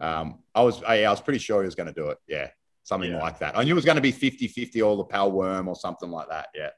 Um, 0.00 0.40
I 0.54 0.62
was 0.62 0.82
I, 0.84 1.04
I 1.04 1.10
was 1.10 1.20
pretty 1.20 1.38
sure 1.38 1.62
he 1.62 1.66
was 1.66 1.74
going 1.74 1.88
to 1.88 1.92
do 1.92 2.08
it. 2.08 2.18
Yeah, 2.26 2.48
something 2.82 3.10
Yeah. 3.10 3.18
like 3.20 3.38
that. 3.40 3.56
I 3.58 3.62
knew 3.64 3.72
it 3.72 3.74
was 3.74 3.84
going 3.84 3.96
to 3.96 4.02
be 4.02 4.12
50-50 4.12 4.86
all 4.86 4.96
lapel 4.96 5.32
worm 5.32 5.68
or 5.68 5.76
something 5.76 6.10
like 6.10 6.28
that. 6.28 6.48
Yeah. 6.54 6.70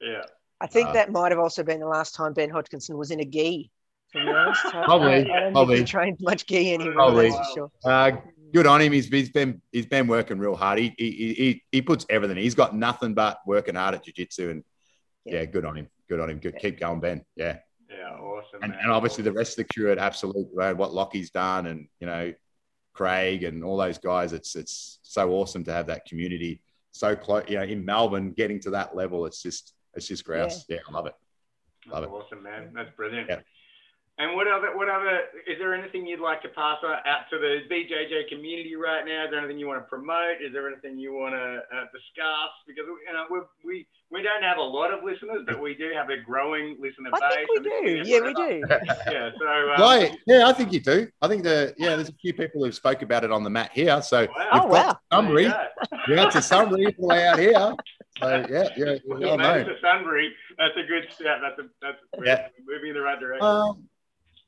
Yeah. 0.00 0.22
I 0.60 0.66
think 0.66 0.88
Uh, 0.88 0.92
that 0.94 1.10
might 1.12 1.32
have 1.32 1.38
also 1.38 1.62
been 1.62 1.80
the 1.80 1.86
last 1.86 2.14
time 2.14 2.32
Ben 2.32 2.48
Hodgkinson 2.50 2.96
was 2.96 3.10
in 3.10 3.20
a 3.20 3.24
gi. 3.24 3.70
To 4.12 4.24
be 4.24 4.30
honest, 4.30 4.62
Probably, 4.70 5.08
I, 5.30 5.36
I 5.36 5.40
don't 5.40 5.52
probably. 5.52 5.76
think 5.76 5.88
he 5.88 5.90
trained 5.90 6.18
much 6.20 6.46
gi 6.46 6.72
anymore. 6.74 6.92
Probably. 6.94 7.30
That's 7.30 7.48
for 7.48 7.54
sure. 7.54 7.70
Good 8.56 8.66
on 8.66 8.80
him. 8.80 8.92
He's, 8.92 9.08
he's 9.08 9.28
been 9.28 9.60
he's 9.70 9.84
been 9.84 10.06
working 10.06 10.38
real 10.38 10.56
hard. 10.56 10.78
He, 10.78 10.94
he 10.96 11.10
he 11.34 11.62
he 11.70 11.82
puts 11.82 12.06
everything. 12.08 12.38
He's 12.38 12.54
got 12.54 12.74
nothing 12.74 13.12
but 13.12 13.38
working 13.46 13.74
hard 13.74 13.94
at 13.94 14.04
jiu-jitsu 14.04 14.48
and 14.48 14.64
yeah, 15.26 15.40
Yeah. 15.40 15.44
good 15.44 15.66
on 15.66 15.76
him. 15.76 15.88
Good 16.08 16.20
on 16.20 16.30
him. 16.30 16.38
Good. 16.38 16.56
Keep 16.58 16.80
going, 16.80 17.00
Ben. 17.00 17.22
Yeah. 17.36 17.58
Yeah. 17.90 18.12
Awesome. 18.16 18.62
And, 18.62 18.72
and 18.74 18.90
obviously 18.90 19.24
the 19.24 19.32
rest 19.32 19.58
of 19.58 19.66
the 19.66 19.74
crew 19.74 19.92
at 19.92 19.98
Absolute, 19.98 20.48
right, 20.54 20.74
what 20.74 20.94
Lockie's 20.94 21.30
done 21.30 21.66
and 21.66 21.86
you 22.00 22.06
know, 22.06 22.32
Craig 22.94 23.44
and 23.44 23.62
all 23.62 23.76
those 23.76 23.98
guys. 23.98 24.32
It's 24.32 24.56
it's 24.56 25.00
so 25.02 25.32
awesome 25.32 25.62
to 25.64 25.72
have 25.74 25.88
that 25.88 26.06
community 26.06 26.62
so 26.92 27.14
close, 27.14 27.44
you 27.48 27.56
know, 27.58 27.62
in 27.64 27.84
Melbourne, 27.84 28.32
getting 28.32 28.58
to 28.60 28.70
that 28.70 28.96
level. 28.96 29.26
It's 29.26 29.42
just 29.42 29.74
it's 29.92 30.08
just 30.08 30.24
grouse. 30.24 30.64
Yeah, 30.66 30.78
I 30.88 30.92
love 30.92 31.04
it. 31.06 31.14
Love 31.88 32.02
That's 32.04 32.10
it. 32.10 32.16
awesome, 32.16 32.42
man. 32.42 32.70
That's 32.74 32.90
brilliant. 32.96 33.28
Yeah. 33.28 33.40
And 34.18 34.34
what 34.34 34.48
other, 34.48 34.74
what 34.74 34.88
other, 34.88 35.28
is 35.46 35.58
there 35.58 35.74
anything 35.74 36.06
you'd 36.06 36.20
like 36.20 36.40
to 36.40 36.48
pass 36.48 36.78
out 36.82 37.28
to 37.28 37.36
the 37.38 37.60
BJJ 37.70 38.28
community 38.30 38.74
right 38.74 39.04
now? 39.04 39.24
Is 39.24 39.30
there 39.30 39.38
anything 39.40 39.58
you 39.58 39.66
want 39.68 39.80
to 39.84 39.88
promote? 39.88 40.40
Is 40.40 40.54
there 40.54 40.66
anything 40.72 40.98
you 40.98 41.12
want 41.12 41.34
to 41.34 41.58
uh, 41.76 41.84
discuss? 41.92 42.48
Because 42.66 42.84
you 42.86 43.12
know 43.12 43.24
we 43.30 43.40
we 43.62 43.86
we 44.10 44.22
don't 44.22 44.42
have 44.42 44.56
a 44.56 44.62
lot 44.62 44.90
of 44.94 45.04
listeners, 45.04 45.42
but 45.46 45.60
we 45.60 45.74
do 45.74 45.90
have 45.94 46.08
a 46.08 46.16
growing 46.16 46.78
listener 46.80 47.10
I 47.12 47.20
base. 47.20 47.46
think 47.46 47.82
we 47.84 48.02
do. 48.04 48.10
Yeah, 48.10 48.20
we 48.20 48.32
do. 48.32 48.62
Yeah. 49.12 49.30
So 49.38 49.46
um, 49.46 49.80
Right. 49.82 50.16
Yeah, 50.26 50.48
I 50.48 50.52
think 50.54 50.72
you 50.72 50.80
do. 50.80 51.08
I 51.20 51.28
think 51.28 51.42
the 51.42 51.74
yeah, 51.76 51.96
there's 51.96 52.08
a 52.08 52.14
few 52.14 52.32
people 52.32 52.64
who've 52.64 52.74
spoke 52.74 53.02
about 53.02 53.22
it 53.22 53.30
on 53.30 53.44
the 53.44 53.50
mat 53.50 53.70
here. 53.74 54.00
So 54.00 54.22
Wow. 54.34 54.48
Oh, 54.52 54.62
you've 54.62 54.62
got 54.62 54.70
wow. 54.70 54.92
the 55.10 55.16
summary. 55.16 55.44
There 55.44 55.70
you 55.92 56.02
You 56.08 56.16
got 56.16 56.32
the 56.32 56.40
summary 56.40 56.86
all 56.86 56.92
the 57.00 57.06
way 57.06 57.26
out 57.26 57.38
here. 57.38 57.74
So 58.18 58.46
yeah, 58.48 58.68
yeah, 58.78 58.84
go. 58.94 58.98
well 59.08 59.20
Well, 59.20 59.36
known. 59.36 59.66
maybe 59.66 60.30
that's 60.58 60.76
a 60.78 60.86
good 60.86 61.04
step. 61.12 61.38
That's 61.42 61.58
a, 61.58 61.62
that's 61.82 61.98
we're 62.16 62.24
Yeah. 62.24 62.48
moving 62.66 62.88
in 62.90 62.94
the 62.94 63.02
right 63.02 63.20
direction. 63.20 63.46
Um, 63.46 63.88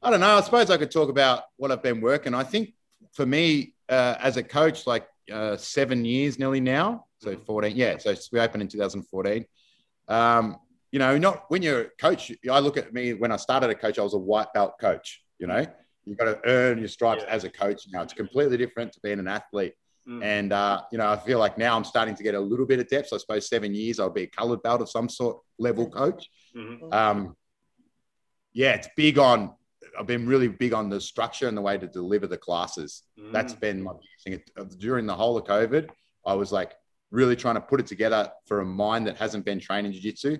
I 0.02 0.10
don't 0.10 0.20
know. 0.20 0.36
I 0.36 0.40
suppose 0.42 0.70
I 0.70 0.76
could 0.76 0.90
talk 0.90 1.08
about 1.08 1.42
what 1.56 1.72
I've 1.72 1.82
been 1.82 2.00
working. 2.00 2.34
I 2.34 2.44
think 2.44 2.74
for 3.12 3.26
me, 3.26 3.74
uh, 3.88 4.14
as 4.20 4.36
a 4.36 4.42
coach, 4.42 4.86
like 4.86 5.06
uh, 5.32 5.56
seven 5.56 6.04
years 6.04 6.38
nearly 6.38 6.60
now. 6.60 7.06
So 7.20 7.36
14, 7.36 7.74
yeah. 7.76 7.98
So 7.98 8.14
we 8.32 8.38
opened 8.38 8.62
in 8.62 8.68
2014. 8.68 9.44
Um, 10.06 10.56
you 10.92 10.98
know, 10.98 11.18
not 11.18 11.44
when 11.48 11.62
you're 11.62 11.80
a 11.82 11.90
coach, 12.00 12.32
I 12.50 12.60
look 12.60 12.76
at 12.76 12.92
me 12.94 13.12
when 13.14 13.32
I 13.32 13.36
started 13.36 13.70
a 13.70 13.74
coach, 13.74 13.98
I 13.98 14.02
was 14.02 14.14
a 14.14 14.18
white 14.18 14.52
belt 14.54 14.74
coach. 14.80 15.22
You 15.38 15.48
know, 15.48 15.66
you've 16.04 16.16
got 16.16 16.24
to 16.26 16.40
earn 16.44 16.78
your 16.78 16.88
stripes 16.88 17.24
Yeah. 17.26 17.34
as 17.34 17.44
a 17.44 17.50
coach 17.50 17.82
now. 17.92 18.02
It's 18.02 18.14
completely 18.14 18.56
different 18.56 18.92
to 18.92 19.00
being 19.00 19.18
an 19.18 19.28
athlete. 19.28 19.74
Mm. 20.08 20.22
And, 20.24 20.52
uh, 20.52 20.82
you 20.92 20.98
know, 20.98 21.08
I 21.10 21.16
feel 21.16 21.38
like 21.38 21.58
now 21.58 21.76
I'm 21.76 21.84
starting 21.84 22.14
to 22.14 22.22
get 22.22 22.34
a 22.34 22.40
little 22.40 22.64
bit 22.64 22.78
of 22.78 22.88
depth. 22.88 23.08
So 23.08 23.16
I 23.16 23.18
suppose 23.18 23.48
seven 23.48 23.74
years, 23.74 23.98
I'll 24.00 24.08
be 24.08 24.22
a 24.22 24.26
colored 24.28 24.62
belt 24.62 24.80
of 24.80 24.88
some 24.88 25.08
sort 25.08 25.38
level 25.58 25.90
coach. 25.90 26.30
Mhm. 26.56 26.94
Um, 26.94 27.36
yeah, 28.54 28.74
it's 28.74 28.88
big 28.96 29.18
on. 29.18 29.54
I've 29.98 30.06
been 30.06 30.26
really 30.26 30.48
big 30.48 30.72
on 30.72 30.88
the 30.88 31.00
structure 31.00 31.48
and 31.48 31.56
the 31.56 31.60
way 31.62 31.76
to 31.76 31.86
deliver 31.86 32.26
the 32.26 32.36
classes. 32.38 33.02
That's 33.32 33.54
been 33.54 33.82
my 33.82 33.92
thing. 34.24 34.40
During 34.78 35.06
the 35.06 35.14
whole 35.14 35.36
of 35.36 35.44
COVID, 35.44 35.88
I 36.26 36.34
was 36.34 36.52
like 36.52 36.72
really 37.10 37.36
trying 37.36 37.56
to 37.56 37.60
put 37.60 37.80
it 37.80 37.86
together 37.86 38.30
for 38.46 38.60
a 38.60 38.64
mind 38.64 39.06
that 39.06 39.16
hasn't 39.16 39.44
been 39.44 39.58
trained 39.58 39.86
in 39.86 39.92
jiu-jitsu 39.92 40.38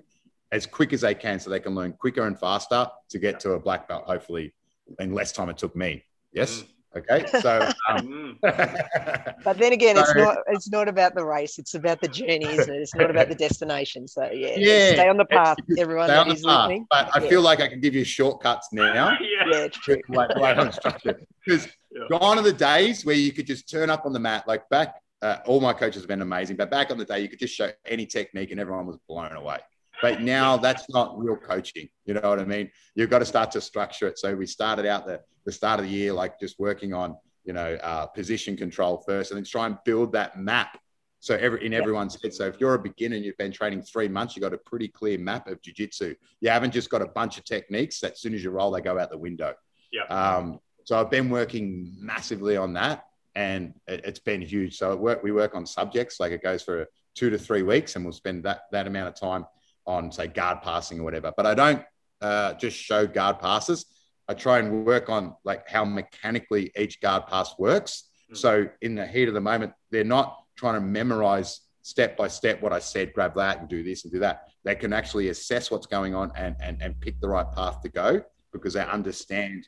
as 0.51 0.65
quick 0.65 0.93
as 0.93 1.01
they 1.01 1.13
can 1.13 1.39
so 1.39 1.49
they 1.49 1.59
can 1.59 1.75
learn 1.75 1.93
quicker 1.93 2.25
and 2.25 2.39
faster 2.39 2.87
to 3.09 3.19
get 3.19 3.39
to 3.41 3.51
a 3.51 3.59
black 3.59 3.87
belt, 3.87 4.05
hopefully 4.05 4.53
in 4.99 5.13
less 5.13 5.31
time 5.31 5.49
it 5.49 5.57
took 5.57 5.75
me. 5.75 6.03
Yes. 6.31 6.63
Okay. 6.95 7.25
So, 7.41 7.67
um, 7.89 8.37
Mm. 8.43 9.33
But 9.43 9.57
then 9.57 9.73
again, 9.73 9.97
it's 9.97 10.13
not 10.15 10.37
it's 10.47 10.69
not 10.69 10.87
about 10.89 11.15
the 11.15 11.23
race. 11.25 11.59
It's 11.59 11.73
about 11.73 12.01
the 12.01 12.07
journey, 12.07 12.45
isn't 12.45 12.73
it? 12.73 12.77
It's 12.81 12.93
not 12.95 13.09
about 13.09 13.29
the 13.29 13.35
destination. 13.35 14.07
So 14.07 14.29
yeah, 14.31 14.55
Yeah. 14.57 14.93
stay 14.93 15.07
on 15.07 15.17
the 15.17 15.25
path, 15.25 15.57
everyone 15.77 16.07
stay 16.09 16.17
on 16.17 16.27
the 16.27 16.33
path. 16.35 16.43
listening. 16.45 16.85
But 16.89 17.09
I 17.15 17.21
Yeah. 17.23 17.29
feel 17.29 17.41
like 17.41 17.59
I 17.61 17.67
can 17.67 17.79
give 17.79 17.95
you 17.95 18.03
shortcuts 18.03 18.69
now. 18.73 19.17
yeah. 19.51 19.65
It's 19.65 19.77
true. 19.77 20.01
like, 20.09 20.35
like 20.35 20.57
on 20.57 20.71
structure. 20.71 21.19
Because 21.45 21.67
Yeah. 21.91 22.03
gone 22.19 22.37
are 22.37 22.43
the 22.43 22.53
days 22.53 23.03
where 23.03 23.15
you 23.15 23.31
could 23.31 23.47
just 23.47 23.67
turn 23.67 23.89
up 23.89 24.05
on 24.05 24.13
the 24.13 24.19
mat. 24.19 24.47
Like 24.47 24.69
back, 24.69 25.01
uh, 25.23 25.37
all 25.47 25.59
my 25.59 25.73
coaches 25.73 26.03
have 26.03 26.07
been 26.07 26.21
amazing, 26.21 26.55
but 26.55 26.69
back 26.69 26.91
on 26.91 26.99
the 26.99 27.05
day, 27.05 27.19
you 27.19 27.27
could 27.27 27.39
just 27.39 27.55
show 27.55 27.71
any 27.85 28.05
technique 28.05 28.51
and 28.51 28.59
everyone 28.59 28.85
was 28.85 28.97
blown 29.07 29.31
away. 29.31 29.57
But 30.01 30.21
now 30.35 30.55
that's 30.57 30.87
not 30.89 31.17
real 31.17 31.35
coaching. 31.35 31.89
You 32.05 32.13
know 32.13 32.29
what 32.29 32.39
I 32.39 32.45
mean? 32.45 32.69
You've 32.93 33.09
got 33.09 33.19
to 33.19 33.25
start 33.25 33.49
to 33.51 33.61
structure 33.61 34.07
it. 34.07 34.19
So 34.19 34.35
we 34.35 34.45
started 34.45 34.85
out 34.85 35.07
the, 35.07 35.21
the 35.45 35.51
start 35.51 35.79
of 35.79 35.87
the 35.87 35.91
year, 35.91 36.13
like 36.13 36.39
just 36.39 36.59
working 36.59 36.93
on, 36.93 37.15
you 37.43 37.53
know, 37.53 37.73
uh, 37.81 38.05
position 38.05 38.55
control 38.55 39.03
first 39.07 39.31
and 39.31 39.37
then 39.39 39.45
try 39.45 39.65
and 39.65 39.77
build 39.83 40.11
that 40.13 40.37
map. 40.37 40.79
So 41.21 41.35
every, 41.35 41.65
in 41.65 41.73
everyone's 41.73 42.21
head. 42.21 42.33
So 42.33 42.45
if 42.45 42.59
you're 42.59 42.75
a 42.75 42.79
beginner 42.79 43.17
and 43.17 43.25
you've 43.25 43.37
been 43.37 43.51
training 43.51 43.81
three 43.81 44.07
months, 44.07 44.35
you've 44.35 44.43
got 44.43 44.53
a 44.53 44.57
pretty 44.57 44.87
clear 44.87 45.17
map 45.17 45.47
of 45.47 45.61
jujitsu. 45.61 46.15
You 46.39 46.49
haven't 46.49 46.71
just 46.71 46.89
got 46.89 47.01
a 47.01 47.07
bunch 47.07 47.37
of 47.37 47.43
techniques 47.43 47.99
that 47.99 48.13
as 48.13 48.21
soon 48.21 48.33
as 48.33 48.43
you 48.43 48.51
roll, 48.51 48.71
they 48.71 48.81
go 48.81 48.97
out 48.97 49.11
the 49.11 49.17
window. 49.17 49.53
Yeah. 49.91 50.03
Um, 50.03 50.59
so 50.85 50.99
I've 50.99 51.11
been 51.11 51.29
working 51.29 51.93
massively 51.99 52.55
on 52.57 52.73
that, 52.73 53.05
and 53.35 53.73
it, 53.87 54.05
has 54.05 54.19
been 54.19 54.41
huge. 54.41 54.77
So 54.77 54.91
it 54.93 54.99
work, 54.99 55.21
we 55.21 55.31
work 55.31 55.55
on 55.55 55.65
subjects 55.65 56.19
like 56.19 56.31
it 56.31 56.41
goes 56.41 56.63
for 56.63 56.87
two 57.15 57.29
to 57.29 57.37
three 57.37 57.63
weeks, 57.63 57.95
and 57.95 58.05
we'll 58.05 58.13
spend 58.13 58.43
that 58.43 58.61
that 58.71 58.87
amount 58.87 59.09
of 59.09 59.15
time 59.19 59.45
on 59.85 60.11
say 60.11 60.27
guard 60.27 60.61
passing 60.61 60.99
or 60.99 61.03
whatever. 61.03 61.33
But 61.35 61.45
I 61.45 61.53
don't 61.53 61.83
uh, 62.21 62.53
just 62.53 62.77
show 62.77 63.05
guard 63.05 63.39
passes. 63.39 63.85
I 64.27 64.35
try 64.35 64.59
and 64.59 64.85
work 64.85 65.09
on 65.09 65.35
like 65.43 65.67
how 65.67 65.83
mechanically 65.83 66.71
each 66.77 67.01
guard 67.01 67.27
pass 67.27 67.55
works. 67.57 68.05
Mm. 68.31 68.37
So 68.37 68.69
in 68.81 68.95
the 68.95 69.05
heat 69.05 69.27
of 69.27 69.33
the 69.33 69.41
moment, 69.41 69.73
they're 69.91 70.03
not 70.03 70.37
trying 70.59 70.75
to 70.75 70.81
memorize 70.81 71.61
step 71.81 72.17
by 72.17 72.27
step 72.27 72.61
what 72.61 72.73
I 72.73 72.79
said, 72.79 73.13
grab 73.13 73.35
that 73.35 73.59
and 73.59 73.69
do 73.69 73.83
this 73.83 74.03
and 74.03 74.11
do 74.11 74.19
that. 74.19 74.49
They 74.63 74.75
can 74.75 74.93
actually 74.93 75.29
assess 75.29 75.71
what's 75.71 75.87
going 75.87 76.13
on 76.13 76.31
and, 76.35 76.55
and, 76.61 76.81
and 76.81 76.99
pick 76.99 77.19
the 77.21 77.29
right 77.29 77.49
path 77.51 77.81
to 77.81 77.89
go 77.89 78.21
because 78.51 78.73
they 78.73 78.83
understand 78.83 79.67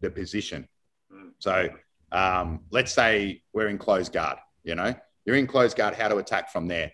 the 0.00 0.10
position. 0.10 0.68
Mm. 1.12 1.30
So 1.38 1.68
um, 2.10 2.60
let's 2.70 2.92
say 2.92 3.42
we're 3.52 3.68
in 3.68 3.78
closed 3.78 4.12
guard, 4.12 4.38
you 4.64 4.74
know, 4.74 4.94
you're 5.24 5.36
in 5.36 5.46
closed 5.46 5.76
guard, 5.76 5.94
how 5.94 6.08
to 6.08 6.16
attack 6.16 6.50
from 6.50 6.66
there. 6.66 6.92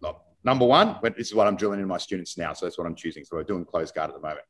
Look, 0.00 0.20
Number 0.44 0.66
one, 0.66 0.96
but 1.02 1.16
this 1.16 1.28
is 1.28 1.34
what 1.34 1.46
I'm 1.46 1.56
drilling 1.56 1.80
in 1.80 1.88
my 1.88 1.98
students 1.98 2.36
now. 2.36 2.52
So 2.52 2.66
that's 2.66 2.78
what 2.78 2.86
I'm 2.86 2.94
choosing. 2.94 3.24
So 3.24 3.36
we're 3.36 3.44
doing 3.44 3.64
closed 3.64 3.94
guard 3.94 4.10
at 4.10 4.16
the 4.16 4.22
moment. 4.22 4.44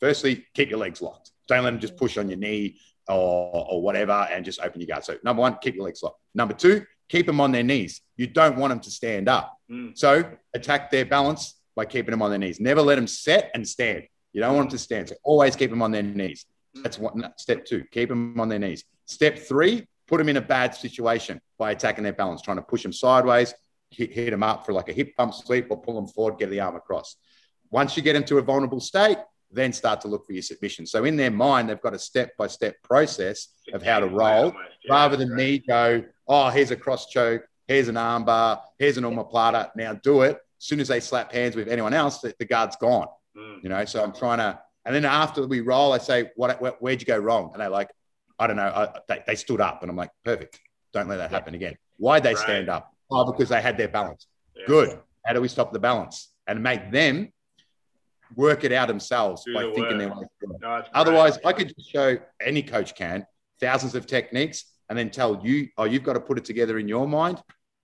Firstly, 0.00 0.44
keep 0.54 0.70
your 0.70 0.78
legs 0.78 1.02
locked. 1.02 1.32
Don't 1.48 1.64
let 1.64 1.70
them 1.70 1.80
just 1.80 1.96
push 1.96 2.18
on 2.18 2.28
your 2.28 2.38
knee 2.38 2.78
or, 3.08 3.66
or 3.70 3.82
whatever 3.82 4.28
and 4.30 4.44
just 4.44 4.60
open 4.60 4.80
your 4.80 4.88
guard. 4.88 5.04
So 5.04 5.16
number 5.24 5.40
one, 5.40 5.56
keep 5.62 5.74
your 5.74 5.84
legs 5.84 6.02
locked. 6.02 6.20
Number 6.34 6.54
two, 6.54 6.84
keep 7.08 7.26
them 7.26 7.40
on 7.40 7.52
their 7.52 7.62
knees. 7.62 8.00
You 8.16 8.26
don't 8.26 8.56
want 8.56 8.70
them 8.70 8.80
to 8.80 8.90
stand 8.90 9.28
up. 9.28 9.56
Mm. 9.70 9.96
So 9.96 10.24
attack 10.54 10.90
their 10.90 11.04
balance 11.04 11.54
by 11.74 11.84
keeping 11.84 12.10
them 12.10 12.22
on 12.22 12.30
their 12.30 12.38
knees. 12.38 12.60
Never 12.60 12.82
let 12.82 12.96
them 12.96 13.06
set 13.06 13.50
and 13.54 13.66
stand. 13.66 14.04
You 14.32 14.40
don't 14.40 14.56
want 14.56 14.70
them 14.70 14.78
to 14.78 14.82
stand. 14.82 15.08
So 15.08 15.16
always 15.22 15.56
keep 15.56 15.70
them 15.70 15.82
on 15.82 15.92
their 15.92 16.02
knees. 16.02 16.46
That's 16.82 16.98
one 16.98 17.32
step 17.36 17.64
two. 17.64 17.84
Keep 17.90 18.08
them 18.10 18.38
on 18.38 18.48
their 18.48 18.58
knees. 18.58 18.84
Step 19.06 19.38
three, 19.38 19.86
put 20.06 20.18
them 20.18 20.28
in 20.28 20.36
a 20.36 20.42
bad 20.42 20.74
situation 20.74 21.40
by 21.58 21.70
attacking 21.70 22.04
their 22.04 22.12
balance, 22.12 22.42
trying 22.42 22.58
to 22.58 22.62
push 22.62 22.82
them 22.82 22.92
sideways, 22.92 23.54
hit, 23.90 24.12
hit 24.12 24.30
them 24.30 24.42
up 24.42 24.66
for 24.66 24.72
like 24.72 24.88
a 24.88 24.92
hip 24.92 25.14
bump 25.16 25.32
sweep 25.32 25.68
or 25.70 25.80
pull 25.80 25.94
them 25.94 26.06
forward, 26.06 26.38
get 26.38 26.50
the 26.50 26.60
arm 26.60 26.76
across. 26.76 27.16
Once 27.70 27.96
you 27.96 28.02
get 28.02 28.12
them 28.12 28.24
to 28.24 28.38
a 28.38 28.42
vulnerable 28.42 28.80
state, 28.80 29.18
then 29.50 29.72
start 29.72 30.00
to 30.00 30.08
look 30.08 30.26
for 30.26 30.32
your 30.32 30.42
submission. 30.42 30.86
So 30.86 31.04
in 31.04 31.16
their 31.16 31.30
mind, 31.30 31.68
they've 31.68 31.80
got 31.80 31.94
a 31.94 31.98
step 31.98 32.36
by 32.36 32.46
step 32.48 32.76
process 32.82 33.48
of 33.72 33.82
how 33.82 34.00
to 34.00 34.06
roll 34.06 34.52
rather 34.88 35.16
than 35.16 35.34
me 35.34 35.58
go, 35.66 36.04
oh, 36.28 36.48
here's 36.50 36.70
a 36.70 36.76
cross 36.76 37.08
choke, 37.08 37.46
here's 37.66 37.88
an 37.88 37.96
arm 37.96 38.24
bar, 38.24 38.62
here's 38.78 38.96
an 38.98 39.04
omoplata. 39.04 39.70
Now 39.76 39.94
do 39.94 40.22
it. 40.22 40.36
As 40.58 40.64
soon 40.66 40.80
as 40.80 40.88
they 40.88 41.00
slap 41.00 41.32
hands 41.32 41.54
with 41.56 41.68
anyone 41.68 41.92
else, 41.94 42.20
the, 42.20 42.34
the 42.38 42.44
guard's 42.44 42.76
gone. 42.76 43.08
Mm. 43.36 43.62
You 43.62 43.68
know, 43.68 43.84
so 43.84 44.02
I'm 44.02 44.12
trying 44.12 44.38
to, 44.38 44.58
and 44.84 44.94
then 44.94 45.04
after 45.04 45.46
we 45.46 45.60
roll, 45.60 45.92
I 45.92 45.98
say, 45.98 46.30
what, 46.36 46.60
where, 46.60 46.74
would 46.80 47.00
you 47.00 47.06
go 47.06 47.18
wrong? 47.18 47.50
And 47.52 47.60
they're 47.60 47.68
like, 47.68 47.90
I 48.38 48.46
don't 48.46 48.56
know. 48.56 48.68
I, 48.68 48.98
they, 49.08 49.22
they 49.26 49.34
stood 49.34 49.60
up, 49.60 49.82
and 49.82 49.90
I'm 49.90 49.96
like, 49.96 50.10
perfect. 50.24 50.60
Don't 50.92 51.08
let 51.08 51.16
that 51.16 51.30
happen 51.30 51.54
again. 51.54 51.76
Why'd 51.98 52.22
they 52.22 52.34
Right. 52.34 52.38
stand 52.42 52.68
up? 52.68 52.92
Oh, 53.10 53.30
because 53.30 53.48
they 53.48 53.60
had 53.60 53.76
their 53.76 53.88
balance. 53.88 54.26
Yeah. 54.54 54.64
Good. 54.66 54.98
How 55.26 55.34
do 55.34 55.40
we 55.40 55.48
stop 55.48 55.72
the 55.72 55.78
balance 55.78 56.28
and 56.46 56.62
make 56.62 56.90
them 56.90 57.32
work 58.34 58.64
it 58.64 58.72
out 58.72 58.88
themselves 58.88 59.42
Do 59.44 59.54
by 59.54 59.64
the 59.64 59.72
thinking 59.72 59.98
their 59.98 60.08
work. 60.08 60.20
way 60.20 60.26
through 60.40 60.54
it? 60.54 60.60
No, 60.62 60.76
it's 60.76 60.88
great. 60.88 61.00
Otherwise, 61.00 61.38
I 61.44 61.52
could 61.52 61.68
just 61.76 61.90
show 61.90 62.16
any 62.40 62.62
coach 62.62 62.94
can 62.94 63.26
thousands 63.60 63.94
of 63.94 64.06
techniques 64.06 64.64
and 64.88 64.98
then 64.98 65.10
tell 65.10 65.40
you, 65.44 65.68
oh, 65.78 65.84
you've 65.84 66.02
got 66.04 66.14
to 66.14 66.20
put 66.20 66.38
it 66.38 66.44
together 66.44 66.78
in 66.78 66.88
your 66.88 67.06
mind. 67.08 67.42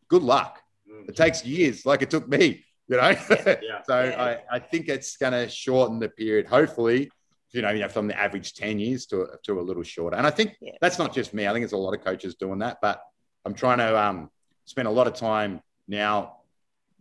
Good 0.09 0.23
luck. 0.23 0.61
Mm. 0.91 1.09
It 1.09 1.17
takes 1.17 1.45
years, 1.45 1.85
like 1.85 2.03
it 2.03 2.11
took 2.11 2.29
me, 2.29 2.65
you 2.89 2.97
know? 2.97 3.11
Yeah. 3.11 3.83
so 3.87 4.05
Yeah. 4.05 4.39
I, 4.51 4.57
I 4.57 4.59
think 4.59 4.89
it's 4.89 5.17
going 5.17 5.33
to 5.33 5.49
shorten 5.49 5.99
the 5.99 6.09
period, 6.09 6.47
hopefully, 6.47 7.11
you 7.51 7.63
know, 7.63 7.71
you 7.71 7.81
know, 7.81 7.89
from 7.89 8.07
the 8.07 8.19
average 8.19 8.55
10 8.55 8.79
years 8.79 9.07
to, 9.07 9.27
to 9.45 9.61
a 9.61 9.63
little 9.63 9.83
shorter. 9.83 10.17
And 10.17 10.27
I 10.27 10.31
think 10.31 10.57
Yeah. 10.61 10.73
that's 10.81 10.99
not 10.99 11.15
just 11.15 11.35
me. 11.35 11.47
I 11.47 11.53
think 11.53 11.65
it's 11.65 11.73
a 11.73 11.77
lot 11.77 11.95
of 11.95 12.05
coaches 12.05 12.35
doing 12.35 12.61
that, 12.61 12.79
but 12.81 13.03
I'm 13.45 13.55
trying 13.55 13.79
to 13.79 13.99
um, 13.99 14.31
spend 14.65 14.87
a 14.89 14.91
lot 14.91 15.07
of 15.07 15.15
time 15.15 15.61
now 15.89 16.37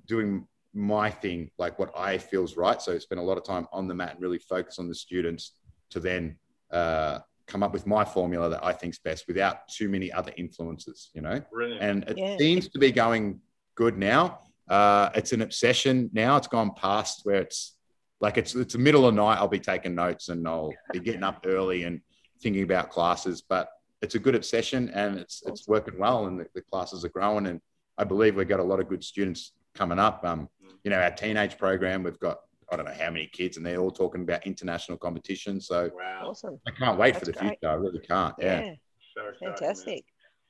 doing 0.08 0.48
my 0.74 1.10
thing, 1.10 1.52
like 1.58 1.78
what 1.78 1.92
I 1.96 2.18
feels 2.18 2.58
right. 2.58 2.82
So 2.82 2.98
spend 2.98 3.20
a 3.20 3.24
lot 3.24 3.38
of 3.38 3.44
time 3.44 3.68
on 3.72 3.88
the 3.88 3.94
mat 3.94 4.14
and 4.14 4.22
really 4.22 4.40
focus 4.40 4.80
on 4.80 4.88
the 4.88 4.96
students 4.96 5.52
to 5.92 6.00
then 6.00 6.38
uh, 6.72 7.20
come 7.52 7.64
up 7.64 7.74
with 7.74 7.86
my 7.86 8.06
formula 8.06 8.50
that 8.50 8.64
I 8.64 8.72
think's 8.72 9.00
best 9.00 9.26
without 9.28 9.68
too 9.68 9.90
many 9.90 10.12
other 10.12 10.32
influences, 10.38 11.10
you 11.14 11.22
know? 11.22 11.42
Brilliant. 11.52 11.82
And 11.82 12.04
it 12.10 12.18
Yeah. 12.18 12.38
seems 12.38 12.70
to 12.70 12.80
be 12.80 12.92
going 12.92 13.42
good 13.76 13.98
now. 13.98 14.40
Uh, 14.70 15.10
it's 15.16 15.34
an 15.34 15.42
obsession 15.42 16.10
now. 16.14 16.38
It's 16.38 16.48
gone 16.48 16.72
past 16.76 17.22
where 17.26 17.42
it's 17.42 17.78
like 18.22 18.38
it's 18.38 18.56
it's 18.56 18.74
the 18.74 18.80
middle 18.80 19.06
of 19.06 19.16
the 19.16 19.22
night. 19.22 19.38
I'll 19.38 19.48
be 19.48 19.60
taking 19.60 19.96
notes 19.96 20.30
and 20.30 20.48
I'll 20.48 20.74
be 20.94 21.00
getting 21.00 21.24
up 21.24 21.44
early 21.46 21.84
and 21.84 22.00
thinking 22.42 22.64
about 22.64 22.90
classes. 22.90 23.42
But 23.42 23.68
it's 24.02 24.16
a 24.16 24.20
good 24.20 24.36
obsession 24.36 24.90
and 24.92 25.18
it's 25.20 25.44
it's 25.46 25.68
working 25.68 25.98
well 26.00 26.28
and 26.28 26.40
the, 26.40 26.46
the 26.54 26.62
classes 26.62 27.04
are 27.04 27.10
growing. 27.10 27.48
And 27.48 27.60
I 27.98 28.06
believe 28.06 28.36
we've 28.36 28.48
got 28.48 28.60
a 28.62 28.64
lot 28.64 28.80
of 28.80 28.88
good 28.88 29.04
students 29.04 29.52
coming 29.76 30.00
up. 30.00 30.24
Um, 30.24 30.48
you 30.84 30.92
know, 30.92 31.02
our 31.02 31.12
teenage 31.12 31.58
program, 31.58 32.04
we've 32.04 32.20
got 32.20 32.38
I 32.72 32.78
don't 32.78 32.86
know 32.86 32.94
how 32.98 33.12
many 33.12 33.28
kids, 33.28 33.58
and 33.58 33.66
they're 33.66 33.80
all 33.80 33.92
talking 33.92 34.22
about 34.22 34.46
international 34.48 34.98
competition. 34.98 35.60
So 35.60 35.92
wow. 35.94 36.28
Awesome. 36.30 36.60
I 36.68 36.72
can't 36.72 36.98
wait 36.98 37.18
for 37.18 37.26
the 37.26 37.34
great. 37.34 37.50
future. 37.60 37.70
I 37.70 37.74
really 37.74 38.00
can't. 38.00 38.34
Yeah. 38.40 38.62
Yeah. 38.64 38.74
So 39.16 39.28
exciting, 39.28 39.48
man. 39.48 39.58
Fantastic. 39.58 40.06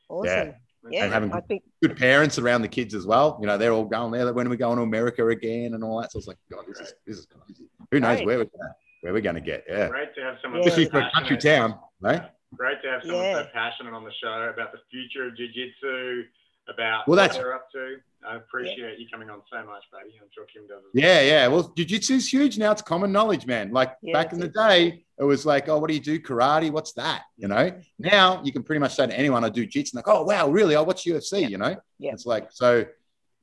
Awesome. 0.09 0.53
Yeah. 0.89 1.03
And 1.05 1.13
having 1.13 1.31
I 1.31 1.41
think 1.41 1.63
good 1.81 1.97
parents 1.97 2.37
around 2.39 2.61
the 2.61 2.67
kids 2.67 2.93
as 2.93 3.05
well. 3.05 3.37
You 3.41 3.47
know, 3.47 3.57
they're 3.57 3.71
all 3.71 3.85
going 3.85 4.11
there. 4.11 4.31
When 4.33 4.47
are 4.47 4.49
we 4.49 4.57
going 4.57 4.77
to 4.77 4.83
America 4.83 5.27
again 5.27 5.73
and 5.73 5.83
all 5.83 6.01
that? 6.01 6.11
So 6.11 6.19
it's 6.19 6.27
like, 6.27 6.37
God, 6.51 6.65
this 6.67 6.79
is 6.79 6.93
this 7.05 7.17
is 7.19 7.25
crazy. 7.27 7.69
Who 7.91 7.99
knows 7.99 8.17
Right. 8.17 8.25
where 8.25 8.37
we're 8.39 8.45
gonna, 8.45 8.75
where 9.01 9.13
we're 9.13 9.21
going 9.21 9.35
to 9.35 9.41
get? 9.41 9.63
Yeah, 9.67 9.89
Great 9.89 10.13
to 10.15 10.21
have 10.21 10.37
someone 10.41 10.61
Yeah. 10.61 10.67
especially 10.69 10.89
for 10.89 10.99
a 10.99 11.11
country 11.13 11.37
town, 11.37 11.79
right? 12.01 12.23
Great 12.55 12.81
to 12.83 12.89
have 12.89 13.01
someone 13.03 13.23
Yeah. 13.25 13.43
so 13.43 13.47
passionate 13.53 13.93
on 13.93 14.03
the 14.03 14.11
show 14.21 14.51
about 14.53 14.71
the 14.71 14.79
future 14.91 15.27
of 15.27 15.37
jiu-jitsu, 15.37 16.23
about 16.67 17.07
Well, 17.07 17.15
what 17.17 17.21
that's- 17.23 17.37
they're 17.37 17.53
up 17.53 17.71
to. 17.71 17.97
I 18.23 18.35
appreciate 18.35 18.99
you 18.99 19.07
coming 19.11 19.31
on 19.31 19.41
so 19.51 19.57
much, 19.65 19.83
buddy. 19.91 20.11
I'm 20.21 20.27
sure 20.31 20.45
Kim 20.45 20.67
does. 20.67 20.77
as 20.77 20.83
well. 20.83 21.03
Yeah, 21.03 21.21
yeah. 21.21 21.47
Well, 21.47 21.69
jujitsu's 21.75 22.31
huge 22.31 22.59
now. 22.59 22.71
It's 22.71 22.83
common 22.83 23.11
knowledge, 23.11 23.47
man. 23.47 23.71
Like 23.71 23.95
Yeah, 24.03 24.13
back 24.13 24.31
in 24.31 24.39
the 24.39 24.47
day, 24.47 25.03
it 25.17 25.23
was 25.23 25.43
like, 25.43 25.67
oh, 25.69 25.79
what 25.79 25.87
do 25.87 25.95
you 25.95 25.99
do? 25.99 26.19
Karate? 26.19 26.69
What's 26.71 26.93
that? 26.93 27.23
You 27.37 27.47
know. 27.47 27.71
Now 27.97 28.43
you 28.43 28.51
can 28.51 28.61
pretty 28.61 28.79
much 28.79 28.93
say 28.95 29.07
to 29.07 29.17
anyone, 29.17 29.43
I 29.43 29.49
do 29.49 29.65
jits, 29.65 29.91
and 29.91 29.95
like, 29.95 30.07
oh, 30.07 30.23
wow, 30.23 30.49
really? 30.49 30.75
I 30.75 30.81
watch 30.81 31.03
UFC. 31.05 31.49
You 31.49 31.57
know. 31.57 31.75
Yeah. 31.97 32.11
It's 32.13 32.25
like 32.27 32.51
so. 32.51 32.85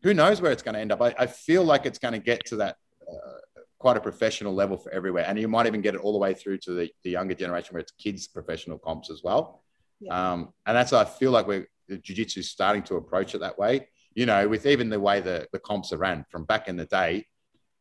Who 0.04 0.14
knows 0.14 0.40
where 0.40 0.52
it's 0.52 0.62
going 0.62 0.74
to 0.74 0.80
end 0.80 0.92
up? 0.92 1.02
I, 1.02 1.12
I 1.18 1.26
feel 1.26 1.64
like 1.64 1.84
it's 1.84 1.98
going 1.98 2.14
to 2.14 2.20
get 2.20 2.44
to 2.46 2.56
that 2.56 2.76
uh, 3.10 3.60
quite 3.80 3.96
a 3.96 4.00
professional 4.00 4.54
level 4.54 4.76
for 4.76 4.92
everywhere, 4.92 5.24
and 5.26 5.36
you 5.36 5.48
might 5.48 5.66
even 5.66 5.80
get 5.80 5.96
it 5.96 6.00
all 6.02 6.12
the 6.12 6.18
way 6.18 6.34
through 6.34 6.58
to 6.58 6.72
the, 6.72 6.90
the 7.02 7.10
younger 7.10 7.34
generation 7.34 7.74
where 7.74 7.80
it's 7.80 7.90
kids 7.98 8.28
professional 8.28 8.78
comps 8.78 9.10
as 9.10 9.22
well. 9.24 9.64
Yeah. 10.00 10.32
Um, 10.32 10.52
and 10.66 10.76
that's 10.76 10.92
I 10.92 11.04
feel 11.04 11.32
like 11.32 11.48
we're 11.48 11.62
the 11.62 11.68
jiu-jitsu 11.96 12.40
is 12.40 12.50
starting 12.50 12.82
to 12.84 12.96
approach 12.96 13.34
it 13.34 13.38
that 13.38 13.58
way. 13.58 13.88
You 14.14 14.26
know, 14.26 14.48
with 14.48 14.66
even 14.66 14.88
the 14.90 15.00
way 15.00 15.20
the, 15.20 15.46
the 15.52 15.58
comps 15.58 15.92
are 15.92 15.98
ran 15.98 16.24
from 16.30 16.44
back 16.44 16.68
in 16.68 16.76
the 16.76 16.86
day 16.86 17.26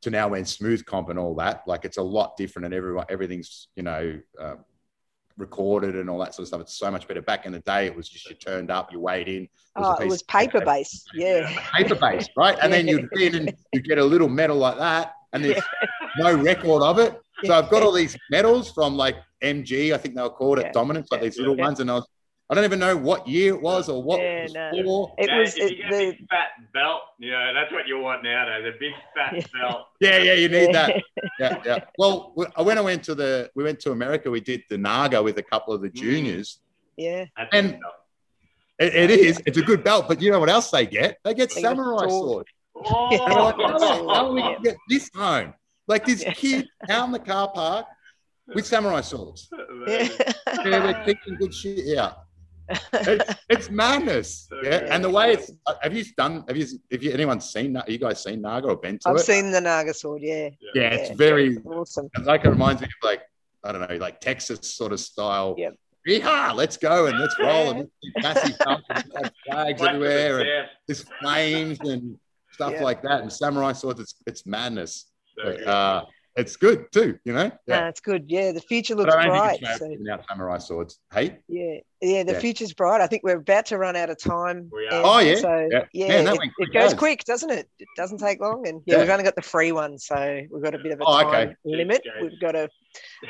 to 0.04 0.10
now 0.10 0.28
when 0.30 0.44
Smoothcomp 0.44 1.10
and 1.10 1.18
all 1.20 1.36
that, 1.36 1.64
like 1.68 1.84
it's 1.86 1.98
a 1.98 2.02
lot 2.04 2.38
different 2.38 2.66
and 2.66 2.74
everyone 2.74 3.06
everything's, 3.10 3.68
you 3.76 3.84
know, 3.84 4.20
um, 4.40 4.60
recorded 5.38 5.96
and 5.96 6.10
all 6.10 6.20
that 6.20 6.34
sort 6.34 6.44
of 6.44 6.48
stuff. 6.48 6.62
It's 6.62 6.78
so 6.78 6.90
much 6.92 7.08
better. 7.08 7.22
Back 7.22 7.46
in 7.46 7.52
the 7.52 7.60
day, 7.60 7.86
it 7.86 7.96
was 7.96 8.10
just 8.10 8.28
you 8.30 8.36
turned 8.36 8.72
up, 8.72 8.92
you 8.92 9.00
weighed 9.00 9.28
in. 9.28 9.48
oh, 9.76 9.96
it 9.96 10.08
was 10.08 10.24
paper 10.24 10.62
based. 10.64 11.10
Yeah. 11.14 11.52
paper 11.76 11.96
based, 11.96 12.32
right? 12.36 12.58
And 12.62 12.72
then 12.74 12.88
you'd 12.88 13.08
win 13.14 13.36
and 13.36 13.54
you 13.74 13.82
get 13.82 13.98
a 13.98 14.04
little 14.04 14.30
medal 14.30 14.58
like 14.58 14.78
that, 14.78 15.14
and 15.34 15.44
there's 15.44 15.62
no 16.18 16.34
record 16.36 16.82
of 16.82 17.00
it. 17.00 17.20
So 17.46 17.54
I've 17.54 17.70
got 17.70 17.84
all 17.84 17.92
these 17.92 18.18
medals 18.32 18.72
from 18.72 18.96
like 18.98 19.16
MG, 19.44 19.94
I 19.94 19.98
think 19.98 20.16
they 20.16 20.22
were 20.24 20.30
called 20.30 20.60
Yeah. 20.60 20.68
at 20.68 20.74
Dominance, 20.74 21.10
like 21.12 21.22
Yeah. 21.22 21.26
these 21.28 21.38
little 21.38 21.56
Yeah. 21.58 21.66
ones, 21.66 21.80
and 21.80 21.92
I 21.92 21.96
was, 21.96 22.08
I 22.50 22.56
don't 22.56 22.64
even 22.64 22.80
know 22.80 22.96
what 22.96 23.28
year 23.28 23.54
it 23.56 23.62
was 23.62 23.90
or 23.90 24.02
what 24.02 24.22
Yeah, 24.22 24.26
it 24.26 24.44
was 24.44 24.54
no. 24.54 24.72
for. 24.86 25.16
It 25.18 25.28
Yeah, 25.28 25.40
was 25.40 25.58
it, 25.58 25.72
you 25.72 25.78
get 25.84 25.90
the 25.92 25.96
a 25.98 26.12
big 26.12 26.30
fat 26.30 26.48
belt, 26.74 27.02
you 27.20 27.32
know, 27.32 27.54
that's 27.54 27.72
what 27.74 27.88
you 27.88 28.00
want 28.00 28.24
nowadays, 28.24 28.64
The 28.74 28.80
big 28.80 28.94
fat 29.16 29.34
belt. 29.54 29.88
Yeah, 30.00 30.18
yeah, 30.20 30.34
you 30.34 30.48
need 30.48 30.74
that. 30.74 30.96
Yeah, 31.40 31.62
yeah. 31.66 31.80
Well, 31.98 32.32
we- 32.38 32.46
when 32.64 32.78
I 32.78 32.82
went 32.82 33.04
to 33.04 33.16
the, 33.16 33.52
we 33.54 33.64
went 33.66 33.80
to 33.82 33.92
America, 33.92 34.32
we 34.32 34.40
did 34.40 34.64
the 34.70 34.78
Naga 34.78 35.22
with 35.22 35.38
a 35.40 35.44
couple 35.44 35.74
of 35.74 35.82
the 35.82 35.90
Mm. 35.90 35.96
juniors. 35.96 36.60
yeah. 36.96 37.26
And- 37.52 37.80
It, 38.80 38.94
it 38.96 39.10
is, 39.10 39.42
it's 39.48 39.58
a 39.58 39.62
good 39.64 39.84
belt, 39.84 40.08
but 40.08 40.22
you 40.22 40.30
know 40.32 40.40
what 40.40 40.50
else 40.50 40.70
they 40.70 40.86
get? 40.86 41.18
They 41.26 41.34
get 41.34 41.50
They 41.50 41.62
get 41.62 41.72
a 41.72 41.76
samurai 41.76 42.08
sword. 42.08 42.48
sword. 42.86 43.12
And 43.12 43.34
we're 43.36 43.42
like, 43.42 43.56
how 43.66 43.78
the 43.80 43.86
Oh, 43.86 44.14
hell 44.14 44.34
we 44.36 44.42
can 44.42 44.62
get 44.62 44.78
this 44.88 45.10
home? 45.16 45.54
Like 45.88 46.06
this 46.06 46.22
Yeah. 46.24 46.34
kid 46.34 46.68
out 46.88 47.06
in 47.08 47.12
the 47.12 47.18
car 47.20 47.50
park 47.52 47.88
with 48.54 48.68
samurai 48.68 49.02
swords. 49.02 49.50
Yeah. 49.88 50.08
Yeah, 50.64 50.84
we're 50.86 51.04
teaching 51.06 51.36
good 51.40 51.54
shit 51.54 51.86
here. 51.86 52.14
It's, 52.70 53.36
it's 53.50 53.70
madness. 53.70 54.48
So 54.50 54.60
Yeah, 54.64 54.86
and 54.90 55.04
the 55.04 55.10
way 55.10 55.34
it's 55.34 55.52
have 55.82 55.96
you 55.96 56.04
done? 56.18 56.44
Have 56.48 56.58
you? 56.58 56.66
Have 56.92 57.04
you 57.04 57.12
anyone 57.12 57.40
seen? 57.42 57.74
that? 57.74 57.88
You 57.90 57.98
guys 57.98 58.24
seen 58.24 58.42
Naga 58.42 58.68
or 58.68 58.78
been 58.78 59.00
to 59.00 59.10
I've 59.10 59.16
it? 59.18 59.20
seen 59.20 59.52
the 59.52 59.62
Naga 59.62 59.94
sword. 59.94 60.22
Yeah. 60.24 60.50
Yeah, 60.74 60.90
it's 60.94 61.10
Yeah. 61.12 61.16
very 61.16 61.58
Awesome. 61.66 62.10
like 62.24 62.46
it 62.46 62.50
reminds 62.50 62.82
me 62.82 62.88
of 62.88 63.08
like 63.08 63.22
I 63.64 63.72
don't 63.72 63.90
know, 63.90 63.96
like 63.98 64.20
Texas 64.20 64.60
sort 64.76 64.92
of 64.94 65.00
style. 65.00 65.56
Yep. 65.58 65.76
Yeah, 66.06 66.52
let's 66.56 66.78
go 66.78 67.08
and 67.08 67.20
let's 67.20 67.36
roll 67.38 67.72
and 67.72 67.90
massive 68.22 68.56
flags 68.58 68.84
Like 69.50 69.78
to 69.78 69.84
the 69.84 69.90
everywhere 69.90 70.40
and 70.40 70.46
death. 70.48 70.70
there's 70.88 71.06
flames 71.22 71.80
and 71.82 72.18
stuff 72.54 72.74
Yeah. 72.74 72.84
like 72.84 73.02
that. 73.04 73.22
And 73.22 73.32
samurai 73.32 73.74
swords, 73.74 74.00
it's 74.00 74.16
it's 74.26 74.46
madness. 74.46 75.08
But, 75.36 75.68
uh, 75.68 76.06
it's 76.36 76.56
good 76.56 76.92
too, 76.92 77.18
you 77.26 77.34
know. 77.34 77.52
Yeah. 77.68 77.90
it's 77.90 78.00
good. 78.00 78.26
Yeah, 78.28 78.52
the 78.52 78.62
future 78.62 78.96
But 78.96 79.08
looks 79.08 79.16
I 79.16 79.26
don't 79.26 79.38
bright. 79.38 79.60
think 79.60 79.70
it's 79.72 79.80
So, 80.08 80.14
out 80.14 80.24
samurai 80.30 80.58
swords. 80.60 81.00
Hey, 81.12 81.40
yeah, 81.48 81.78
yeah, 82.02 82.24
the 82.24 82.34
Yeah. 82.34 82.40
future's 82.40 82.74
bright. 82.74 83.02
I 83.02 83.08
think 83.08 83.24
we're 83.24 83.38
about 83.38 83.66
to 83.68 83.78
run 83.78 83.96
out 83.96 84.10
of 84.10 84.18
time. 84.20 84.70
We 84.72 84.88
are. 84.88 85.02
Oh, 85.04 85.20
yeah. 85.20 85.36
So 85.36 85.68
Yeah. 85.72 85.84
yeah, 85.94 86.24
Man, 86.24 86.36
it, 86.36 86.52
it 86.60 86.74
goes 86.74 86.92
as. 86.92 86.94
quick, 86.94 87.24
doesn't 87.26 87.50
it? 87.50 87.68
It 87.80 87.88
doesn't 87.96 88.20
take 88.20 88.40
long, 88.40 88.68
and 88.68 88.82
yeah, 88.86 88.96
Yeah. 88.96 89.02
we've 89.02 89.10
only 89.10 89.24
got 89.24 89.36
the 89.36 89.42
free 89.42 89.72
one, 89.72 89.98
so 89.98 90.42
we've 90.52 90.62
got 90.64 90.76
a 90.76 90.80
bit 90.80 90.92
of 90.92 91.00
a 91.02 91.04
Oh, 91.06 91.22
time 91.24 91.28
okay. 91.50 91.56
limit. 91.66 92.02
Okay. 92.08 92.22
We've 92.22 92.40
got 92.40 92.52
to 92.52 92.70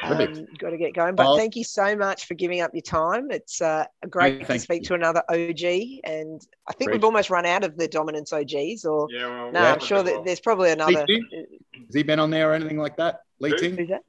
Limit. 0.10 0.38
um, 0.38 0.46
got 0.60 0.70
to 0.72 0.78
get 0.78 0.94
going. 0.94 1.16
But 1.16 1.28
Oh. 1.28 1.38
thank 1.38 1.56
you 1.56 1.64
so 1.64 1.96
much 1.96 2.26
for 2.26 2.34
giving 2.34 2.62
up 2.62 2.72
your 2.74 2.82
time. 2.82 3.32
It's 3.32 3.62
uh, 3.62 3.86
great 4.10 4.46
to 4.48 4.60
speak 4.60 4.82
you. 4.84 4.88
to 4.90 4.94
another 4.96 5.24
OG, 5.30 6.02
and 6.04 6.42
I 6.68 6.74
think 6.74 6.90
Great. 6.90 6.96
we've 6.98 7.04
almost 7.06 7.30
run 7.30 7.46
out 7.46 7.64
of 7.64 7.78
the 7.78 7.88
dominance 7.88 8.32
OGs. 8.34 8.86
Or 8.86 9.08
Yeah, 9.10 9.28
well, 9.28 9.52
no, 9.52 9.62
we'll 9.62 9.74
I'm 9.74 9.80
sure 9.80 9.98
look 10.00 10.08
at 10.08 10.14
that 10.16 10.26
there's 10.26 10.40
probably 10.42 10.72
another. 10.72 11.00
Has 11.00 11.94
he 11.96 12.04
been 12.04 12.20
on 12.20 12.30
there 12.32 12.52
or 12.52 12.54
anything 12.54 12.78
like 12.78 12.98
that? 12.98 13.22
Lee 13.40 13.52
Who? 13.52 13.58
Ting? 13.58 13.88
That? 13.88 14.02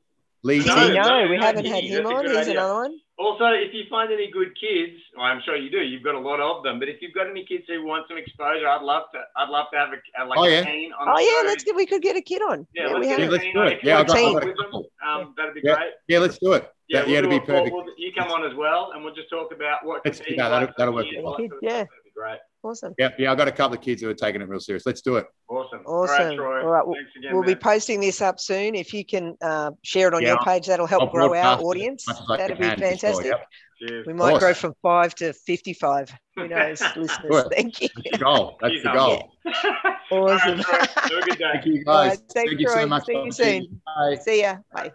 Lee. 0.43 0.61
No, 0.65 0.75
No, 0.75 0.89
no, 0.89 1.25
no, 1.25 1.31
we 1.31 1.37
no, 1.37 1.43
haven't 1.45 1.65
he- 1.65 1.71
had 1.71 1.85
him 1.85 2.07
on. 2.07 2.25
He's 2.27 2.37
idea. 2.37 2.53
another 2.53 2.75
one. 2.75 3.01
Also, 3.19 3.47
if 3.47 3.75
you 3.75 3.83
find 3.91 4.13
any 4.13 4.31
good 4.31 4.55
kids, 4.61 4.95
well, 5.17 5.27
I'm 5.27 5.43
sure 5.45 5.57
you 5.57 5.71
do. 5.71 5.79
You've 5.83 6.05
got 6.05 6.15
a 6.15 6.21
lot 6.21 6.39
of 6.39 6.63
them. 6.63 6.79
But 6.79 6.89
if 6.89 7.03
you've 7.03 7.13
got 7.15 7.27
any 7.29 7.45
kids 7.45 7.65
who 7.67 7.85
want 7.85 8.07
some 8.09 8.17
exposure, 8.17 8.69
I'd 8.69 8.83
love 8.83 9.05
to. 9.13 9.19
I'd 9.37 9.49
love 9.49 9.67
to 9.73 9.79
have 9.79 9.89
a 9.89 9.97
have 10.15 10.29
like 10.29 10.39
Oh, 10.39 10.45
a 10.45 10.51
yeah. 10.51 10.63
teen 10.65 10.93
on 10.93 11.09
Oh 11.09 11.17
the 11.17 11.23
yeah, 11.25 11.29
show. 11.43 11.47
let's 11.49 11.65
get. 11.65 11.75
We 11.75 11.85
could 11.87 12.01
get 12.03 12.15
a 12.17 12.23
kid 12.23 12.43
on. 12.43 12.65
Yeah, 12.75 12.83
Yeah, 12.83 12.89
let's 12.95 13.01
we 13.01 13.07
get 13.09 13.19
Yeah, 13.19 13.27
a 13.27 13.31
let's 13.31 13.43
teen 13.45 13.55
do 13.55 13.63
it. 13.63 13.79
Yeah, 13.83 13.99
I've 13.99 14.07
got- 14.07 14.17
I've 14.19 14.35
got 14.35 14.45
with 14.47 14.57
them, 14.57 14.83
um, 15.05 15.35
that'd 15.37 15.55
be 15.55 15.61
Yeah. 15.65 15.75
great. 15.75 15.93
Yeah, 16.07 16.19
let's 16.21 16.39
do 16.39 16.53
it. 16.53 16.71
Yeah, 16.89 17.01
Yeah, 17.01 17.05
we'll 17.07 17.11
yeah, 17.15 17.21
do 17.21 17.23
to 17.23 17.29
be 17.29 17.37
a 17.37 17.39
call. 17.41 17.47
perfect. 17.59 17.75
We'll- 17.75 17.95
you 17.99 18.13
come 18.17 18.31
on 18.31 18.45
as 18.47 18.55
well, 18.55 18.93
and 18.95 19.05
we'll 19.05 19.15
just 19.15 19.31
talk 19.31 19.53
about 19.53 19.85
what. 19.85 20.03
Let's 20.05 20.21
do 20.21 20.37
that. 20.37 20.49
That'll- 20.51 20.75
that'll 20.79 20.95
work. 20.95 21.07
years, 21.11 21.25
all 21.25 21.33
that 21.33 21.39
sort 21.39 21.53
of 21.55 21.59
Yeah. 21.61 21.71
That'd 21.73 21.89
be 22.05 22.11
great. 22.15 22.39
Awesome. 22.65 22.93
Yeah, 22.99 23.11
yeah, 23.19 23.31
I've 23.31 23.39
got 23.39 23.47
a 23.49 23.53
couple 23.53 23.77
of 23.79 23.83
kids 23.85 24.03
who 24.03 24.09
are 24.11 24.15
taking 24.15 24.41
it 24.43 24.49
real 24.49 24.59
serious. 24.59 24.85
Let's 24.85 25.01
do 25.01 25.17
it. 25.17 25.27
Awesome. 25.49 25.81
Awesome. 25.81 25.87
All 25.87 26.07
right, 26.07 26.37
Troy. 26.37 26.63
All 26.63 26.69
right, 26.71 26.85
well, 26.87 26.97
Thanks 26.97 27.11
again, 27.17 27.33
We'll 27.35 27.45
be 27.45 27.55
posting 27.55 28.01
this 28.01 28.21
up 28.21 28.41
soon. 28.41 28.75
If 28.75 28.93
you 28.93 29.05
can 29.05 29.37
uh, 29.41 29.71
share 29.85 30.09
it 30.09 30.15
on 30.15 30.23
Yeah, 30.23 30.31
your 30.31 30.39
page, 30.41 30.67
that'll 30.67 30.87
help 30.87 31.03
I'll 31.05 31.11
grow 31.11 31.35
our 31.35 31.61
audience. 31.61 32.05
as 32.11 32.17
much 32.29 32.41
as 32.41 32.51
I 32.51 32.55
That'd 32.55 32.59
be 32.59 32.65
can, 32.65 32.79
for 32.79 32.85
sure, 32.85 32.89
fantastic. 33.23 33.27
yep. 33.81 34.07
We 34.09 34.13
might 34.13 34.41
grow 34.41 34.55
from 34.55 34.75
five 34.83 35.15
to 35.17 35.33
fifty-five. 35.33 36.13
Who 36.35 36.49
knows, 36.49 36.83
listeners? 36.97 37.17
Good. 37.31 37.47
Thank 37.53 37.81
you. 37.81 37.89
That's 37.95 38.11
the 38.19 38.25
goal. 38.25 38.59
That's 38.61 38.75
He's 38.75 38.83
the 38.83 38.93
goal. 38.93 39.31
Awesome. 40.11 40.59
Troy. 40.61 40.79
Have 40.79 41.05
a 41.13 41.21
good 41.21 41.39
day. 41.39 41.45
Thank 41.53 41.67
you 41.67 41.85
guys. 41.85 42.09
right, 42.09 42.19
thanks, 42.19 42.51
Thank 42.51 42.61
you 42.61 42.69
so 42.69 42.87
much. 42.87 43.05
See 43.05 43.13
you 43.25 43.31
soon. 43.33 43.81
Bye. 43.87 44.17
See 44.21 44.41
ya. 44.43 44.57
Bye. 44.73 44.93